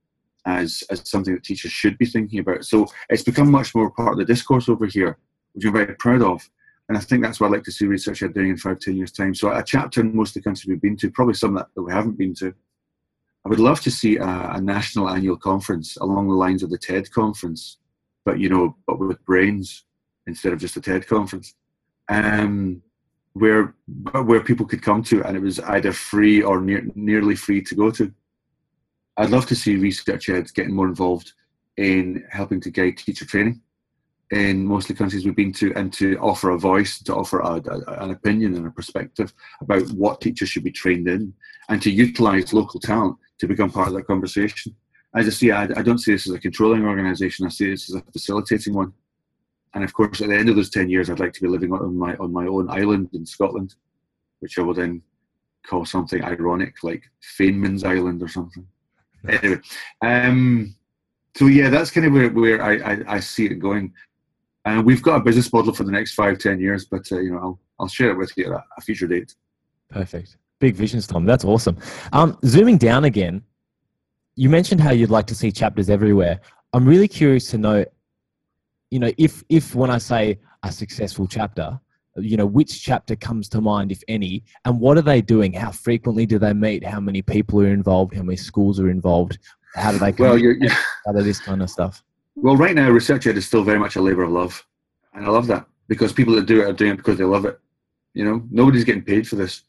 as, 0.44 0.84
as 0.90 1.08
something 1.08 1.32
that 1.32 1.42
teachers 1.42 1.72
should 1.72 1.96
be 1.96 2.04
thinking 2.04 2.38
about. 2.38 2.66
So 2.66 2.86
it's 3.08 3.22
become 3.22 3.50
much 3.50 3.74
more 3.74 3.90
part 3.90 4.12
of 4.12 4.18
the 4.18 4.26
discourse 4.26 4.68
over 4.68 4.84
here, 4.84 5.16
which 5.54 5.64
I'm 5.64 5.72
very 5.72 5.94
proud 5.94 6.20
of. 6.20 6.46
And 6.90 6.98
I 6.98 7.00
think 7.00 7.22
that's 7.22 7.40
what 7.40 7.46
I'd 7.46 7.52
like 7.52 7.64
to 7.64 7.72
see 7.72 7.86
research 7.86 8.18
doing 8.18 8.50
in 8.50 8.58
five, 8.58 8.78
ten 8.78 8.94
years' 8.94 9.12
time. 9.12 9.34
So 9.34 9.50
a 9.50 9.62
chapter 9.62 10.02
in 10.02 10.14
most 10.14 10.30
of 10.30 10.42
the 10.42 10.42
countries 10.42 10.66
we've 10.68 10.82
been 10.82 10.98
to, 10.98 11.10
probably 11.10 11.34
some 11.34 11.54
that, 11.54 11.68
that 11.74 11.82
we 11.82 11.92
haven't 11.92 12.18
been 12.18 12.34
to. 12.34 12.52
I 13.46 13.48
would 13.48 13.60
love 13.60 13.80
to 13.82 13.90
see 13.90 14.18
a, 14.18 14.50
a 14.52 14.60
national 14.60 15.08
annual 15.08 15.38
conference 15.38 15.96
along 15.96 16.28
the 16.28 16.34
lines 16.34 16.62
of 16.62 16.68
the 16.68 16.76
TED 16.76 17.10
conference, 17.10 17.78
but 18.26 18.38
you 18.38 18.50
know, 18.50 18.76
but 18.86 18.98
with 18.98 19.24
brains 19.24 19.84
instead 20.26 20.52
of 20.52 20.58
just 20.58 20.76
a 20.76 20.80
TED 20.80 21.06
conference, 21.06 21.54
um, 22.10 22.82
where 23.34 23.74
where 24.12 24.40
people 24.40 24.66
could 24.66 24.82
come 24.82 25.02
to, 25.04 25.22
and 25.24 25.36
it 25.36 25.40
was 25.42 25.60
either 25.60 25.92
free 25.92 26.42
or 26.42 26.60
near, 26.60 26.86
nearly 26.94 27.36
free 27.36 27.62
to 27.62 27.74
go 27.74 27.90
to. 27.90 28.12
I'd 29.16 29.30
love 29.30 29.46
to 29.46 29.56
see 29.56 29.76
research 29.76 30.28
ed 30.28 30.52
getting 30.54 30.74
more 30.74 30.88
involved 30.88 31.32
in 31.76 32.24
helping 32.30 32.60
to 32.62 32.70
guide 32.70 32.96
teacher 32.96 33.24
training 33.24 33.60
in 34.30 34.64
most 34.64 34.88
of 34.88 34.96
the 34.96 34.98
countries 34.98 35.24
we've 35.24 35.34
been 35.34 35.52
to 35.52 35.72
and 35.74 35.92
to 35.92 36.16
offer 36.18 36.50
a 36.50 36.58
voice, 36.58 37.00
to 37.02 37.14
offer 37.14 37.40
a, 37.40 37.60
a, 37.68 38.04
an 38.04 38.10
opinion 38.10 38.54
and 38.54 38.66
a 38.66 38.70
perspective 38.70 39.32
about 39.60 39.82
what 39.90 40.20
teachers 40.20 40.48
should 40.48 40.62
be 40.62 40.70
trained 40.70 41.08
in 41.08 41.32
and 41.68 41.82
to 41.82 41.90
utilise 41.90 42.52
local 42.52 42.78
talent 42.78 43.16
to 43.38 43.48
become 43.48 43.70
part 43.70 43.88
of 43.88 43.94
that 43.94 44.06
conversation. 44.06 44.74
As 45.16 45.26
I 45.26 45.30
see, 45.30 45.50
I, 45.50 45.64
I 45.64 45.82
don't 45.82 45.98
see 45.98 46.12
this 46.12 46.28
as 46.28 46.34
a 46.34 46.38
controlling 46.38 46.84
organisation, 46.84 47.46
I 47.46 47.48
see 47.48 47.70
this 47.70 47.90
as 47.90 47.96
a 47.96 48.12
facilitating 48.12 48.74
one. 48.74 48.92
And 49.74 49.84
of 49.84 49.92
course, 49.92 50.20
at 50.20 50.28
the 50.28 50.36
end 50.36 50.48
of 50.48 50.56
those 50.56 50.70
10 50.70 50.88
years, 50.88 51.08
I'd 51.08 51.20
like 51.20 51.32
to 51.34 51.42
be 51.42 51.48
living 51.48 51.72
on 51.72 51.96
my, 51.96 52.16
on 52.16 52.32
my 52.32 52.46
own 52.46 52.68
island 52.70 53.10
in 53.12 53.24
Scotland, 53.24 53.74
which 54.40 54.58
I 54.58 54.62
will 54.62 54.74
then 54.74 55.02
call 55.66 55.84
something 55.84 56.24
ironic 56.24 56.82
like 56.82 57.04
Feynman's 57.38 57.84
Island 57.84 58.22
or 58.22 58.28
something. 58.28 58.66
Anyway, 59.28 59.60
um, 60.02 60.74
so 61.36 61.46
yeah, 61.46 61.68
that's 61.68 61.90
kind 61.90 62.06
of 62.06 62.12
where, 62.12 62.30
where 62.30 62.62
I, 62.62 62.72
I, 62.76 62.98
I 63.16 63.20
see 63.20 63.46
it 63.46 63.56
going. 63.56 63.92
And 64.64 64.84
we've 64.84 65.02
got 65.02 65.16
a 65.16 65.24
business 65.24 65.52
model 65.52 65.72
for 65.72 65.84
the 65.84 65.92
next 65.92 66.14
five, 66.14 66.38
ten 66.38 66.58
years, 66.58 66.86
but 66.86 67.10
uh, 67.12 67.18
you 67.18 67.32
know, 67.32 67.38
I'll 67.38 67.60
I'll 67.80 67.88
share 67.88 68.10
it 68.10 68.18
with 68.18 68.32
you 68.36 68.54
at 68.54 68.64
a 68.76 68.80
future 68.80 69.06
date. 69.06 69.34
Perfect. 69.88 70.36
Big 70.58 70.74
visions, 70.74 71.06
Tom. 71.06 71.24
That's 71.24 71.44
awesome. 71.44 71.78
Um, 72.12 72.38
zooming 72.44 72.76
down 72.76 73.04
again, 73.04 73.42
you 74.36 74.50
mentioned 74.50 74.80
how 74.80 74.90
you'd 74.90 75.10
like 75.10 75.26
to 75.28 75.34
see 75.34 75.50
chapters 75.50 75.88
everywhere. 75.88 76.40
I'm 76.74 76.86
really 76.86 77.08
curious 77.08 77.50
to 77.50 77.58
know, 77.58 77.84
you 78.90 78.98
know, 78.98 79.12
if 79.16 79.42
if 79.48 79.74
when 79.74 79.90
I 79.90 79.98
say 79.98 80.38
a 80.62 80.72
successful 80.72 81.26
chapter, 81.26 81.80
you 82.16 82.36
know, 82.36 82.46
which 82.46 82.82
chapter 82.82 83.16
comes 83.16 83.48
to 83.50 83.60
mind, 83.60 83.92
if 83.92 84.02
any, 84.08 84.44
and 84.64 84.80
what 84.80 84.98
are 84.98 85.02
they 85.02 85.22
doing? 85.22 85.52
How 85.52 85.70
frequently 85.70 86.26
do 86.26 86.38
they 86.38 86.52
meet? 86.52 86.84
How 86.84 87.00
many 87.00 87.22
people 87.22 87.60
are 87.60 87.68
involved? 87.68 88.14
How 88.14 88.22
many 88.22 88.36
schools 88.36 88.80
are 88.80 88.90
involved? 88.90 89.38
How 89.74 89.92
do 89.92 89.98
they? 89.98 90.12
Well, 90.12 90.36
you're, 90.36 90.56
you're, 90.56 90.72
out 91.08 91.16
of 91.16 91.24
this 91.24 91.40
kind 91.40 91.62
of 91.62 91.70
stuff. 91.70 92.02
Well, 92.34 92.56
right 92.56 92.74
now, 92.74 92.90
research 92.90 93.26
ed 93.26 93.36
is 93.36 93.46
still 93.46 93.62
very 93.62 93.78
much 93.78 93.96
a 93.96 94.02
labour 94.02 94.24
of 94.24 94.32
love, 94.32 94.66
and 95.14 95.24
I 95.24 95.28
love 95.28 95.46
that 95.46 95.66
because 95.88 96.12
people 96.12 96.34
that 96.34 96.46
do 96.46 96.62
it 96.62 96.68
are 96.68 96.72
doing 96.72 96.92
it 96.92 96.96
because 96.96 97.18
they 97.18 97.24
love 97.24 97.44
it. 97.44 97.58
You 98.14 98.24
know, 98.24 98.42
nobody's 98.50 98.84
getting 98.84 99.04
paid 99.04 99.28
for 99.28 99.36
this, 99.36 99.62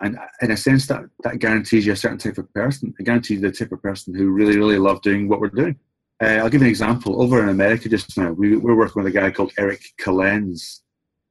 and 0.00 0.18
in 0.42 0.50
a 0.50 0.56
sense, 0.56 0.88
that 0.88 1.04
that 1.22 1.38
guarantees 1.38 1.86
you 1.86 1.92
a 1.92 1.96
certain 1.96 2.18
type 2.18 2.38
of 2.38 2.52
person. 2.52 2.92
It 2.98 3.04
guarantees 3.04 3.40
the 3.40 3.52
type 3.52 3.70
of 3.70 3.82
person 3.82 4.14
who 4.14 4.30
really, 4.30 4.56
really 4.56 4.78
love 4.78 5.00
doing 5.02 5.28
what 5.28 5.40
we're 5.40 5.48
doing. 5.48 5.78
Uh, 6.22 6.40
I'll 6.40 6.48
give 6.48 6.60
you 6.60 6.66
an 6.66 6.70
example. 6.70 7.20
Over 7.20 7.42
in 7.42 7.48
America 7.48 7.88
just 7.88 8.16
now, 8.16 8.32
we, 8.32 8.56
we're 8.56 8.76
working 8.76 9.02
with 9.02 9.14
a 9.14 9.18
guy 9.18 9.30
called 9.30 9.52
Eric 9.58 9.82
Kalenze. 10.00 10.80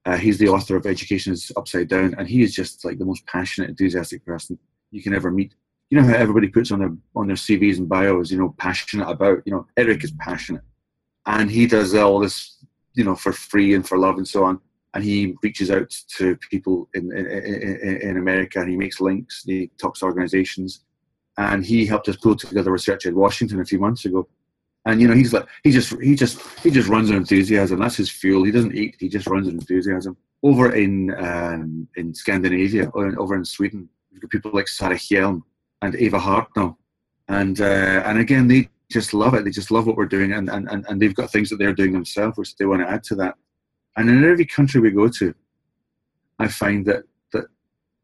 Uh, 0.05 0.17
he's 0.17 0.37
the 0.37 0.49
author 0.49 0.75
of 0.75 0.85
Education 0.85 1.31
is 1.31 1.51
Upside 1.55 1.87
Down, 1.87 2.13
and 2.17 2.27
he 2.27 2.41
is 2.41 2.53
just 2.53 2.83
like 2.83 2.99
the 2.99 3.05
most 3.05 3.25
passionate, 3.25 3.69
enthusiastic 3.69 4.25
person 4.25 4.59
you 4.91 5.01
can 5.01 5.13
ever 5.13 5.31
meet. 5.31 5.55
You 5.89 6.01
know 6.01 6.07
how 6.07 6.15
everybody 6.15 6.49
puts 6.49 6.71
on 6.71 6.79
their 6.79 6.93
on 7.15 7.27
their 7.27 7.35
CVs 7.35 7.77
and 7.77 7.87
bios, 7.87 8.31
you 8.31 8.37
know, 8.37 8.53
passionate 8.57 9.07
about. 9.07 9.43
You 9.45 9.53
know, 9.53 9.67
Eric 9.77 10.03
is 10.03 10.11
passionate 10.19 10.63
and 11.25 11.49
he 11.49 11.67
does 11.67 11.93
all 11.95 12.19
this, 12.19 12.57
you 12.93 13.03
know, 13.03 13.15
for 13.15 13.31
free 13.31 13.73
and 13.73 13.87
for 13.87 13.97
love 13.97 14.17
and 14.17 14.27
so 14.27 14.43
on. 14.43 14.59
And 14.93 15.03
he 15.03 15.35
reaches 15.41 15.71
out 15.71 15.89
to 16.17 16.35
people 16.49 16.87
in 16.93 17.11
in, 17.17 17.25
in, 17.25 18.01
in 18.01 18.17
America, 18.17 18.59
and 18.59 18.69
he 18.69 18.77
makes 18.77 19.01
links. 19.01 19.43
He 19.43 19.71
talks 19.79 19.99
to 19.99 20.05
organisations, 20.05 20.81
and 21.37 21.65
he 21.65 21.85
helped 21.85 22.09
us 22.09 22.17
pull 22.17 22.35
together 22.35 22.71
research 22.71 23.07
ed 23.07 23.15
Washington 23.15 23.59
a 23.59 23.65
few 23.65 23.79
months 23.79 24.05
ago. 24.05 24.27
And 24.85 25.01
you 25.01 25.07
know, 25.07 25.13
he's 25.13 25.33
like 25.33 25.47
he 25.63 25.71
just 25.71 25.99
he 26.01 26.15
just 26.15 26.41
he 26.59 26.69
just 26.69 26.89
runs 26.89 27.09
on 27.09 27.17
enthusiasm. 27.17 27.79
That's 27.79 27.95
his 27.95 28.09
fuel. 28.09 28.43
He 28.43 28.51
doesn't 28.51 28.75
eat. 28.75 28.97
He 28.99 29.07
just 29.07 29.27
runs 29.27 29.47
on 29.47 29.53
enthusiasm. 29.53 30.17
Over 30.41 30.75
in 30.75 31.13
um, 31.15 31.87
in 31.95 32.13
Scandinavia, 32.13 32.91
over 32.93 33.35
in 33.35 33.45
Sweden, 33.45 33.87
people 34.29 34.51
like 34.53 34.67
Sarah 34.67 34.95
Hjelm 34.95 35.41
and 35.81 35.95
Eva 35.95 36.19
Hartell, 36.19 36.75
and 37.29 37.61
uh, 37.61 38.03
and 38.05 38.19
again 38.19 38.47
they 38.47 38.69
just 38.91 39.13
love 39.13 39.33
it. 39.33 39.43
They 39.43 39.51
just 39.51 39.71
love 39.71 39.87
what 39.87 39.97
we're 39.97 40.05
doing, 40.05 40.33
and, 40.33 40.49
and, 40.49 40.69
and 40.69 41.01
they've 41.01 41.15
got 41.15 41.31
things 41.31 41.49
that 41.49 41.57
they're 41.57 41.73
doing 41.73 41.93
themselves, 41.93 42.37
which 42.37 42.55
they 42.55 42.65
want 42.65 42.81
to 42.81 42.89
add 42.89 43.03
to 43.05 43.15
that. 43.15 43.35
And 43.97 44.09
in 44.09 44.23
every 44.23 44.45
country 44.45 44.79
we 44.79 44.91
go 44.91 45.07
to, 45.07 45.33
I 46.39 46.47
find 46.47 46.85
that 46.85 47.03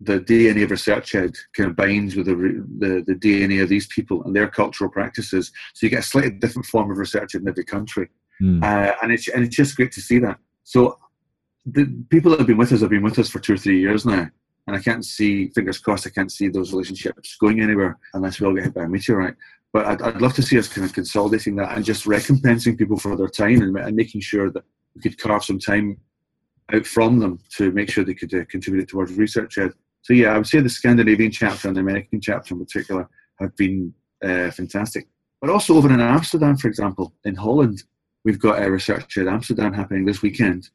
the 0.02 0.20
DNA 0.20 0.64
of 0.64 0.72
research 0.72 1.14
ed 1.16 1.36
binds 1.76 2.16
with 2.16 2.28
the, 2.28 2.36
the, 2.80 3.04
the 3.06 3.16
DNA 3.16 3.62
of 3.62 3.70
these 3.70 3.88
people 3.88 4.24
and 4.24 4.36
their 4.36 4.48
cultural 4.48 4.90
practices. 4.90 5.52
So 5.74 5.86
you 5.86 5.90
get 5.90 6.00
a 6.00 6.04
slightly 6.04 6.32
different 6.32 6.66
form 6.66 6.90
of 6.90 6.98
research 6.98 7.36
in 7.36 7.48
every 7.48 7.66
country, 7.66 8.10
mm. 8.42 8.64
uh, 8.64 8.96
and 9.02 9.12
it's 9.12 9.28
and 9.28 9.44
it's 9.44 9.56
just 9.56 9.76
great 9.76 9.92
to 9.94 10.02
see 10.02 10.20
that. 10.20 10.38
So 10.64 11.00
the 11.66 11.86
people 12.10 12.32
that 12.32 12.40
have 12.40 12.48
been 12.48 12.58
with 12.58 12.72
us 12.72 12.82
have 12.82 12.90
been 12.90 13.04
with 13.04 13.20
us 13.20 13.30
for 13.30 13.40
two 13.40 13.54
or 13.54 13.58
three 13.58 13.80
years 13.80 14.06
now. 14.06 14.28
And 14.68 14.78
I 14.78 14.82
can't 14.82 15.04
see, 15.04 15.48
fingers 15.48 15.80
crossed, 15.80 16.06
I 16.06 16.12
can't 16.12 16.32
see 16.32 16.48
those 16.48 16.72
relationships 16.72 17.36
going 17.42 17.60
anywhere 17.60 17.98
unless 18.14 18.40
we 18.40 18.46
all 18.46 18.54
get 18.54 18.66
hit 18.66 18.76
by 18.76 18.84
a 18.84 18.88
meteorite 18.88 19.34
but 19.72 19.86
I'd, 19.86 20.02
I'd 20.02 20.22
love 20.22 20.34
to 20.36 20.42
see 20.42 20.58
us 20.58 20.68
kind 20.68 20.86
of 20.86 20.94
consolidating 20.94 21.56
that 21.58 21.76
and 21.76 21.86
just 21.86 22.06
recompensing 22.06 22.78
people 22.78 22.98
for 22.98 23.16
their 23.16 23.28
time 23.28 23.62
and, 23.62 23.78
and 23.78 23.96
making 23.96 24.22
sure 24.22 24.50
that 24.52 24.64
we 24.96 25.02
could 25.02 25.20
carve 25.20 25.44
some 25.44 25.60
time 25.60 25.98
out 26.74 26.86
from 26.86 27.20
them 27.20 27.40
to 27.58 27.72
make 27.72 27.90
sure 27.90 28.04
they 28.04 28.14
could 28.14 28.34
uh, 28.34 28.46
contribute 28.46 28.88
towards 28.88 29.14
research 29.14 29.58
ed. 29.58 29.72
So 30.02 30.14
yeah, 30.14 30.30
I 30.34 30.38
would 30.38 30.48
say 30.48 30.60
the 30.60 30.70
Scandinavian 30.70 31.32
chapter 31.32 31.68
and 31.68 31.78
the 31.78 31.82
American 31.82 32.22
chapter 32.22 32.54
in 32.54 32.60
particular 32.60 33.08
have 33.40 33.56
been 33.56 33.94
uh, 34.24 34.52
fantastic. 34.52 35.08
But 35.42 35.50
also 35.50 35.76
over 35.76 35.92
in 35.92 36.02
Amsterdam, 36.02 36.58
for 36.58 36.68
example, 36.68 37.14
in 37.24 37.36
Holland, 37.36 37.84
we've 38.26 38.40
got 38.40 38.62
a 38.62 38.70
research 38.70 39.18
ed 39.18 39.28
Amsterdam 39.28 39.74
happening 39.74 40.06
this 40.06 40.22
weekend, 40.22 40.70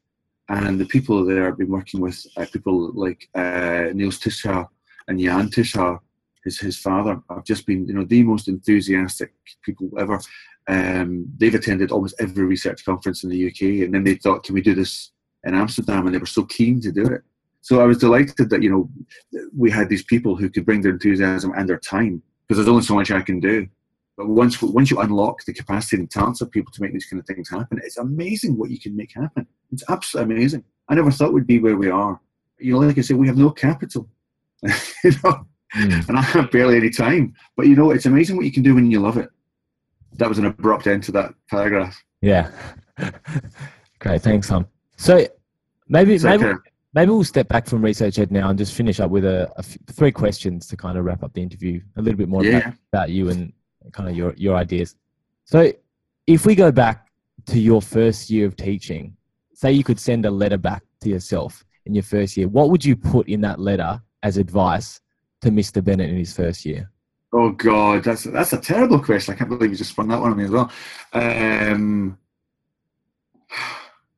and 0.49 0.79
the 0.79 0.85
people 0.85 1.23
there 1.25 1.45
have 1.45 1.57
been 1.57 1.69
working 1.69 2.01
with 2.01 2.25
uh, 2.37 2.45
people 2.51 2.91
like 2.93 3.29
uh, 3.35 3.89
Niels 3.93 4.19
Tishaar 4.19 4.67
and 5.07 5.19
Jan 5.19 5.49
Tishaar, 5.49 5.99
his 6.43 6.59
his 6.59 6.77
father 6.77 7.21
have 7.29 7.43
just 7.43 7.65
been 7.65 7.87
you 7.87 7.93
know 7.93 8.05
the 8.05 8.23
most 8.23 8.47
enthusiastic 8.47 9.33
people 9.63 9.89
ever. 9.99 10.19
Um, 10.67 11.27
they've 11.37 11.53
attended 11.53 11.91
almost 11.91 12.15
every 12.19 12.45
research 12.45 12.83
conference 12.85 13.23
in 13.23 13.29
the 13.29 13.47
UK, 13.47 13.83
and 13.85 13.93
then 13.93 14.03
they 14.03 14.15
thought, 14.15 14.43
can 14.43 14.55
we 14.55 14.61
do 14.61 14.73
this 14.73 15.11
in 15.43 15.53
Amsterdam? 15.53 16.05
And 16.05 16.15
they 16.15 16.19
were 16.19 16.25
so 16.25 16.43
keen 16.43 16.81
to 16.81 16.91
do 16.91 17.05
it. 17.05 17.21
So 17.65 17.81
I 17.81 17.85
was 17.85 17.97
delighted 17.97 18.51
that 18.51 18.61
you 18.61 18.69
know 18.69 18.87
we 19.57 19.71
had 19.71 19.89
these 19.89 20.03
people 20.03 20.35
who 20.35 20.51
could 20.51 20.67
bring 20.67 20.81
their 20.81 20.91
enthusiasm 20.91 21.51
and 21.57 21.67
their 21.67 21.79
time 21.79 22.21
because 22.47 22.57
there's 22.57 22.69
only 22.69 22.83
so 22.83 22.93
much 22.93 23.09
I 23.09 23.23
can 23.23 23.39
do. 23.39 23.67
But 24.17 24.27
once 24.27 24.61
once 24.61 24.91
you 24.91 24.99
unlock 24.99 25.43
the 25.45 25.53
capacity 25.53 25.95
and 25.95 26.11
talents 26.11 26.41
of 26.41 26.51
people 26.51 26.71
to 26.73 26.81
make 26.83 26.93
these 26.93 27.07
kind 27.07 27.19
of 27.19 27.25
things 27.25 27.49
happen, 27.49 27.81
it's 27.83 27.97
amazing 27.97 28.55
what 28.55 28.69
you 28.69 28.79
can 28.79 28.95
make 28.95 29.13
happen. 29.15 29.47
It's 29.71 29.83
absolutely 29.89 30.35
amazing. 30.35 30.63
I 30.89 30.93
never 30.93 31.09
thought 31.09 31.33
we'd 31.33 31.47
be 31.47 31.57
where 31.57 31.75
we 31.75 31.89
are. 31.89 32.19
You 32.59 32.73
know, 32.73 32.79
like 32.81 32.99
I 32.99 33.01
said, 33.01 33.17
we 33.17 33.25
have 33.25 33.35
no 33.35 33.49
capital. 33.49 34.07
you 34.61 35.11
know, 35.23 35.47
mm. 35.75 36.07
and 36.07 36.17
I 36.19 36.21
have 36.21 36.51
barely 36.51 36.77
any 36.77 36.91
time. 36.91 37.33
But 37.57 37.65
you 37.65 37.75
know, 37.75 37.89
it's 37.89 38.05
amazing 38.05 38.35
what 38.35 38.45
you 38.45 38.51
can 38.51 38.61
do 38.61 38.75
when 38.75 38.91
you 38.91 38.99
love 38.99 39.17
it. 39.17 39.29
That 40.17 40.29
was 40.29 40.37
an 40.37 40.45
abrupt 40.45 40.85
end 40.85 41.01
to 41.05 41.11
that 41.13 41.33
paragraph. 41.49 41.99
Yeah. 42.21 42.51
Great, 43.99 44.21
thanks, 44.21 44.49
Tom. 44.49 44.67
So 44.97 45.25
maybe 45.89 46.19
maybe 46.19 46.53
maybe 46.95 47.11
we'll 47.11 47.23
step 47.23 47.47
back 47.49 47.67
from 47.67 47.83
research 47.83 48.17
ed 48.17 48.31
now 48.31 48.49
and 48.49 48.57
just 48.57 48.73
finish 48.73 48.99
up 48.99 49.11
with 49.11 49.25
a, 49.25 49.51
a 49.57 49.59
f- 49.59 49.77
three 49.91 50.11
questions 50.11 50.65
to 50.67 50.77
kind 50.77 50.97
of 50.97 51.03
wrap 51.05 51.21
up 51.21 51.33
the 51.33 51.43
interview. 51.43 51.81
A 51.97 52.01
little 52.01 52.17
bit 52.17 52.29
more 52.29 52.43
yeah. 52.43 52.57
about, 52.57 52.73
about 52.93 53.09
you 53.11 53.29
and 53.29 53.53
kind 53.91 54.09
of 54.09 54.15
your 54.15 54.33
your 54.35 54.55
ideas. 54.55 54.95
So, 55.43 55.71
if 56.25 56.45
we 56.45 56.55
go 56.55 56.71
back 56.71 57.09
to 57.47 57.59
your 57.59 57.81
first 57.81 58.29
year 58.31 58.47
of 58.47 58.55
teaching, 58.55 59.15
say 59.53 59.71
you 59.71 59.83
could 59.83 59.99
send 59.99 60.25
a 60.25 60.31
letter 60.31 60.57
back 60.57 60.81
to 61.01 61.09
yourself 61.09 61.63
in 61.85 61.93
your 61.93 62.03
first 62.03 62.35
year, 62.35 62.47
what 62.47 62.71
would 62.71 62.83
you 62.83 62.95
put 62.95 63.27
in 63.27 63.41
that 63.41 63.59
letter 63.59 64.01
as 64.23 64.37
advice 64.37 65.01
to 65.41 65.51
Mr. 65.51 65.83
Bennett 65.83 66.09
in 66.09 66.17
his 66.17 66.33
first 66.33 66.65
year? 66.65 66.89
Oh 67.31 67.51
God, 67.51 68.03
that's 68.03 68.23
that's 68.23 68.53
a 68.53 68.57
terrible 68.57 68.99
question. 68.99 69.33
I 69.33 69.37
can't 69.37 69.49
believe 69.49 69.69
you 69.69 69.77
just 69.77 69.91
spun 69.91 70.07
that 70.07 70.21
one 70.21 70.31
on 70.31 70.37
me 70.37 70.45
as 70.45 70.51
well. 70.51 70.71
Um, 71.13 72.17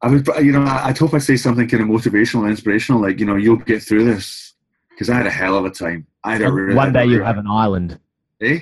I 0.01 0.09
would, 0.09 0.27
you 0.41 0.51
know, 0.51 0.63
I'd 0.63 0.97
hope 0.97 1.13
I 1.13 1.17
say 1.17 1.37
something 1.37 1.67
kind 1.67 1.81
of 1.81 1.89
motivational, 1.89 2.47
inspirational, 2.47 3.01
like 3.01 3.19
you 3.19 3.25
know, 3.25 3.35
you'll 3.35 3.57
get 3.57 3.81
through 3.81 4.05
this 4.05 4.53
because 4.91 5.09
I 5.09 5.15
had 5.15 5.27
a 5.27 5.31
hell 5.31 5.57
of 5.57 5.65
a 5.65 5.71
time. 5.71 6.05
I 6.23 6.33
had 6.33 6.41
a 6.43 6.51
really, 6.51 6.75
one 6.75 6.93
day 6.93 7.05
you 7.05 7.23
have 7.23 7.37
an 7.37 7.47
island. 7.47 7.99
Eh? 8.41 8.59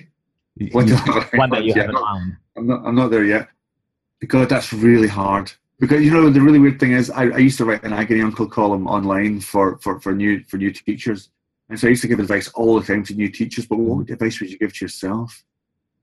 One, 0.71 0.87
you, 0.87 0.95
one 1.33 1.49
day 1.49 1.61
you 1.61 1.73
have 1.73 1.89
an 1.89 1.97
island. 1.97 2.37
I'm 2.57 2.67
not. 2.67 2.85
I'm 2.85 2.95
not 2.95 3.11
there 3.11 3.25
yet 3.25 3.49
because 4.19 4.47
that's 4.47 4.71
really 4.71 5.07
hard. 5.07 5.51
Because 5.79 6.01
you 6.01 6.11
know 6.11 6.29
the 6.29 6.39
really 6.39 6.59
weird 6.59 6.79
thing 6.79 6.93
is, 6.93 7.09
I, 7.09 7.23
I 7.23 7.37
used 7.37 7.57
to 7.57 7.65
write 7.65 7.83
an 7.83 7.91
agony 7.91 8.21
uncle 8.21 8.47
column 8.47 8.87
online 8.87 9.41
for, 9.41 9.77
for, 9.79 9.99
for 9.99 10.13
new 10.13 10.41
for 10.45 10.55
new 10.57 10.71
teachers, 10.71 11.29
and 11.69 11.77
so 11.77 11.87
I 11.87 11.89
used 11.89 12.01
to 12.03 12.07
give 12.07 12.19
advice 12.19 12.47
all 12.49 12.79
the 12.79 12.85
time 12.85 13.03
to 13.05 13.13
new 13.13 13.29
teachers, 13.29 13.65
but 13.65 13.77
what 13.77 14.09
advice 14.09 14.39
would 14.39 14.49
you 14.49 14.57
give 14.57 14.73
to 14.73 14.85
yourself? 14.85 15.43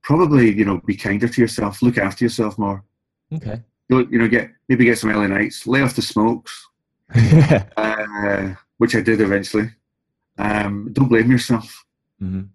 Probably, 0.02 0.52
you 0.52 0.64
know, 0.64 0.78
be 0.84 0.96
kinder 0.96 1.28
to 1.28 1.40
yourself, 1.40 1.80
look 1.80 1.96
after 1.96 2.24
yourself 2.24 2.58
more. 2.58 2.84
Okay. 3.32 3.62
You 3.88 4.06
know, 4.18 4.28
get 4.28 4.50
maybe 4.68 4.84
get 4.84 4.98
some 4.98 5.10
early 5.10 5.28
nights, 5.28 5.66
lay 5.66 5.82
off 5.82 5.94
the 5.94 6.02
smokes, 6.02 6.68
uh, 7.76 8.54
which 8.78 8.94
I 8.96 9.00
did 9.00 9.20
eventually. 9.20 9.70
Um, 10.38 10.88
don't 10.92 11.08
blame 11.08 11.30
yourself. 11.30 11.84
Mhm. 12.22 12.48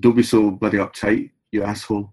Don't 0.00 0.16
be 0.16 0.22
so 0.22 0.50
bloody 0.52 0.78
uptight, 0.78 1.30
you 1.52 1.62
asshole. 1.64 2.12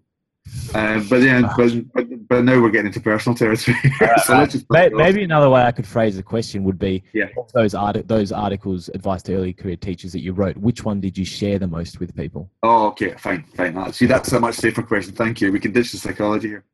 Uh, 0.75 1.01
but 1.09 1.21
yeah, 1.23 1.41
but, 1.57 1.71
but, 1.93 2.27
but 2.27 2.43
now 2.43 2.61
we're 2.61 2.69
getting 2.69 2.87
into 2.87 2.99
personal 2.99 3.35
territory. 3.35 3.77
so 4.25 4.37
let's 4.37 4.51
just 4.53 4.65
May- 4.69 4.89
Maybe 4.89 5.23
another 5.23 5.49
way 5.49 5.61
I 5.63 5.71
could 5.71 5.87
phrase 5.87 6.17
the 6.17 6.23
question 6.23 6.63
would 6.65 6.77
be: 6.77 7.03
Yeah. 7.13 7.29
those 7.53 7.73
art- 7.73 8.07
those 8.07 8.31
articles, 8.31 8.89
advice 8.93 9.23
to 9.23 9.35
early 9.35 9.53
career 9.53 9.75
teachers 9.75 10.11
that 10.11 10.19
you 10.21 10.33
wrote, 10.33 10.55
which 10.57 10.83
one 10.83 10.99
did 10.99 11.17
you 11.17 11.25
share 11.25 11.57
the 11.57 11.67
most 11.67 11.99
with 11.99 12.15
people? 12.15 12.51
Oh, 12.63 12.87
okay, 12.87 13.11
fine, 13.17 13.43
fine. 13.55 13.75
Uh, 13.77 13.91
See, 13.91 14.05
that's 14.05 14.31
a 14.33 14.39
much 14.39 14.55
safer 14.55 14.83
question. 14.83 15.13
Thank 15.15 15.41
you. 15.41 15.51
We 15.51 15.59
can 15.59 15.71
ditch 15.71 15.91
the 15.93 15.97
psychology 15.97 16.49
here. 16.49 16.65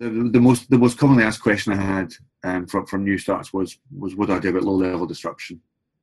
The, 0.00 0.30
the 0.32 0.40
most 0.40 0.70
the 0.70 0.78
most 0.78 0.96
commonly 0.96 1.24
asked 1.24 1.42
question 1.42 1.74
I 1.74 1.76
had 1.76 2.14
um, 2.42 2.66
from 2.66 2.86
from 2.86 3.04
new 3.04 3.18
starts 3.18 3.52
was 3.52 3.78
was 3.96 4.16
what 4.16 4.28
do 4.28 4.34
I 4.34 4.38
do 4.38 4.48
about 4.48 4.64
low 4.64 4.74
level 4.74 5.06
disruption? 5.06 5.60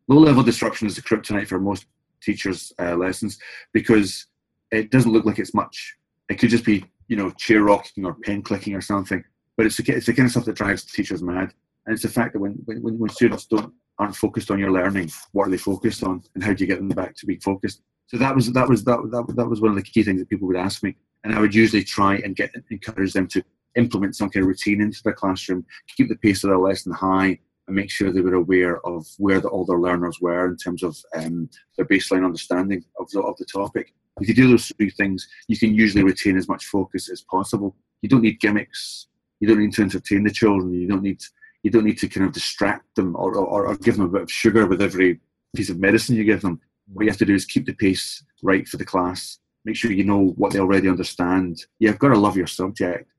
Low 0.07 0.19
level 0.19 0.43
disruption 0.43 0.87
is 0.87 0.95
the 0.95 1.01
kryptonite 1.01 1.47
for 1.47 1.59
most 1.59 1.87
teachers' 2.21 2.71
uh, 2.79 2.95
lessons 2.95 3.39
because 3.73 4.27
it 4.71 4.91
doesn't 4.91 5.11
look 5.11 5.25
like 5.25 5.39
it's 5.39 5.55
much. 5.55 5.95
It 6.29 6.35
could 6.35 6.51
just 6.51 6.63
be 6.63 6.85
you 7.07 7.15
know 7.17 7.31
chair 7.31 7.63
rocking 7.63 8.05
or 8.05 8.13
pen 8.13 8.43
clicking 8.43 8.75
or 8.75 8.81
something, 8.81 9.23
but 9.55 9.65
it's 9.65 9.77
the, 9.77 9.91
it's 9.91 10.05
the 10.05 10.13
kind 10.13 10.27
of 10.27 10.31
stuff 10.31 10.45
that 10.45 10.55
drives 10.55 10.83
teachers 10.83 11.23
mad. 11.23 11.53
And 11.87 11.93
it's 11.93 12.03
the 12.03 12.09
fact 12.09 12.33
that 12.33 12.39
when 12.39 12.51
when, 12.65 12.99
when 12.99 13.09
students 13.09 13.47
don't 13.47 13.73
aren't 13.97 14.15
focused 14.15 14.51
on 14.51 14.59
your 14.59 14.71
learning, 14.71 15.09
what 15.31 15.47
are 15.47 15.51
they 15.51 15.57
focused 15.57 16.03
on, 16.03 16.21
and 16.35 16.43
how 16.43 16.53
do 16.53 16.63
you 16.63 16.67
get 16.67 16.77
them 16.77 16.89
back 16.89 17.15
to 17.15 17.25
being 17.25 17.39
focused? 17.39 17.81
So 18.05 18.17
that 18.17 18.35
was 18.35 18.53
that 18.53 18.69
was 18.69 18.83
that, 18.83 18.99
that, 19.09 19.35
that 19.35 19.49
was 19.49 19.59
one 19.59 19.71
of 19.71 19.75
the 19.75 19.81
key 19.81 20.03
things 20.03 20.19
that 20.19 20.29
people 20.29 20.47
would 20.47 20.55
ask 20.55 20.83
me, 20.83 20.95
and 21.23 21.33
I 21.33 21.39
would 21.39 21.55
usually 21.55 21.83
try 21.83 22.17
and 22.17 22.35
get 22.35 22.53
encourage 22.69 23.13
them 23.13 23.27
to 23.29 23.43
implement 23.78 24.15
some 24.15 24.30
kind 24.30 24.43
of 24.43 24.47
routine 24.47 24.82
into 24.82 25.01
the 25.03 25.13
classroom, 25.13 25.65
keep 25.95 26.09
the 26.09 26.15
pace 26.15 26.43
of 26.43 26.49
their 26.49 26.59
lesson 26.59 26.91
high, 26.91 27.39
and 27.67 27.75
make 27.75 27.91
sure 27.91 28.11
they 28.11 28.21
were 28.21 28.36
aware 28.36 28.86
of 28.86 29.05
where 29.17 29.39
the, 29.39 29.47
all 29.47 29.65
their 29.65 29.80
learners 29.80 30.19
were 30.21 30.47
in 30.49 30.57
terms 30.57 30.84
of 30.84 30.97
um, 31.15 31.49
their 31.75 31.86
baseline 31.86 32.25
understanding 32.25 32.84
of 32.99 33.09
the, 33.11 33.21
of 33.21 33.38
the 33.38 33.45
topic. 33.45 33.93
If 34.19 34.28
you 34.28 34.34
do 34.34 34.49
those 34.49 34.71
three 34.78 34.89
things, 34.89 35.28
you 35.47 35.57
can 35.57 35.75
usually 35.75 36.03
retain 36.03 36.38
as 36.38 36.47
much 36.47 36.65
focus 36.65 37.09
as 37.09 37.21
possible. 37.21 37.75
You 38.01 38.09
don't 38.09 38.21
need 38.21 38.39
gimmicks. 38.39 39.07
You 39.39 39.47
don't 39.47 39.59
need 39.59 39.73
to 39.73 39.84
entertain 39.84 40.23
the 40.23 40.32
children. 40.32 40.73
You 40.73 40.88
don't 40.88 41.03
need 41.03 41.21
you 41.63 41.71
don't 41.71 41.84
need 41.84 41.97
to 41.97 42.07
kind 42.07 42.25
of 42.25 42.34
distract 42.34 42.95
them 42.95 43.15
or, 43.15 43.36
or, 43.36 43.67
or 43.67 43.75
give 43.75 43.97
them 43.97 44.05
a 44.05 44.09
bit 44.09 44.21
of 44.21 44.32
sugar 44.32 44.67
with 44.67 44.82
every 44.82 45.19
piece 45.55 45.69
of 45.69 45.80
medicine 45.80 46.15
you 46.15 46.23
give 46.23 46.41
them. 46.41 46.61
What 46.93 47.03
you 47.03 47.09
have 47.09 47.17
to 47.17 47.25
do 47.25 47.36
is 47.36 47.45
keep 47.45 47.65
the 47.65 47.73
pace 47.73 48.23
right 48.41 48.65
for 48.65 48.78
the 48.78 48.86
class. 48.86 49.39
Make 49.65 49.75
sure 49.75 49.91
you 49.91 50.05
know 50.05 50.28
what 50.38 50.53
they 50.53 50.59
already 50.59 50.88
understand. 50.88 51.65
You've 51.80 51.99
got 51.99 52.09
to 52.09 52.17
love 52.17 52.38
your 52.38 52.47
subject, 52.47 53.09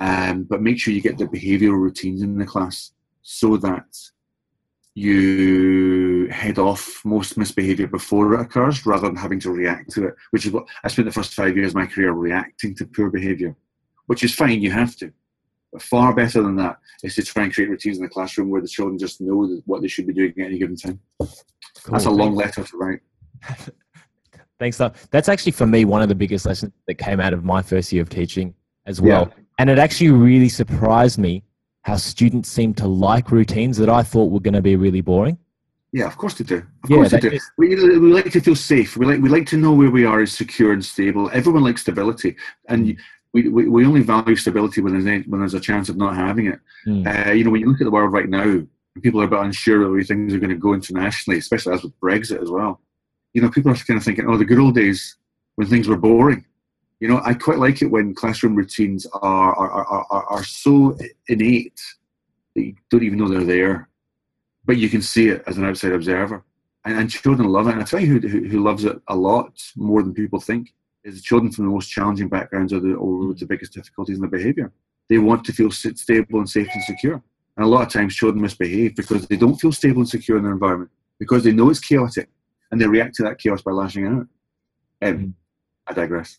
um, 0.00 0.44
but 0.44 0.62
make 0.62 0.78
sure 0.78 0.94
you 0.94 1.00
get 1.00 1.18
the 1.18 1.26
behavioural 1.26 1.80
routines 1.80 2.22
in 2.22 2.38
the 2.38 2.46
class 2.46 2.92
so 3.22 3.56
that 3.58 3.86
you 4.94 6.28
head 6.30 6.58
off 6.58 7.00
most 7.04 7.36
misbehaviour 7.36 7.86
before 7.86 8.34
it 8.34 8.40
occurs 8.40 8.84
rather 8.84 9.06
than 9.06 9.16
having 9.16 9.38
to 9.40 9.52
react 9.52 9.90
to 9.92 10.08
it, 10.08 10.14
which 10.30 10.44
is 10.44 10.52
what 10.52 10.64
I 10.82 10.88
spent 10.88 11.06
the 11.06 11.12
first 11.12 11.34
five 11.34 11.56
years 11.56 11.70
of 11.70 11.76
my 11.76 11.86
career 11.86 12.12
reacting 12.12 12.74
to 12.76 12.86
poor 12.86 13.10
behaviour, 13.10 13.56
which 14.06 14.24
is 14.24 14.34
fine, 14.34 14.60
you 14.60 14.70
have 14.70 14.96
to. 14.96 15.12
But 15.72 15.82
far 15.82 16.14
better 16.14 16.42
than 16.42 16.56
that 16.56 16.78
is 17.02 17.14
to 17.16 17.22
try 17.22 17.44
and 17.44 17.54
create 17.54 17.70
routines 17.70 17.98
in 17.98 18.02
the 18.02 18.08
classroom 18.08 18.50
where 18.50 18.62
the 18.62 18.68
children 18.68 18.98
just 18.98 19.20
know 19.20 19.60
what 19.66 19.82
they 19.82 19.88
should 19.88 20.06
be 20.06 20.14
doing 20.14 20.32
at 20.38 20.46
any 20.46 20.58
given 20.58 20.76
time. 20.76 20.98
That's 21.90 22.06
a 22.06 22.10
long 22.10 22.34
letter 22.34 22.64
to 22.64 22.76
write. 22.76 23.00
Thanks. 24.58 24.78
That's 24.78 25.28
actually 25.28 25.52
for 25.52 25.66
me 25.66 25.84
one 25.84 26.02
of 26.02 26.08
the 26.08 26.14
biggest 26.14 26.44
lessons 26.46 26.72
that 26.88 26.94
came 26.94 27.20
out 27.20 27.32
of 27.32 27.44
my 27.44 27.62
first 27.62 27.92
year 27.92 28.02
of 28.02 28.08
teaching 28.08 28.54
as 28.86 29.00
well. 29.00 29.32
And 29.58 29.68
it 29.68 29.78
actually 29.78 30.10
really 30.10 30.48
surprised 30.48 31.18
me 31.18 31.42
how 31.82 31.96
students 31.96 32.48
seem 32.48 32.74
to 32.74 32.86
like 32.86 33.30
routines 33.30 33.76
that 33.78 33.88
I 33.88 34.02
thought 34.02 34.30
were 34.30 34.40
going 34.40 34.54
to 34.54 34.62
be 34.62 34.76
really 34.76 35.00
boring. 35.00 35.38
Yeah, 35.92 36.06
of 36.06 36.16
course 36.18 36.34
they 36.34 36.44
do. 36.44 36.56
Of 36.84 36.90
Yeah, 36.90 36.96
course 36.98 37.10
they 37.10 37.20
do. 37.20 37.30
is- 37.30 37.50
We, 37.56 37.74
we 37.74 38.12
like 38.12 38.30
to 38.32 38.40
feel 38.40 38.54
safe. 38.56 38.96
We 38.96 39.06
like 39.06 39.20
we 39.20 39.28
like 39.30 39.46
to 39.46 39.56
know 39.56 39.72
where 39.72 39.90
we 39.90 40.04
are 40.04 40.20
is 40.22 40.32
secure 40.32 40.72
and 40.72 40.84
stable. 40.84 41.30
Everyone 41.32 41.62
likes 41.64 41.80
stability, 41.80 42.36
and 42.68 42.96
we, 43.32 43.48
we, 43.48 43.68
we 43.68 43.86
only 43.86 44.02
value 44.02 44.36
stability 44.36 44.80
when 44.82 44.92
there's 44.92 45.06
any, 45.06 45.22
when 45.24 45.40
there's 45.40 45.54
a 45.54 45.60
chance 45.60 45.88
of 45.88 45.96
not 45.96 46.14
having 46.14 46.46
it. 46.46 46.60
Mm. 46.86 47.28
Uh, 47.28 47.32
you 47.32 47.42
know, 47.44 47.50
when 47.50 47.60
you 47.62 47.68
look 47.70 47.80
at 47.80 47.84
the 47.84 47.90
world 47.90 48.12
right 48.12 48.28
now, 48.28 48.60
people 49.02 49.20
are 49.20 49.24
a 49.24 49.28
bit 49.28 49.38
unsure 49.40 49.82
of 49.82 49.92
where 49.92 50.02
things 50.04 50.34
are 50.34 50.38
going 50.38 50.50
to 50.50 50.56
go 50.56 50.74
internationally, 50.74 51.38
especially 51.38 51.72
as 51.74 51.82
with 51.82 51.98
Brexit 52.00 52.42
as 52.42 52.50
well. 52.50 52.80
You 53.32 53.42
know, 53.42 53.50
people 53.50 53.70
are 53.72 53.76
kind 53.76 53.96
of 53.98 54.04
thinking, 54.04 54.26
oh, 54.28 54.36
the 54.36 54.44
good 54.44 54.58
old 54.58 54.74
days 54.74 55.16
when 55.56 55.68
things 55.68 55.88
were 55.88 55.96
boring. 55.96 56.44
You 57.00 57.08
know, 57.08 57.20
I 57.24 57.34
quite 57.34 57.58
like 57.58 57.80
it 57.80 57.90
when 57.90 58.14
classroom 58.14 58.56
routines 58.56 59.06
are 59.22 59.54
are, 59.54 59.70
are, 59.70 60.06
are, 60.10 60.24
are 60.24 60.44
so 60.44 60.96
innate 61.28 61.80
that 62.54 62.62
you 62.62 62.74
don't 62.90 63.04
even 63.04 63.18
know 63.18 63.28
they're 63.28 63.44
there, 63.44 63.88
but 64.64 64.78
you 64.78 64.88
can 64.88 65.02
see 65.02 65.28
it 65.28 65.42
as 65.46 65.58
an 65.58 65.64
outside 65.64 65.92
observer. 65.92 66.44
And, 66.84 66.98
and 66.98 67.10
children 67.10 67.48
love 67.48 67.68
it. 67.68 67.72
And 67.72 67.82
I 67.82 67.84
tell 67.84 68.00
you 68.00 68.18
who, 68.18 68.28
who, 68.28 68.48
who 68.48 68.62
loves 68.62 68.84
it 68.84 69.00
a 69.08 69.16
lot 69.16 69.52
more 69.76 70.02
than 70.02 70.14
people 70.14 70.40
think 70.40 70.74
is 71.04 71.16
the 71.16 71.22
children 71.22 71.52
from 71.52 71.66
the 71.66 71.70
most 71.70 71.88
challenging 71.88 72.28
backgrounds 72.28 72.72
or, 72.72 72.80
the, 72.80 72.94
or 72.94 73.28
with 73.28 73.38
the 73.38 73.46
biggest 73.46 73.72
difficulties 73.72 74.16
in 74.16 74.20
their 74.20 74.30
behaviour. 74.30 74.72
They 75.08 75.18
want 75.18 75.44
to 75.44 75.52
feel 75.52 75.70
stable 75.70 76.38
and 76.38 76.48
safe 76.48 76.68
and 76.72 76.82
secure. 76.84 77.22
And 77.56 77.64
a 77.64 77.68
lot 77.68 77.86
of 77.86 77.92
times 77.92 78.14
children 78.14 78.42
misbehave 78.42 78.94
because 78.94 79.26
they 79.26 79.36
don't 79.36 79.56
feel 79.56 79.72
stable 79.72 80.00
and 80.00 80.08
secure 80.08 80.36
in 80.36 80.44
their 80.44 80.52
environment 80.52 80.90
because 81.18 81.42
they 81.44 81.52
know 81.52 81.70
it's 81.70 81.80
chaotic 81.80 82.28
and 82.70 82.80
they 82.80 82.86
react 82.86 83.14
to 83.16 83.22
that 83.24 83.38
chaos 83.38 83.62
by 83.62 83.72
lashing 83.72 84.06
out. 84.06 84.26
Um, 85.02 85.34
I 85.86 85.94
digress. 85.94 86.38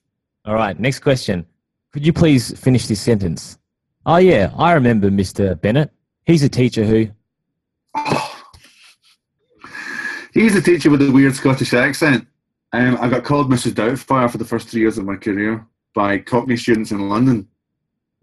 All 0.50 0.56
right. 0.56 0.78
Next 0.80 1.02
question. 1.02 1.46
Could 1.94 2.04
you 2.04 2.12
please 2.12 2.58
finish 2.60 2.88
this 2.88 3.00
sentence? 3.00 3.60
Oh, 4.08 4.18
yeah. 4.18 4.52
I 4.58 4.74
remember 4.74 5.12
Mr. 5.12 5.62
Bennett. 5.62 5.92
He's 6.26 6.42
a 6.42 6.50
teacher 6.50 6.84
who. 6.84 7.08
He's 10.34 10.56
a 10.56 10.62
teacher 10.62 10.90
with 10.90 11.08
a 11.08 11.12
weird 11.12 11.36
Scottish 11.36 11.76
accent. 11.76 12.26
Um, 12.74 12.98
I 13.00 13.10
got 13.10 13.24
called 13.24 13.52
Mrs. 13.52 13.74
Doubtfire 13.74 14.32
for 14.32 14.40
the 14.40 14.46
first 14.46 14.70
three 14.70 14.82
years 14.82 14.98
of 14.98 15.06
my 15.06 15.18
career 15.18 15.68
by 15.94 16.18
Cockney 16.18 16.58
students 16.58 16.90
in 16.90 17.10
London. 17.10 17.48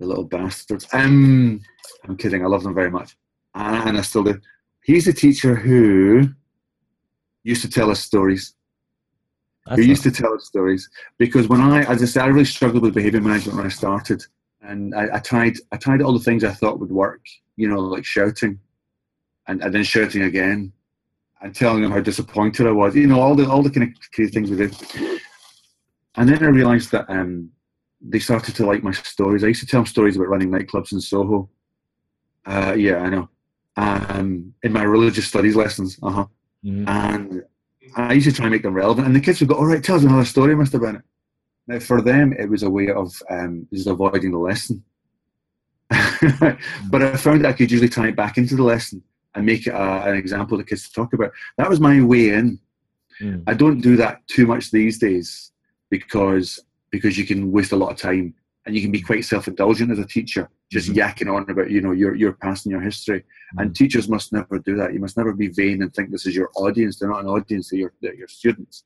The 0.00 0.06
little 0.06 0.24
bastards. 0.24 0.88
Um, 0.92 1.60
I'm 2.08 2.16
kidding. 2.16 2.44
I 2.44 2.48
love 2.48 2.64
them 2.64 2.74
very 2.74 2.90
much, 2.90 3.16
and 3.54 3.96
I 3.96 4.00
still 4.02 4.24
do. 4.24 4.40
He's 4.82 5.06
a 5.06 5.12
teacher 5.12 5.54
who 5.54 6.28
used 7.44 7.62
to 7.62 7.70
tell 7.70 7.88
us 7.88 8.00
stories. 8.00 8.55
That's 9.66 9.80
who 9.80 9.86
used 9.86 10.02
to 10.04 10.10
tell 10.10 10.32
us 10.34 10.46
stories 10.46 10.88
because 11.18 11.48
when 11.48 11.60
I, 11.60 11.82
as 11.84 12.02
I 12.02 12.06
said, 12.06 12.24
I 12.24 12.28
really 12.28 12.44
struggled 12.44 12.82
with 12.82 12.94
behaviour 12.94 13.20
management 13.20 13.56
when 13.56 13.66
I 13.66 13.70
started, 13.70 14.22
and 14.62 14.94
I, 14.94 15.16
I 15.16 15.18
tried, 15.18 15.54
I 15.72 15.76
tried 15.76 16.02
all 16.02 16.12
the 16.12 16.24
things 16.24 16.44
I 16.44 16.52
thought 16.52 16.78
would 16.80 16.90
work, 16.90 17.22
you 17.56 17.68
know, 17.68 17.80
like 17.80 18.04
shouting, 18.04 18.58
and, 19.48 19.62
and 19.62 19.74
then 19.74 19.84
shouting 19.84 20.22
again, 20.22 20.72
and 21.42 21.54
telling 21.54 21.82
them 21.82 21.90
how 21.92 22.00
disappointed 22.00 22.66
I 22.66 22.70
was, 22.72 22.94
you 22.94 23.06
know, 23.06 23.20
all 23.20 23.34
the 23.34 23.48
all 23.48 23.62
the 23.62 23.70
kind 23.70 23.88
of 23.94 24.10
crazy 24.12 24.32
things 24.32 24.50
we 24.50 24.56
did. 24.56 24.74
And 26.16 26.28
then 26.28 26.42
I 26.42 26.48
realised 26.48 26.92
that 26.92 27.08
um, 27.10 27.50
they 28.00 28.18
started 28.18 28.54
to 28.56 28.66
like 28.66 28.82
my 28.82 28.92
stories. 28.92 29.44
I 29.44 29.48
used 29.48 29.60
to 29.60 29.66
tell 29.66 29.80
them 29.80 29.86
stories 29.86 30.16
about 30.16 30.28
running 30.28 30.50
nightclubs 30.50 30.92
in 30.92 31.00
Soho. 31.00 31.48
Uh, 32.46 32.74
yeah, 32.78 32.98
I 32.98 33.08
know. 33.10 33.28
Um, 33.76 34.54
in 34.62 34.72
my 34.72 34.84
religious 34.84 35.26
studies 35.26 35.56
lessons, 35.56 35.98
uh 36.02 36.10
huh 36.10 36.26
Mhm. 36.64 36.88
and 36.88 37.44
I 37.94 38.14
used 38.14 38.28
to 38.28 38.32
try 38.32 38.46
and 38.46 38.52
make 38.52 38.62
them 38.62 38.74
relevant. 38.74 39.06
And 39.06 39.16
the 39.16 39.20
kids 39.20 39.40
would 39.40 39.48
go, 39.48 39.54
"All 39.56 39.66
right, 39.66 39.82
tell 39.82 39.96
us 39.96 40.02
another 40.02 40.24
story, 40.24 40.54
Mister 40.56 40.78
Bennett." 40.78 41.02
Now, 41.66 41.78
for 41.80 42.00
them, 42.00 42.32
it 42.32 42.48
was 42.48 42.62
a 42.62 42.70
way 42.70 42.90
of 42.90 43.12
um, 43.30 43.66
just 43.72 43.86
avoiding 43.86 44.32
the 44.32 44.38
lesson. 44.38 44.84
but 45.90 47.02
I 47.02 47.16
found 47.16 47.44
that 47.44 47.48
I 47.48 47.52
could 47.52 47.70
usually 47.70 47.88
tie 47.88 48.08
it 48.08 48.16
back 48.16 48.38
into 48.38 48.56
the 48.56 48.62
lesson 48.62 49.02
and 49.34 49.46
make 49.46 49.66
it 49.66 49.74
a, 49.74 50.04
an 50.04 50.16
example 50.16 50.58
of 50.58 50.64
the 50.64 50.68
kids 50.68 50.88
to 50.88 50.92
talk 50.92 51.12
about. 51.12 51.32
That 51.58 51.68
was 51.68 51.80
my 51.80 52.02
way 52.02 52.30
in. 52.30 52.58
Mm. 53.20 53.44
I 53.46 53.54
don't 53.54 53.80
do 53.80 53.96
that 53.96 54.26
too 54.26 54.46
much 54.46 54.70
these 54.70 54.98
days 54.98 55.52
because 55.90 56.60
because 56.90 57.18
you 57.18 57.26
can 57.26 57.52
waste 57.52 57.72
a 57.72 57.76
lot 57.76 57.90
of 57.90 57.96
time 57.96 58.34
and 58.66 58.74
you 58.74 58.82
can 58.82 58.90
be 58.90 59.00
quite 59.00 59.24
self-indulgent 59.24 59.92
as 59.92 59.98
a 60.00 60.04
teacher, 60.04 60.48
just 60.70 60.90
Mhm. 60.90 60.96
yakking 60.96 61.32
on 61.32 61.48
about 61.48 61.70
you 61.70 61.80
know 61.80 61.92
your 61.92 62.14
your 62.16 62.32
past 62.32 62.66
and 62.66 62.72
your 62.72 62.80
history. 62.80 63.24
And 63.58 63.74
teachers 63.74 64.08
must 64.08 64.32
never 64.32 64.58
do 64.58 64.76
that. 64.76 64.92
You 64.92 65.00
must 65.00 65.16
never 65.16 65.32
be 65.32 65.48
vain 65.48 65.82
and 65.82 65.94
think 65.94 66.10
this 66.10 66.26
is 66.26 66.34
your 66.34 66.50
audience. 66.56 66.98
They're 66.98 67.08
not 67.08 67.20
an 67.24 67.28
audience; 67.28 67.70
they're 67.70 67.80
your, 67.80 67.92
they're 68.02 68.14
your 68.14 68.28
students. 68.28 68.84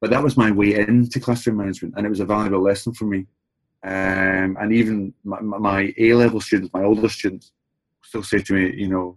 But 0.00 0.10
that 0.10 0.22
was 0.22 0.36
my 0.36 0.50
way 0.50 0.74
into 0.74 1.18
classroom 1.20 1.56
management, 1.56 1.94
and 1.96 2.04
it 2.06 2.10
was 2.10 2.20
a 2.20 2.26
valuable 2.26 2.60
lesson 2.60 2.92
for 2.92 3.06
me. 3.06 3.26
Um, 3.82 4.56
and 4.60 4.72
even 4.72 5.14
my, 5.24 5.40
my 5.40 5.94
A 5.98 6.14
level 6.14 6.40
students, 6.40 6.72
my 6.74 6.84
older 6.84 7.08
students, 7.08 7.52
still 8.02 8.22
say 8.22 8.38
to 8.40 8.52
me, 8.54 8.74
you 8.76 8.88
know, 8.88 9.16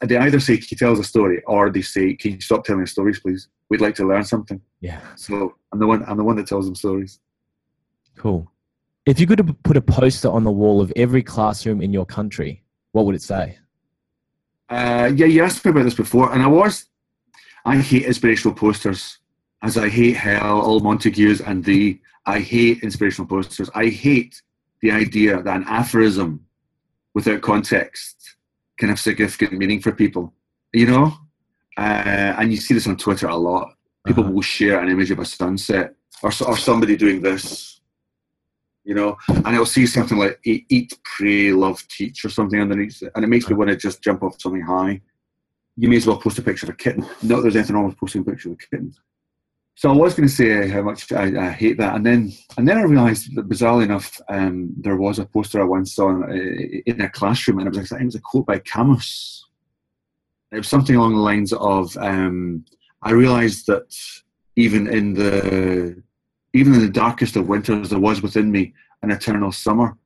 they 0.00 0.18
either 0.18 0.40
say, 0.40 0.56
"Can 0.58 0.66
you 0.70 0.76
tell 0.76 0.92
us 0.92 0.98
a 0.98 1.04
story?" 1.04 1.42
or 1.46 1.70
they 1.70 1.82
say, 1.82 2.14
"Can 2.14 2.32
you 2.32 2.40
stop 2.40 2.64
telling 2.64 2.86
stories, 2.86 3.18
please? 3.20 3.48
We'd 3.70 3.80
like 3.80 3.94
to 3.96 4.06
learn 4.06 4.24
something." 4.24 4.60
Yeah. 4.80 5.00
So 5.16 5.56
I'm 5.72 5.78
the 5.78 5.86
one. 5.86 6.04
I'm 6.06 6.18
the 6.18 6.24
one 6.24 6.36
that 6.36 6.46
tells 6.46 6.66
them 6.66 6.74
stories. 6.74 7.20
Cool. 8.16 8.50
If 9.08 9.18
you 9.18 9.26
could 9.26 9.40
put 9.62 9.76
a 9.78 9.80
poster 9.80 10.28
on 10.28 10.44
the 10.44 10.50
wall 10.50 10.82
of 10.82 10.92
every 10.94 11.22
classroom 11.22 11.80
in 11.80 11.94
your 11.94 12.04
country, 12.04 12.62
what 12.92 13.06
would 13.06 13.14
it 13.14 13.22
say? 13.22 13.56
Uh, 14.68 15.10
yeah, 15.16 15.24
you 15.24 15.42
asked 15.42 15.64
me 15.64 15.70
about 15.70 15.84
this 15.84 15.94
before, 15.94 16.30
and 16.34 16.42
I 16.42 16.46
was. 16.46 16.84
I 17.64 17.76
hate 17.78 18.04
inspirational 18.04 18.54
posters, 18.54 19.18
as 19.62 19.78
I 19.78 19.88
hate 19.88 20.14
hell, 20.16 20.60
all 20.60 20.80
Montagues, 20.80 21.40
and 21.40 21.64
the. 21.64 21.98
I 22.26 22.40
hate 22.40 22.82
inspirational 22.82 23.26
posters. 23.26 23.70
I 23.74 23.86
hate 23.86 24.42
the 24.82 24.90
idea 24.90 25.42
that 25.42 25.56
an 25.56 25.64
aphorism 25.66 26.44
without 27.14 27.40
context 27.40 28.36
can 28.78 28.90
have 28.90 29.00
significant 29.00 29.52
meaning 29.54 29.80
for 29.80 29.92
people. 29.92 30.34
you 30.74 30.86
know. 30.86 31.14
Uh, 31.78 32.34
and 32.38 32.50
you 32.52 32.58
see 32.58 32.74
this 32.74 32.86
on 32.86 32.96
Twitter 32.98 33.26
a 33.28 33.34
lot. 33.36 33.72
People 34.06 34.24
Uh-huh. 34.24 34.32
will 34.34 34.42
share 34.42 34.80
an 34.80 34.90
image 34.90 35.10
of 35.10 35.18
a 35.18 35.24
sunset 35.24 35.94
or, 36.22 36.30
or 36.46 36.56
somebody 36.58 36.94
doing 36.94 37.22
this, 37.22 37.77
you 38.88 38.94
know, 38.94 39.18
and 39.28 39.48
it'll 39.48 39.66
see 39.66 39.86
something 39.86 40.16
like 40.16 40.40
eat, 40.44 40.64
eat, 40.70 40.98
pray, 41.04 41.52
love, 41.52 41.86
teach, 41.88 42.24
or 42.24 42.30
something 42.30 42.58
underneath 42.58 43.02
it, 43.02 43.12
and 43.14 43.22
it 43.22 43.28
makes 43.28 43.46
me 43.46 43.54
want 43.54 43.68
to 43.68 43.76
just 43.76 44.02
jump 44.02 44.22
off 44.22 44.40
something 44.40 44.62
high. 44.62 44.98
You 45.76 45.90
may 45.90 45.96
as 45.96 46.06
well 46.06 46.16
post 46.16 46.38
a 46.38 46.42
picture 46.42 46.64
of 46.64 46.70
a 46.70 46.76
kitten. 46.76 47.06
Not 47.22 47.42
there's 47.42 47.54
anything 47.54 47.76
wrong 47.76 47.84
with 47.84 47.98
posting 47.98 48.22
a 48.22 48.24
picture 48.24 48.48
of 48.48 48.54
a 48.54 48.56
kitten. 48.56 48.94
So 49.74 49.90
I 49.90 49.92
was 49.92 50.14
going 50.14 50.26
to 50.26 50.34
say 50.34 50.68
how 50.68 50.80
much 50.80 51.12
I, 51.12 51.48
I 51.48 51.50
hate 51.50 51.76
that, 51.76 51.96
and 51.96 52.06
then 52.06 52.32
and 52.56 52.66
then 52.66 52.78
I 52.78 52.82
realised 52.82 53.36
that 53.36 53.46
bizarrely 53.46 53.84
enough, 53.84 54.18
um, 54.30 54.72
there 54.78 54.96
was 54.96 55.18
a 55.18 55.26
poster 55.26 55.60
I 55.60 55.66
once 55.66 55.94
saw 55.94 56.08
in, 56.08 56.82
in 56.86 57.02
a 57.02 57.10
classroom, 57.10 57.58
and 57.58 57.68
it 57.68 57.78
was, 57.78 57.92
I 57.92 57.96
think 57.96 58.04
it 58.04 58.06
was 58.06 58.14
a 58.14 58.20
quote 58.20 58.46
by 58.46 58.58
Camus. 58.60 59.44
It 60.50 60.56
was 60.56 60.66
something 60.66 60.96
along 60.96 61.12
the 61.12 61.20
lines 61.20 61.52
of, 61.52 61.94
um, 61.98 62.64
"I 63.02 63.10
realised 63.10 63.66
that 63.66 63.94
even 64.56 64.88
in 64.88 65.12
the 65.12 66.02
even 66.58 66.74
in 66.74 66.80
the 66.80 66.88
darkest 66.88 67.36
of 67.36 67.48
winters, 67.48 67.90
there 67.90 67.98
was 67.98 68.22
within 68.22 68.50
me 68.50 68.74
an 69.02 69.10
eternal 69.10 69.52
summer." 69.52 69.96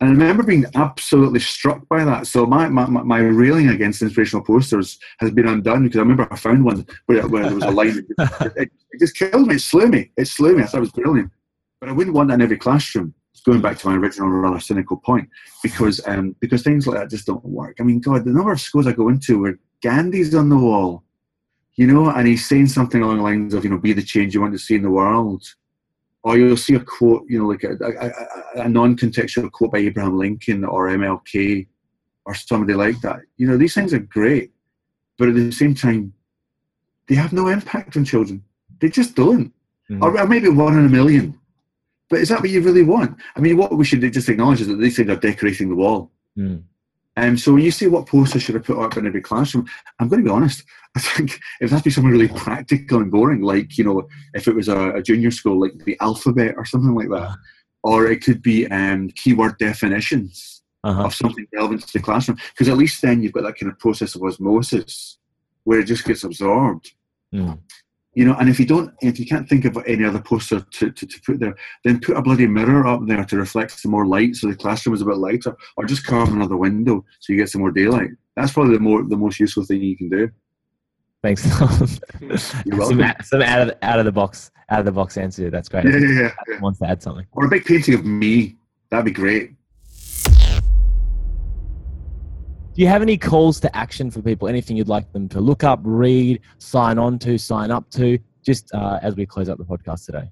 And 0.00 0.08
I 0.08 0.12
remember 0.14 0.42
being 0.42 0.66
absolutely 0.74 1.38
struck 1.38 1.86
by 1.88 2.04
that. 2.04 2.26
So 2.26 2.44
my, 2.44 2.68
my, 2.68 2.86
my- 2.86 3.20
railing 3.20 3.68
against 3.68 4.02
inspirational 4.02 4.44
posters 4.44 4.98
has 5.20 5.30
been 5.30 5.46
undone 5.46 5.84
because 5.84 5.98
I 5.98 6.00
remember 6.00 6.26
I 6.28 6.34
found 6.34 6.64
one 6.64 6.84
where, 7.06 7.24
where 7.28 7.44
there 7.44 7.54
was 7.54 7.62
a 7.62 7.70
line. 7.80 8.04
That 8.16 8.52
it, 8.56 8.72
it 8.90 8.98
just 8.98 9.16
killed 9.16 9.46
me. 9.46 9.54
It 9.54 9.60
slew 9.60 9.86
me. 9.86 10.10
It 10.16 10.26
slew 10.26 10.56
me. 10.56 10.64
I 10.64 10.66
thought 10.66 10.78
it 10.78 10.80
was 10.80 10.90
brilliant. 10.90 11.30
But 11.78 11.88
I 11.88 11.92
wouldn't 11.92 12.16
want 12.16 12.30
that 12.30 12.34
in 12.34 12.42
every 12.42 12.56
classroom. 12.56 13.14
Going 13.44 13.60
back 13.60 13.78
to 13.78 13.88
my 13.88 13.96
original 13.96 14.28
rather 14.28 14.60
cynical 14.60 14.96
point, 14.96 15.28
because 15.64 16.00
um, 16.06 16.36
because 16.40 16.62
things 16.62 16.86
like 16.86 16.98
that 16.98 17.10
just 17.10 17.26
don't 17.26 17.44
work. 17.44 17.76
I 17.80 17.82
mean, 17.82 17.98
God, 17.98 18.24
the 18.24 18.30
number 18.30 18.52
of 18.52 18.60
schools 18.60 18.86
I 18.86 18.92
go 18.92 19.08
into 19.08 19.40
where 19.40 19.58
Gandhi's 19.82 20.32
on 20.34 20.48
the 20.48 20.56
wall, 20.56 21.02
you 21.74 21.88
know, 21.88 22.08
and 22.10 22.28
he's 22.28 22.46
saying 22.46 22.68
something 22.68 23.02
along 23.02 23.16
the 23.16 23.22
lines 23.24 23.54
of, 23.54 23.64
you 23.64 23.70
know, 23.70 23.78
be 23.78 23.92
the 23.92 24.02
change 24.02 24.32
you 24.32 24.40
want 24.40 24.52
to 24.52 24.58
see 24.58 24.76
in 24.76 24.82
the 24.82 24.90
world. 24.90 25.44
Or 26.24 26.38
you'll 26.38 26.56
see 26.56 26.74
a 26.74 26.80
quote, 26.80 27.24
you 27.28 27.38
know, 27.38 27.48
like 27.48 27.64
a, 27.64 27.76
a, 27.80 28.62
a, 28.62 28.68
non-contextual 28.68 29.50
quote 29.50 29.72
by 29.72 29.78
Abraham 29.78 30.16
Lincoln 30.16 30.64
or 30.64 30.88
MLK 30.88 31.66
or 32.24 32.34
somebody 32.34 32.74
like 32.74 33.00
that. 33.00 33.20
You 33.38 33.48
know, 33.48 33.56
these 33.56 33.74
things 33.74 33.92
are 33.92 33.98
great, 33.98 34.52
but 35.18 35.28
at 35.28 35.34
the 35.34 35.50
same 35.50 35.74
time, 35.74 36.12
they 37.08 37.16
have 37.16 37.32
no 37.32 37.48
impact 37.48 37.96
on 37.96 38.04
children. 38.04 38.44
They 38.80 38.88
just 38.88 39.16
don't. 39.16 39.52
Mhm. 39.90 40.00
Or, 40.00 40.18
or 40.18 40.26
maybe 40.28 40.48
one 40.48 40.78
in 40.78 40.86
a 40.86 40.88
million. 40.88 41.38
But 42.08 42.20
is 42.20 42.28
that 42.28 42.40
what 42.40 42.50
you 42.50 42.60
really 42.60 42.84
want? 42.84 43.16
I 43.34 43.40
mean, 43.40 43.56
what 43.56 43.76
we 43.76 43.84
should 43.84 44.00
just 44.12 44.28
acknowledge 44.28 44.60
is 44.60 44.68
that 44.68 44.76
these 44.76 44.96
things 44.96 45.08
are 45.08 45.16
decorating 45.16 45.70
the 45.70 45.74
wall. 45.74 46.10
Mm. 46.38 46.62
Um, 47.16 47.36
so 47.36 47.52
when 47.52 47.62
you 47.62 47.70
say 47.70 47.88
what 47.88 48.06
poster 48.06 48.40
should 48.40 48.56
I 48.56 48.60
put 48.60 48.78
up 48.78 48.96
in 48.96 49.06
every 49.06 49.20
classroom, 49.20 49.66
I'm 50.00 50.08
going 50.08 50.22
to 50.22 50.28
be 50.28 50.32
honest. 50.34 50.64
I 50.96 51.00
think 51.00 51.38
it 51.60 51.70
has 51.70 51.80
to 51.80 51.84
be 51.84 51.90
something 51.90 52.10
really 52.10 52.28
practical 52.28 53.00
and 53.00 53.10
boring, 53.10 53.42
like 53.42 53.76
you 53.78 53.84
know, 53.84 54.08
if 54.34 54.46
it 54.48 54.54
was 54.54 54.68
a, 54.68 54.92
a 54.92 55.02
junior 55.02 55.30
school, 55.30 55.60
like 55.60 55.72
the 55.84 55.96
alphabet 56.00 56.54
or 56.56 56.64
something 56.64 56.94
like 56.94 57.08
that, 57.08 57.36
or 57.82 58.06
it 58.06 58.22
could 58.22 58.42
be 58.42 58.66
um, 58.68 59.08
keyword 59.16 59.56
definitions 59.58 60.62
Uh-huh. 60.84 61.04
of 61.04 61.14
something 61.14 61.46
relevant 61.54 61.80
to 61.86 61.92
the 61.92 62.02
classroom, 62.04 62.36
because 62.52 62.68
at 62.68 62.76
least 62.76 63.00
then 63.02 63.22
you've 63.22 63.32
got 63.32 63.44
that 63.44 63.56
kind 63.58 63.70
of 63.70 63.78
process 63.78 64.14
of 64.16 64.22
osmosis 64.22 65.18
where 65.64 65.78
it 65.80 65.86
just 65.86 66.04
gets 66.04 66.24
absorbed. 66.24 66.92
Mm. 67.32 67.58
You 68.14 68.26
know, 68.26 68.36
and 68.38 68.48
if 68.50 68.60
you 68.60 68.66
don't, 68.66 68.92
if 69.00 69.18
you 69.18 69.24
can't 69.24 69.48
think 69.48 69.64
of 69.64 69.78
any 69.86 70.04
other 70.04 70.20
poster 70.20 70.60
to, 70.60 70.90
to, 70.90 71.06
to 71.06 71.20
put 71.24 71.40
there, 71.40 71.56
then 71.82 71.98
put 71.98 72.16
a 72.16 72.22
bloody 72.22 72.46
mirror 72.46 72.86
up 72.86 73.00
there 73.06 73.24
to 73.24 73.36
reflect 73.38 73.80
some 73.80 73.90
more 73.90 74.06
light, 74.06 74.36
so 74.36 74.48
the 74.48 74.56
classroom 74.56 74.94
is 74.94 75.00
a 75.00 75.06
bit 75.06 75.16
lighter, 75.16 75.56
or 75.76 75.86
just 75.86 76.04
carve 76.04 76.28
another 76.28 76.56
window 76.56 77.04
so 77.20 77.32
you 77.32 77.38
get 77.38 77.48
some 77.48 77.62
more 77.62 77.70
daylight. 77.70 78.10
That's 78.36 78.52
probably 78.52 78.74
the 78.74 78.80
more 78.80 79.02
the 79.02 79.16
most 79.16 79.40
useful 79.40 79.64
thing 79.64 79.82
you 79.82 79.96
can 79.96 80.10
do. 80.10 80.30
Thanks, 81.22 81.48
Tom. 81.56 81.70
You're 82.20 82.36
some, 82.38 82.98
welcome. 82.98 83.24
some 83.24 83.42
out 83.42 83.68
of 83.68 83.74
out 83.80 83.98
of 83.98 84.04
the 84.04 84.12
box 84.12 84.50
out 84.68 84.80
of 84.80 84.84
the 84.84 84.92
box 84.92 85.16
answer. 85.16 85.50
That's 85.50 85.68
great. 85.68 85.84
Yeah, 85.84 85.96
yeah, 85.96 86.22
yeah, 86.22 86.34
yeah. 86.48 86.60
Wants 86.60 86.80
to 86.80 86.86
add 86.86 87.02
something. 87.02 87.26
Or 87.32 87.46
a 87.46 87.48
big 87.48 87.64
painting 87.64 87.94
of 87.94 88.04
me. 88.04 88.56
That'd 88.90 89.06
be 89.06 89.12
great. 89.12 89.52
Do 92.74 92.80
you 92.80 92.88
have 92.88 93.02
any 93.02 93.18
calls 93.18 93.60
to 93.60 93.76
action 93.76 94.10
for 94.10 94.22
people? 94.22 94.48
Anything 94.48 94.78
you'd 94.78 94.88
like 94.88 95.12
them 95.12 95.28
to 95.28 95.40
look 95.40 95.62
up, 95.62 95.80
read, 95.82 96.40
sign 96.56 96.98
on 96.98 97.18
to, 97.18 97.36
sign 97.36 97.70
up 97.70 97.90
to? 97.90 98.18
Just 98.42 98.74
uh, 98.74 98.98
as 99.02 99.14
we 99.14 99.26
close 99.26 99.50
up 99.50 99.58
the 99.58 99.64
podcast 99.64 100.06
today. 100.06 100.30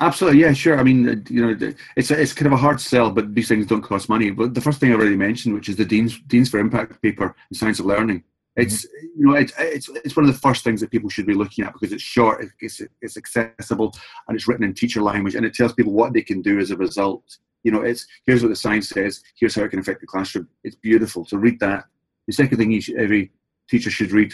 Absolutely, 0.00 0.40
yeah, 0.40 0.54
sure. 0.54 0.78
I 0.80 0.82
mean, 0.82 1.06
uh, 1.06 1.14
you 1.28 1.44
know, 1.44 1.74
it's 1.96 2.10
it's 2.10 2.32
kind 2.32 2.46
of 2.46 2.54
a 2.54 2.56
hard 2.56 2.80
sell, 2.80 3.10
but 3.10 3.34
these 3.34 3.48
things 3.48 3.66
don't 3.66 3.82
cost 3.82 4.08
money. 4.08 4.30
But 4.30 4.54
the 4.54 4.60
first 4.60 4.80
thing 4.80 4.90
I 4.90 4.94
already 4.94 5.16
mentioned, 5.16 5.54
which 5.54 5.68
is 5.68 5.76
the 5.76 5.84
Dean's 5.84 6.18
Dean's 6.22 6.48
for 6.48 6.58
Impact 6.58 7.00
paper 7.02 7.36
in 7.50 7.54
Science 7.54 7.78
of 7.78 7.86
Learning, 7.86 8.24
it's 8.56 8.84
you 8.84 9.26
know, 9.26 9.34
it's 9.34 9.52
it's 9.58 9.90
it's 10.04 10.16
one 10.16 10.26
of 10.26 10.32
the 10.32 10.40
first 10.40 10.64
things 10.64 10.80
that 10.80 10.90
people 10.90 11.10
should 11.10 11.26
be 11.26 11.34
looking 11.34 11.64
at 11.64 11.74
because 11.74 11.92
it's 11.92 12.02
short, 12.02 12.42
it's 12.60 12.80
it's 13.02 13.16
accessible, 13.18 13.94
and 14.28 14.34
it's 14.34 14.48
written 14.48 14.64
in 14.64 14.72
teacher 14.72 15.02
language, 15.02 15.34
and 15.34 15.44
it 15.44 15.52
tells 15.52 15.74
people 15.74 15.92
what 15.92 16.14
they 16.14 16.22
can 16.22 16.40
do 16.40 16.58
as 16.58 16.70
a 16.70 16.76
result. 16.76 17.36
You 17.66 17.72
know, 17.72 17.80
it's 17.82 18.06
here's 18.26 18.42
what 18.44 18.50
the 18.50 18.54
science 18.64 18.88
says, 18.90 19.20
here's 19.36 19.56
how 19.56 19.64
it 19.64 19.70
can 19.70 19.80
affect 19.80 20.00
the 20.00 20.06
classroom. 20.06 20.46
It's 20.62 20.76
beautiful. 20.76 21.24
So 21.26 21.36
read 21.36 21.58
that. 21.58 21.86
The 22.28 22.32
second 22.32 22.58
thing 22.58 22.78
should, 22.80 22.96
every 22.96 23.32
teacher 23.68 23.90
should 23.90 24.12
read 24.12 24.32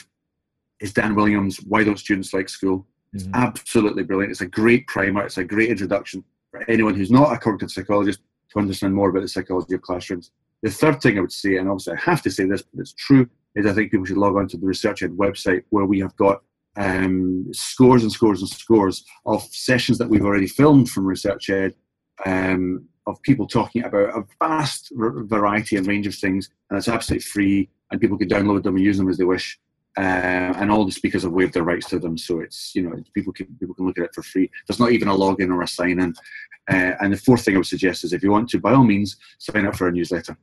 is 0.80 0.92
Dan 0.92 1.14
Willingham's 1.14 1.56
Why 1.62 1.82
Don't 1.82 1.98
Students 1.98 2.34
Like 2.34 2.50
School? 2.50 2.86
It's 3.14 3.24
Mhm. 3.24 3.32
absolutely 3.32 4.02
brilliant. 4.02 4.32
It's 4.32 4.42
a 4.42 4.46
great 4.46 4.86
primer. 4.86 5.24
It's 5.24 5.38
a 5.38 5.44
great 5.44 5.70
introduction 5.70 6.22
for 6.50 6.62
anyone 6.68 6.94
who's 6.94 7.10
not 7.10 7.32
a 7.32 7.38
cognitive 7.38 7.70
psychologist 7.70 8.20
to 8.50 8.58
understand 8.58 8.94
more 8.94 9.08
about 9.08 9.22
the 9.22 9.28
psychology 9.28 9.74
of 9.76 9.80
classrooms. 9.80 10.30
The 10.60 10.70
third 10.70 11.00
thing 11.00 11.16
I 11.16 11.22
would 11.22 11.32
say, 11.32 11.56
and 11.56 11.70
obviously 11.70 11.94
I 11.94 12.00
have 12.00 12.20
to 12.24 12.30
say 12.30 12.44
this, 12.44 12.60
but 12.60 12.80
it's 12.82 12.92
true, 12.92 13.26
is 13.54 13.64
I 13.64 13.72
think 13.72 13.92
people 13.92 14.04
should 14.04 14.18
log 14.18 14.36
on 14.36 14.46
to 14.48 14.58
the 14.58 14.66
Research 14.66 15.02
Ed 15.02 15.12
website 15.16 15.62
where 15.70 15.86
we 15.86 16.00
have 16.00 16.14
got 16.16 16.42
um, 16.76 17.46
scores 17.52 18.02
and 18.02 18.12
scores 18.12 18.40
and 18.40 18.48
scores 18.50 19.04
of 19.24 19.42
sessions 19.44 19.96
that 19.98 20.08
we've 20.10 20.24
already 20.24 20.46
filmed 20.46 20.90
from 20.90 21.06
Research 21.06 21.48
Ed 21.48 21.74
um, 22.26 22.86
of 23.06 23.20
people 23.22 23.46
talking 23.46 23.84
about 23.84 24.16
a 24.16 24.24
vast 24.40 24.92
variety 24.96 25.76
and 25.76 25.86
range 25.86 26.06
of 26.06 26.14
things, 26.14 26.50
and 26.70 26.78
it's 26.78 26.88
absolutely 26.88 27.22
free, 27.22 27.68
and 27.90 28.00
people 28.00 28.18
can 28.18 28.28
download 28.28 28.62
them 28.62 28.76
and 28.76 28.84
use 28.84 28.98
them 28.98 29.08
as 29.08 29.18
they 29.18 29.24
wish 29.24 29.58
uh, 29.98 30.00
and 30.56 30.70
all 30.70 30.84
the 30.84 30.92
speakers 30.92 31.22
have 31.22 31.32
waived 31.32 31.52
their 31.52 31.64
rights 31.64 31.88
to 31.90 31.98
them, 31.98 32.16
so 32.16 32.40
it's 32.40 32.74
you 32.74 32.82
know 32.82 32.96
people 33.12 33.32
can 33.32 33.46
people 33.60 33.74
can 33.74 33.86
look 33.86 33.98
at 33.98 34.04
it 34.04 34.14
for 34.14 34.22
free. 34.22 34.50
There's 34.66 34.80
not 34.80 34.92
even 34.92 35.08
a 35.08 35.14
login 35.14 35.50
or 35.50 35.62
a 35.62 35.68
sign 35.68 36.00
in. 36.00 36.14
Uh, 36.70 36.94
and 37.00 37.12
the 37.12 37.16
fourth 37.16 37.44
thing 37.44 37.54
I 37.54 37.58
would 37.58 37.66
suggest 37.66 38.04
is 38.04 38.12
if 38.12 38.22
you 38.22 38.30
want 38.30 38.48
to, 38.50 38.60
by 38.60 38.72
all 38.72 38.84
means, 38.84 39.16
sign 39.38 39.66
up 39.66 39.76
for 39.76 39.88
a 39.88 39.92
newsletter. 39.92 40.36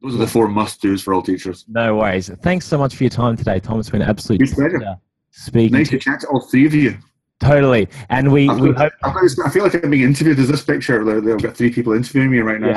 Those 0.00 0.14
are 0.14 0.18
the 0.18 0.26
four 0.26 0.48
must 0.48 0.80
dos 0.80 1.02
for 1.02 1.12
all 1.12 1.22
teachers. 1.22 1.64
No 1.68 1.96
worries. 1.96 2.30
Thanks 2.42 2.66
so 2.66 2.78
much 2.78 2.94
for 2.94 3.02
your 3.02 3.10
time 3.10 3.36
today, 3.36 3.58
Tom. 3.58 3.80
It's 3.80 3.90
been 3.90 4.02
an 4.02 4.08
absolute 4.08 4.40
Huge 4.40 4.54
pleasure 4.54 4.96
speaking 5.30 5.72
Nice 5.72 5.90
to 5.90 5.98
to 5.98 6.04
chat 6.04 6.20
to 6.20 6.28
all 6.28 6.40
three 6.40 6.64
of 6.64 6.74
you. 6.74 6.96
Totally. 7.44 7.88
And 8.08 8.32
we, 8.32 8.48
I've 8.48 8.60
we 8.60 8.72
got- 8.72 8.92
hope 9.02 9.16
I've 9.22 9.36
got 9.36 9.46
I 9.46 9.50
feel 9.50 9.62
like 9.64 9.74
I'm 9.82 9.90
being 9.90 10.02
interviewed. 10.02 10.36
There's 10.38 10.48
this 10.48 10.64
picture. 10.64 11.04
there- 11.04 11.20
there- 11.20 11.34
I've 11.34 11.42
got 11.42 11.56
three 11.56 11.70
people 11.70 11.92
interviewing 11.92 12.30
me 12.30 12.38
right 12.40 12.60
now, 12.60 12.68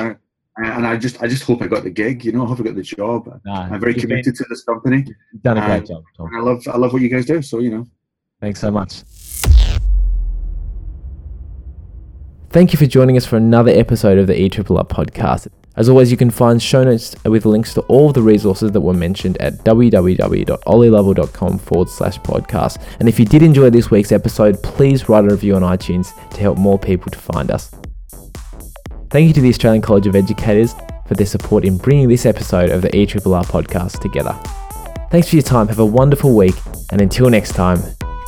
Yeah. 0.59 0.78
and 0.78 0.86
I 0.88 0.97
just 0.97 1.22
I 1.24 1.28
just 1.28 1.43
hope 1.43 1.61
I 1.61 1.68
got 1.68 1.84
the 1.84 1.89
gig. 1.89 2.26
You 2.26 2.32
know, 2.34 2.43
I 2.43 2.47
hope 2.47 2.59
I 2.59 2.63
got 2.63 2.76
the 2.76 2.82
job. 2.82 3.28
nah, 3.45 3.61
I'm 3.72 3.80
very 3.80 3.93
you've 3.93 4.01
been- 4.01 4.09
committed 4.09 4.36
to 4.36 4.45
this 4.49 4.63
company, 4.63 5.05
done 5.43 5.57
a 5.57 5.65
great 5.65 5.80
Um, 5.82 5.86
job, 5.86 6.03
Tom. 6.18 6.28
and 6.28 6.38
I 6.38 6.41
love 6.41 6.63
I 6.68 6.78
love 6.78 6.93
what 6.93 7.01
you 7.01 7.09
guys 7.09 7.26
do. 7.26 7.41
So 7.41 7.59
you 7.59 7.70
know. 7.72 7.88
Thanks 8.41 8.59
so 8.59 8.70
much. 8.72 9.03
Thank 12.49 12.72
you 12.74 12.78
for 12.78 12.86
joining 12.86 13.18
us 13.18 13.26
for 13.26 13.36
another 13.38 13.72
episode 13.72 14.18
of 14.18 14.28
the 14.28 14.34
ERRR 14.34 14.88
podcast. 14.88 15.47
As 15.78 15.89
always, 15.89 16.09
you 16.09 16.17
can 16.17 16.32
find 16.32 16.61
show 16.61 16.84
notes 16.84 17.15
with 17.23 17.45
links 17.45 17.75
to 17.75 17.82
all 17.82 18.07
of 18.07 18.15
the 18.15 18.21
resources 18.21 18.71
that 18.71 18.82
were 18.82 18.95
mentioned 18.95 19.38
at 19.38 19.53
www.ollielovell.com 19.59 21.59
forward 21.59 21.89
slash 21.89 22.17
podcast. 22.19 22.82
And 22.99 23.07
if 23.07 23.19
you 23.19 23.25
did 23.25 23.43
enjoy 23.43 23.69
this 23.69 23.91
week's 23.91 24.11
episode, 24.11 24.61
please 24.63 25.07
write 25.07 25.25
a 25.25 25.30
review 25.30 25.55
on 25.55 25.61
iTunes 25.61 26.11
to 26.32 26.41
help 26.41 26.57
more 26.57 26.80
people 26.80 27.11
to 27.11 27.19
find 27.19 27.51
us. 27.51 27.71
Thank 29.11 29.28
you 29.28 29.34
to 29.34 29.41
the 29.41 29.49
Australian 29.49 29.84
College 29.84 30.07
of 30.07 30.15
Educators 30.15 30.73
for 31.07 31.13
their 31.13 31.28
support 31.28 31.63
in 31.63 31.78
bringing 31.78 32.09
this 32.09 32.25
episode 32.25 32.71
of 32.71 32.82
the 32.82 32.89
ERRR 32.89 33.45
podcast 33.45 34.01
together. 34.01 34.38
Thanks 35.11 35.30
for 35.30 35.36
your 35.36 35.43
time, 35.43 35.67
have 35.67 35.80
a 35.80 35.86
wonderful 35.86 36.36
week, 36.36 36.55
and 36.91 37.01
until 37.01 37.30
next 37.30 37.53
time, 37.53 37.80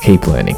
keep 0.02 0.26
learning. 0.26 0.56